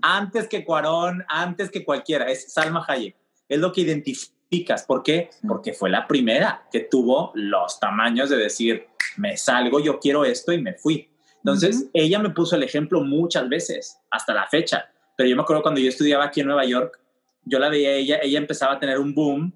[0.00, 3.16] Antes que Cuarón, antes que cualquiera, es Salma Hayek.
[3.48, 4.39] Es lo que identifica
[4.86, 5.30] ¿Por qué?
[5.46, 8.86] Porque fue la primera que tuvo los tamaños de decir,
[9.16, 11.08] me salgo, yo quiero esto y me fui.
[11.36, 14.90] Entonces, ella me puso el ejemplo muchas veces, hasta la fecha.
[15.16, 17.00] Pero yo me acuerdo cuando yo estudiaba aquí en Nueva York,
[17.44, 19.52] yo la veía ella, ella empezaba a tener un boom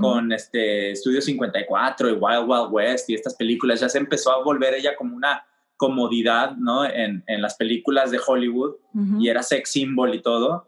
[0.00, 3.80] con este Estudio 54 y Wild Wild West y estas películas.
[3.80, 5.44] Ya se empezó a volver ella como una
[5.76, 6.84] comodidad, ¿no?
[6.84, 8.76] En, en las películas de Hollywood
[9.20, 10.66] y era sex symbol y todo.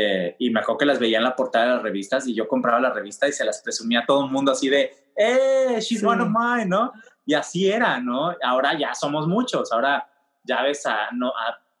[0.00, 2.46] Eh, y me acuerdo que las veía en la portada de las revistas y yo
[2.46, 6.04] compraba la revista y se las presumía a todo el mundo así de, ¡eh, she's
[6.04, 6.92] one of mine, ¿no?
[7.26, 8.32] Y así era, ¿no?
[8.42, 10.08] Ahora ya somos muchos, ahora
[10.44, 11.32] ya ves, a, no,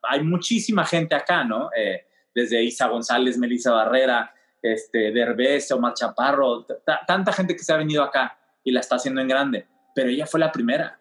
[0.02, 1.70] hay muchísima gente acá, ¿no?
[1.76, 6.66] Eh, desde Isa González, Melissa Barrera, este, Derbez, Omar Chaparro,
[7.06, 10.26] tanta gente que se ha venido acá y la está haciendo en grande, pero ella
[10.26, 10.98] fue la primera,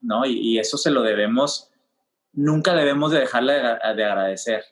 [0.00, 0.26] ¿no?
[0.26, 1.70] Y, eso se lo debemos,
[2.32, 4.64] nunca debemos de dejarle de, agradecer.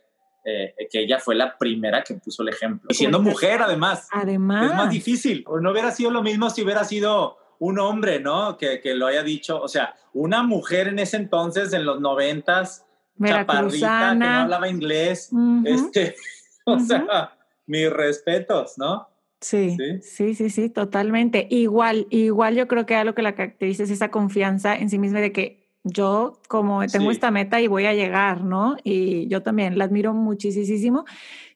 [0.46, 2.86] Eh, que ella fue la primera que puso el ejemplo.
[2.90, 4.08] Y siendo mujer, además.
[4.12, 4.70] Además.
[4.70, 5.42] Es más difícil.
[5.46, 8.58] O no hubiera sido lo mismo si hubiera sido un hombre, ¿no?
[8.58, 9.60] Que, que lo haya dicho.
[9.60, 12.84] O sea, una mujer en ese entonces, en los noventas,
[13.22, 15.30] chaparrita, que no hablaba inglés.
[15.64, 16.14] este,
[16.66, 19.08] o sea, mis respetos, ¿no?
[19.40, 21.46] Sí, sí, sí, sí, totalmente.
[21.50, 25.20] Igual, igual yo creo que algo que la caracteriza es esa confianza en sí misma
[25.20, 28.76] de que yo como tengo esta meta y voy a llegar, ¿no?
[28.82, 31.04] Y yo también la admiro muchísimo,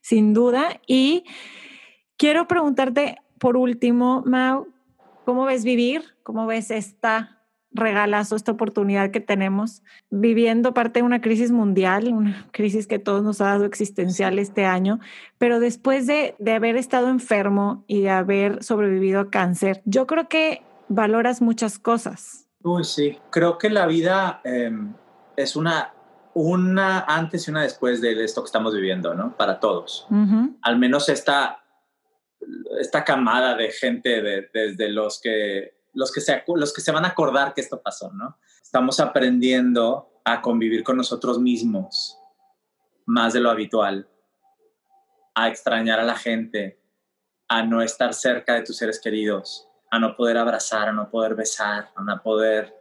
[0.03, 0.81] sin duda.
[0.87, 1.25] Y
[2.19, 4.69] quiero preguntarte por último, Mau,
[5.25, 6.03] ¿cómo ves vivir?
[6.23, 7.39] ¿Cómo ves esta
[7.71, 13.23] regalazo, esta oportunidad que tenemos viviendo parte de una crisis mundial, una crisis que todos
[13.23, 15.01] nos ha dado existencial este año,
[15.37, 20.29] pero después de, de haber estado enfermo y de haber sobrevivido a cáncer, yo creo
[20.29, 22.48] que valoras muchas cosas.
[22.62, 24.94] Uy, sí, creo que la vida em,
[25.36, 25.94] es una,
[26.35, 29.36] una antes y una después de esto que estamos viviendo, ¿no?
[29.36, 30.06] Para todos.
[30.62, 31.64] Al menos esta,
[32.80, 37.09] esta camada de gente desde los que los que, se, los que se van a
[37.09, 38.39] acordar que esto pasó, ¿no?
[38.62, 42.18] Estamos aprendiendo a convivir con nosotros mismos
[43.06, 44.09] más de lo habitual,
[45.35, 46.80] a extrañar a la gente,
[47.48, 51.35] a no estar cerca de tus seres queridos, a no poder abrazar, a no poder
[51.35, 52.74] besar, a no poder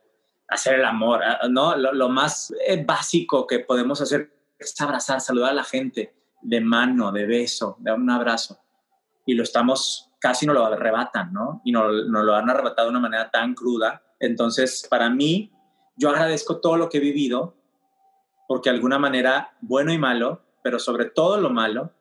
[0.48, 1.76] hacer el amor, ¿no?
[1.76, 7.12] Lo, más eh, básico que podemos hacer es abrazar, saludar a la gente de mano,
[7.12, 8.60] de beso, de un abrazo.
[9.26, 11.62] Y lo estamos casi no lo arrebatan, ¿no?
[11.64, 14.02] Y no, no lo han arrebatado de una manera tan cruda.
[14.20, 15.52] Entonces, para mí,
[15.96, 17.56] yo agradezco todo lo que he vivido,
[18.48, 21.94] porque de alguna manera, bueno y malo, pero sobre todo lo malo,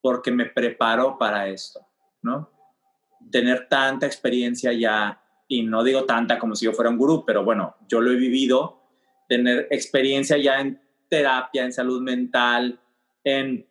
[0.00, 1.86] porque me preparo para esto,
[2.22, 2.50] ¿no?
[3.30, 7.44] Tener tanta experiencia ya, y no digo tanta como si yo fuera un gurú, pero
[7.44, 8.82] bueno, yo lo he vivido,
[9.28, 12.80] tener experiencia ya en terapia, en salud mental,
[13.24, 13.66] en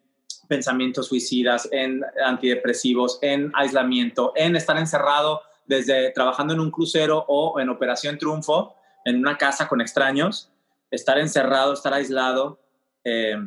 [0.47, 7.59] pensamientos suicidas, en antidepresivos, en aislamiento, en estar encerrado desde trabajando en un crucero o
[7.59, 8.75] en Operación Triunfo,
[9.05, 10.51] en una casa con extraños,
[10.91, 12.59] estar encerrado, estar aislado,
[13.03, 13.37] eh,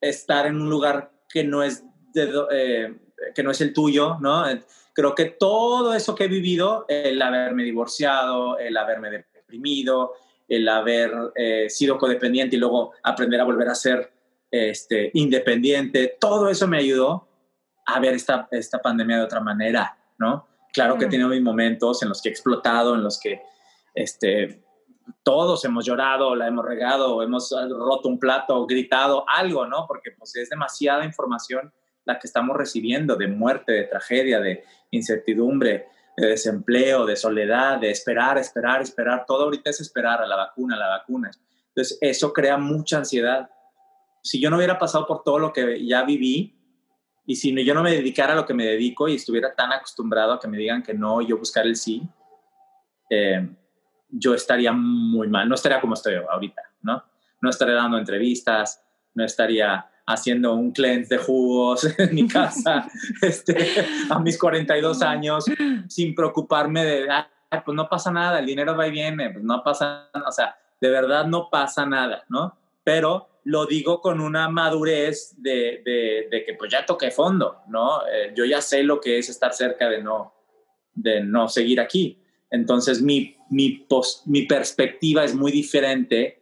[0.00, 2.96] estar en un lugar que no es, eh,
[3.34, 4.44] que no es el tuyo, ¿no?
[4.92, 10.14] Creo que todo eso que he vivido, el haberme divorciado, el haberme deprimido,
[10.48, 14.12] el haber eh, sido codependiente y luego aprender a volver a ser
[14.50, 17.28] este, independiente, todo eso me ayudó
[17.86, 20.46] a ver esta, esta pandemia de otra manera, ¿no?
[20.72, 23.40] Claro que he tenido mis momentos en los que he explotado, en los que
[23.94, 24.62] este,
[25.22, 29.86] todos hemos llorado, la hemos regado, hemos roto un plato, gritado, algo, ¿no?
[29.86, 31.72] Porque pues, es demasiada información
[32.08, 37.90] la que estamos recibiendo de muerte, de tragedia, de incertidumbre, de desempleo, de soledad, de
[37.90, 39.24] esperar, esperar, esperar.
[39.26, 41.30] Todo ahorita es esperar a la vacuna, a la vacuna.
[41.68, 43.50] Entonces, eso crea mucha ansiedad
[44.22, 46.54] si yo no hubiera pasado por todo lo que ya viví
[47.26, 50.32] y si yo no me dedicara a lo que me dedico y estuviera tan acostumbrado
[50.32, 52.02] a que me digan que no yo buscar el sí,
[53.10, 53.48] eh,
[54.08, 57.04] yo estaría muy mal, no estaría como estoy ahorita, ¿no?
[57.40, 58.82] No estaría dando entrevistas,
[59.14, 62.88] no estaría haciendo un cleanse de jugos en mi casa
[63.22, 63.56] este,
[64.08, 65.44] a mis 42 años
[65.86, 67.08] sin preocuparme de,
[67.64, 70.88] pues no pasa nada, el dinero va y viene, pues no pasa, o sea, de
[70.88, 72.56] verdad no pasa nada, ¿no?
[72.82, 75.82] Pero lo digo con una madurez de,
[76.30, 78.06] de, que pues ya toqué fondo, ¿no?
[78.06, 80.34] Eh, yo ya sé lo que es estar cerca de no,
[80.94, 82.22] de no seguir aquí.
[82.50, 83.86] Entonces mi, mi,
[84.26, 86.37] mi perspectiva es muy diferente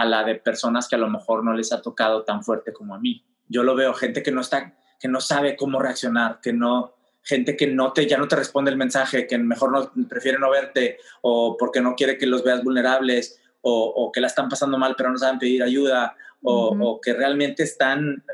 [0.00, 2.94] a la de personas que a lo mejor no les ha tocado tan fuerte como
[2.94, 3.24] a mí.
[3.48, 7.56] Yo lo veo, gente que no está, que no sabe cómo reaccionar, que no, gente
[7.56, 10.98] que no te, ya no te responde el mensaje, que mejor no, prefiere no verte
[11.22, 14.94] o porque no quiere que los veas vulnerables o, o que la están pasando mal
[14.96, 18.24] pero no saben pedir ayuda o, que realmente están,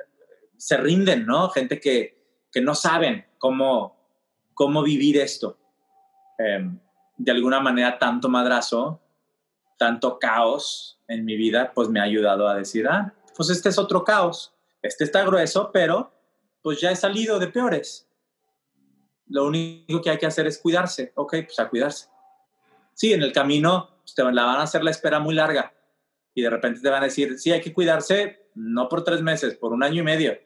[0.56, 1.48] se rinden, ¿no?
[1.48, 2.18] Gente que,
[2.52, 3.96] que no saben cómo,
[4.52, 5.58] cómo vivir esto.
[6.38, 6.78] Em,
[7.16, 9.00] de alguna manera, tanto madrazo,
[9.76, 13.78] tanto caos en mi vida, pues me ha ayudado a decir, ah, pues este es
[13.78, 14.55] otro caos.
[14.82, 16.12] Este está grueso, pero
[16.62, 18.09] pues ya he salido de peores.
[19.26, 21.12] Lo único que hay que hacer es cuidarse.
[21.16, 22.09] Ok, pues a cuidarse.
[22.94, 25.72] Sí, en el camino pues te la van a hacer la espera muy larga.
[26.34, 29.56] Y de repente te van a decir, sí, hay que cuidarse, no por tres meses,
[29.56, 30.38] por un año y medio.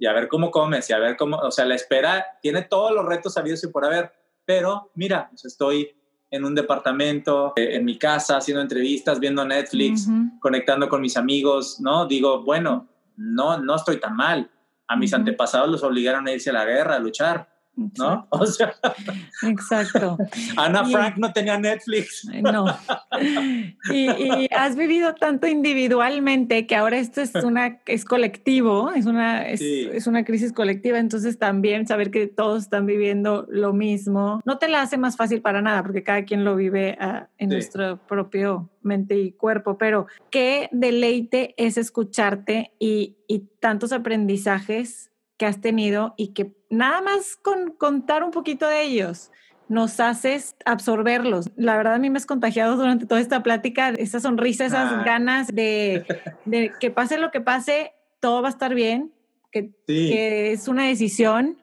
[0.00, 2.92] Y a ver cómo comes, y a ver cómo, o sea, la espera tiene todos
[2.92, 4.12] los retos habidos y por haber,
[4.44, 5.94] pero mira, pues estoy
[6.36, 10.08] en un departamento, eh, en mi casa, haciendo entrevistas, viendo Netflix,
[10.40, 12.06] conectando con mis amigos, ¿no?
[12.06, 14.50] Digo, bueno, no, no estoy tan mal.
[14.88, 17.48] A mis antepasados los obligaron a irse a la guerra, a luchar.
[17.76, 18.26] ¿No?
[18.36, 18.74] O sea,
[19.42, 20.16] exacto.
[20.56, 22.26] Ana Frank no tenía Netflix.
[22.42, 22.66] No.
[23.92, 30.06] Y, has vivido tanto individualmente que ahora esto es una es colectivo, es una es,
[30.06, 34.82] una crisis colectiva, entonces también saber que todos están viviendo lo mismo no te la
[34.82, 39.18] hace más fácil para nada porque cada quien lo vive ah, en nuestro propio mente
[39.18, 46.28] y cuerpo, pero qué deleite es escucharte y, y tantos aprendizajes que has tenido y
[46.28, 49.30] que nada más con contar un poquito de ellos
[49.68, 51.50] nos haces absorberlos.
[51.56, 55.02] La verdad a mí me has contagiado durante toda esta plática, esa sonrisa, esas ah.
[55.04, 56.04] ganas de,
[56.80, 59.12] que pase lo que pase, todo va a estar bien,
[59.50, 61.58] que, que es una decisión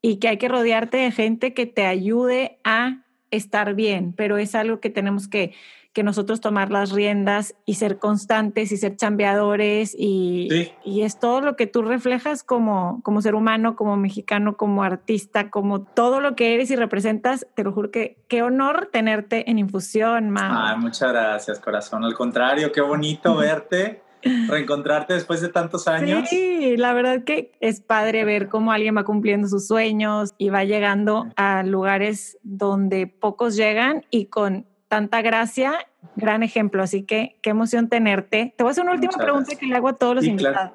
[0.00, 4.54] y que hay que rodearte de gente que te ayude a estar bien, pero es
[4.54, 5.54] algo que tenemos que
[5.92, 11.40] que nosotros tomar las riendas y ser constantes y ser chambeadores y, y es todo
[11.40, 16.36] lo que tú reflejas como, como ser humano, como mexicano, como artista, como todo lo
[16.36, 17.46] que eres y representas.
[17.54, 20.76] Te lo juro que qué honor tenerte en infusión, ma.
[20.76, 22.04] muchas gracias, corazón.
[22.04, 26.28] Al contrario, qué bonito verte reencontrarte después de tantos años.
[26.28, 30.64] Sí, la verdad que es padre ver cómo alguien va cumpliendo sus sueños y va
[30.64, 35.86] llegando a lugares donde pocos llegan y con tanta gracia,
[36.16, 36.82] gran ejemplo.
[36.82, 38.54] Así que qué emoción tenerte.
[38.56, 40.72] Te voy a hacer una última pregunta que le hago a todos los invitados.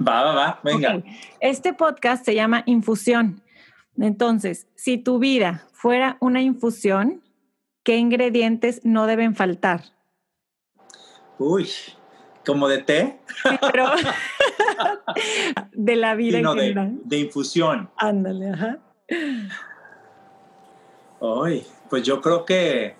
[0.00, 1.02] Va, va, va, venga.
[1.40, 3.42] Este podcast se llama Infusión.
[3.98, 7.20] Entonces, si tu vida fuera una infusión,
[7.82, 9.82] ¿qué ingredientes no deben faltar?
[11.38, 11.68] Uy,
[12.46, 13.20] como de té.
[13.72, 13.90] pero
[15.72, 17.90] de la vida en de, infusión.
[17.96, 18.78] Ándale, ajá.
[21.20, 22.96] Uy, pues yo creo que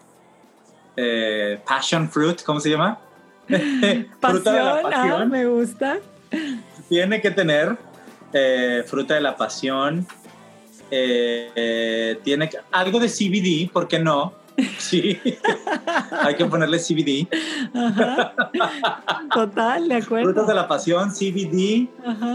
[1.00, 2.98] eh, passion fruit, ¿cómo se llama?
[3.48, 5.22] fruta de la pasión.
[5.22, 5.98] Ah, me gusta.
[6.88, 7.78] Tiene que tener
[8.32, 10.04] eh, fruta de la pasión.
[10.90, 14.34] Eh, tiene algo de CBD, ¿por qué no?
[14.78, 15.20] Sí,
[16.10, 17.28] hay que ponerle CBD.
[19.32, 20.24] Total, de acuerdo.
[20.24, 21.86] Frutas de la pasión, CBD.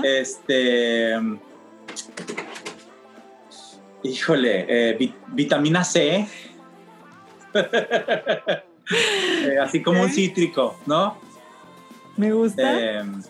[0.05, 1.15] Este.
[4.03, 4.97] Híjole,
[5.33, 6.25] vitamina C.
[9.45, 11.17] Eh, así como un cítrico, ¿no?
[12.17, 12.99] Me gusta.
[12.99, 13.21] Em,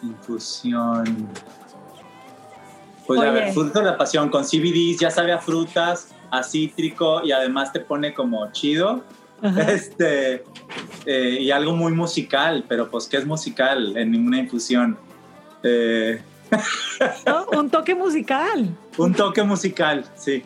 [0.00, 1.28] infusión.
[3.06, 7.22] Pues a ver, fruta de la pasión con CBD, ya sabe a frutas, a cítrico
[7.24, 9.02] y además te pone como chido.
[9.68, 10.42] Este,
[11.04, 14.96] eh, y algo muy musical, pero pues, ¿qué es musical en una infusión?
[15.62, 16.22] Eh,
[17.52, 18.74] un toque musical.
[18.96, 20.42] Un toque musical, sí.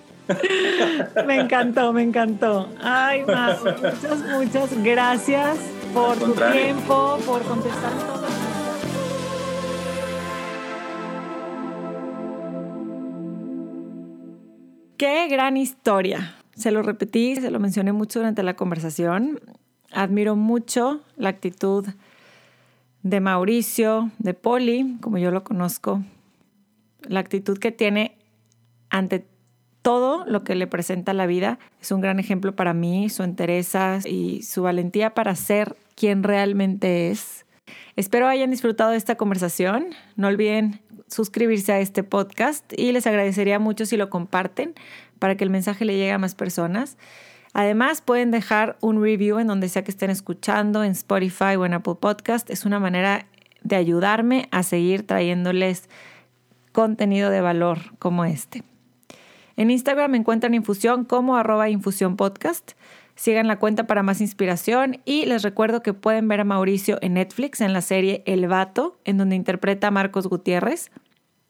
[1.27, 2.69] Me encantó, me encantó.
[2.81, 5.59] Ay, Mau, muchas, muchas gracias
[5.95, 8.29] por tu tiempo, por contestar todo.
[14.97, 16.35] Qué gran historia.
[16.57, 19.41] Se lo repetí, se lo mencioné mucho durante la conversación.
[19.93, 21.87] Admiro mucho la actitud
[23.03, 26.03] de Mauricio, de Poli, como yo lo conozco,
[27.03, 28.19] la actitud que tiene
[28.91, 29.25] ante
[29.89, 31.59] todo lo que le presenta la vida.
[31.81, 37.11] Es un gran ejemplo para mí, su entereza y su valentía para ser quien realmente
[37.11, 37.47] es.
[37.97, 39.87] Espero hayan disfrutado de esta conversación.
[40.15, 44.75] No olviden suscribirse a este podcast y les agradecería mucho si lo comparten
[45.19, 46.99] para que el mensaje le llegue a más personas.
[47.55, 51.73] Además, pueden dejar un review en donde sea que estén escuchando, en Spotify o en
[51.73, 52.51] Apple Podcast.
[52.51, 53.25] Es una manera
[53.63, 55.89] de ayudarme a seguir trayéndoles
[56.73, 58.65] contenido de valor como este.
[59.59, 62.75] En Instagram me encuentran Infusión como arroba Infusión Podcast.
[63.17, 67.15] Sigan la cuenta para más inspiración y les recuerdo que pueden ver a Mauricio en
[67.15, 70.93] Netflix en la serie El Vato, en donde interpreta a Marcos Gutiérrez.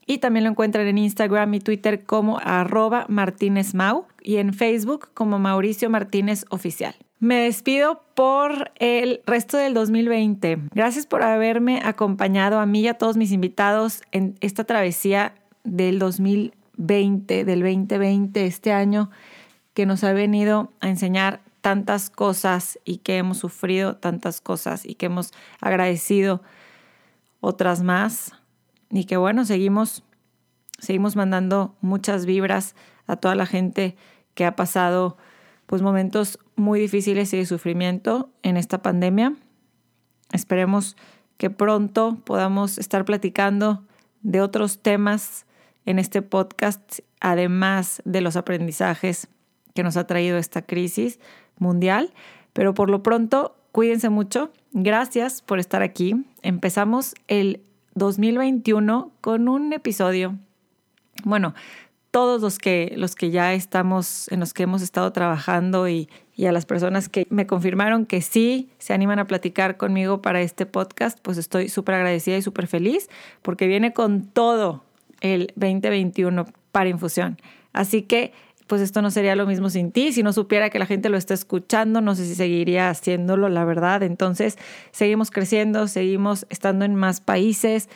[0.06, 5.10] Y también lo encuentran en Instagram y Twitter como arroba Martínez Mau y en Facebook
[5.12, 6.94] como Mauricio Martínez Oficial.
[7.18, 10.60] Me despido por el resto del 2020.
[10.72, 15.98] Gracias por haberme acompañado a mí y a todos mis invitados en esta travesía del
[15.98, 19.10] 2020 20, del 2020, este año
[19.74, 24.94] que nos ha venido a enseñar tantas cosas y que hemos sufrido tantas cosas y
[24.94, 26.42] que hemos agradecido
[27.40, 28.32] otras más
[28.90, 30.02] y que bueno, seguimos
[30.78, 32.74] seguimos mandando muchas vibras
[33.06, 33.96] a toda la gente
[34.34, 35.16] que ha pasado
[35.66, 39.34] pues momentos muy difíciles y de sufrimiento en esta pandemia.
[40.32, 40.96] Esperemos
[41.36, 43.84] que pronto podamos estar platicando
[44.22, 45.46] de otros temas
[45.88, 49.28] en este podcast, además de los aprendizajes
[49.74, 51.18] que nos ha traído esta crisis
[51.58, 52.12] mundial.
[52.52, 54.52] Pero por lo pronto, cuídense mucho.
[54.72, 56.26] Gracias por estar aquí.
[56.42, 57.62] Empezamos el
[57.94, 60.36] 2021 con un episodio.
[61.24, 61.54] Bueno,
[62.10, 66.44] todos los que, los que ya estamos, en los que hemos estado trabajando y, y
[66.44, 70.66] a las personas que me confirmaron que sí se animan a platicar conmigo para este
[70.66, 73.08] podcast, pues estoy súper agradecida y súper feliz
[73.40, 74.84] porque viene con todo
[75.20, 77.38] el 2021 para infusión.
[77.72, 78.32] Así que
[78.68, 80.12] pues esto no sería lo mismo sin ti.
[80.12, 83.64] Si no supiera que la gente lo está escuchando, no sé si seguiría haciéndolo, la
[83.64, 84.02] verdad.
[84.02, 84.58] Entonces,
[84.92, 87.88] seguimos creciendo, seguimos estando en más países.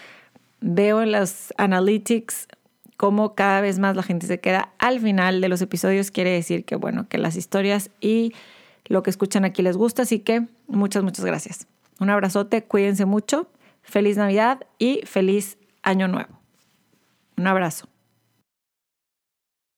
[0.60, 2.48] Veo en las analytics
[2.96, 6.10] cómo cada vez más la gente se queda al final de los episodios.
[6.10, 8.32] Quiere decir que, bueno, que las historias y
[8.86, 10.02] lo que escuchan aquí les gusta.
[10.02, 11.66] Así que muchas, muchas gracias.
[12.00, 13.46] Un abrazote, cuídense mucho.
[13.82, 16.41] Feliz Navidad y feliz Año Nuevo.
[17.42, 17.91] Un abrazo.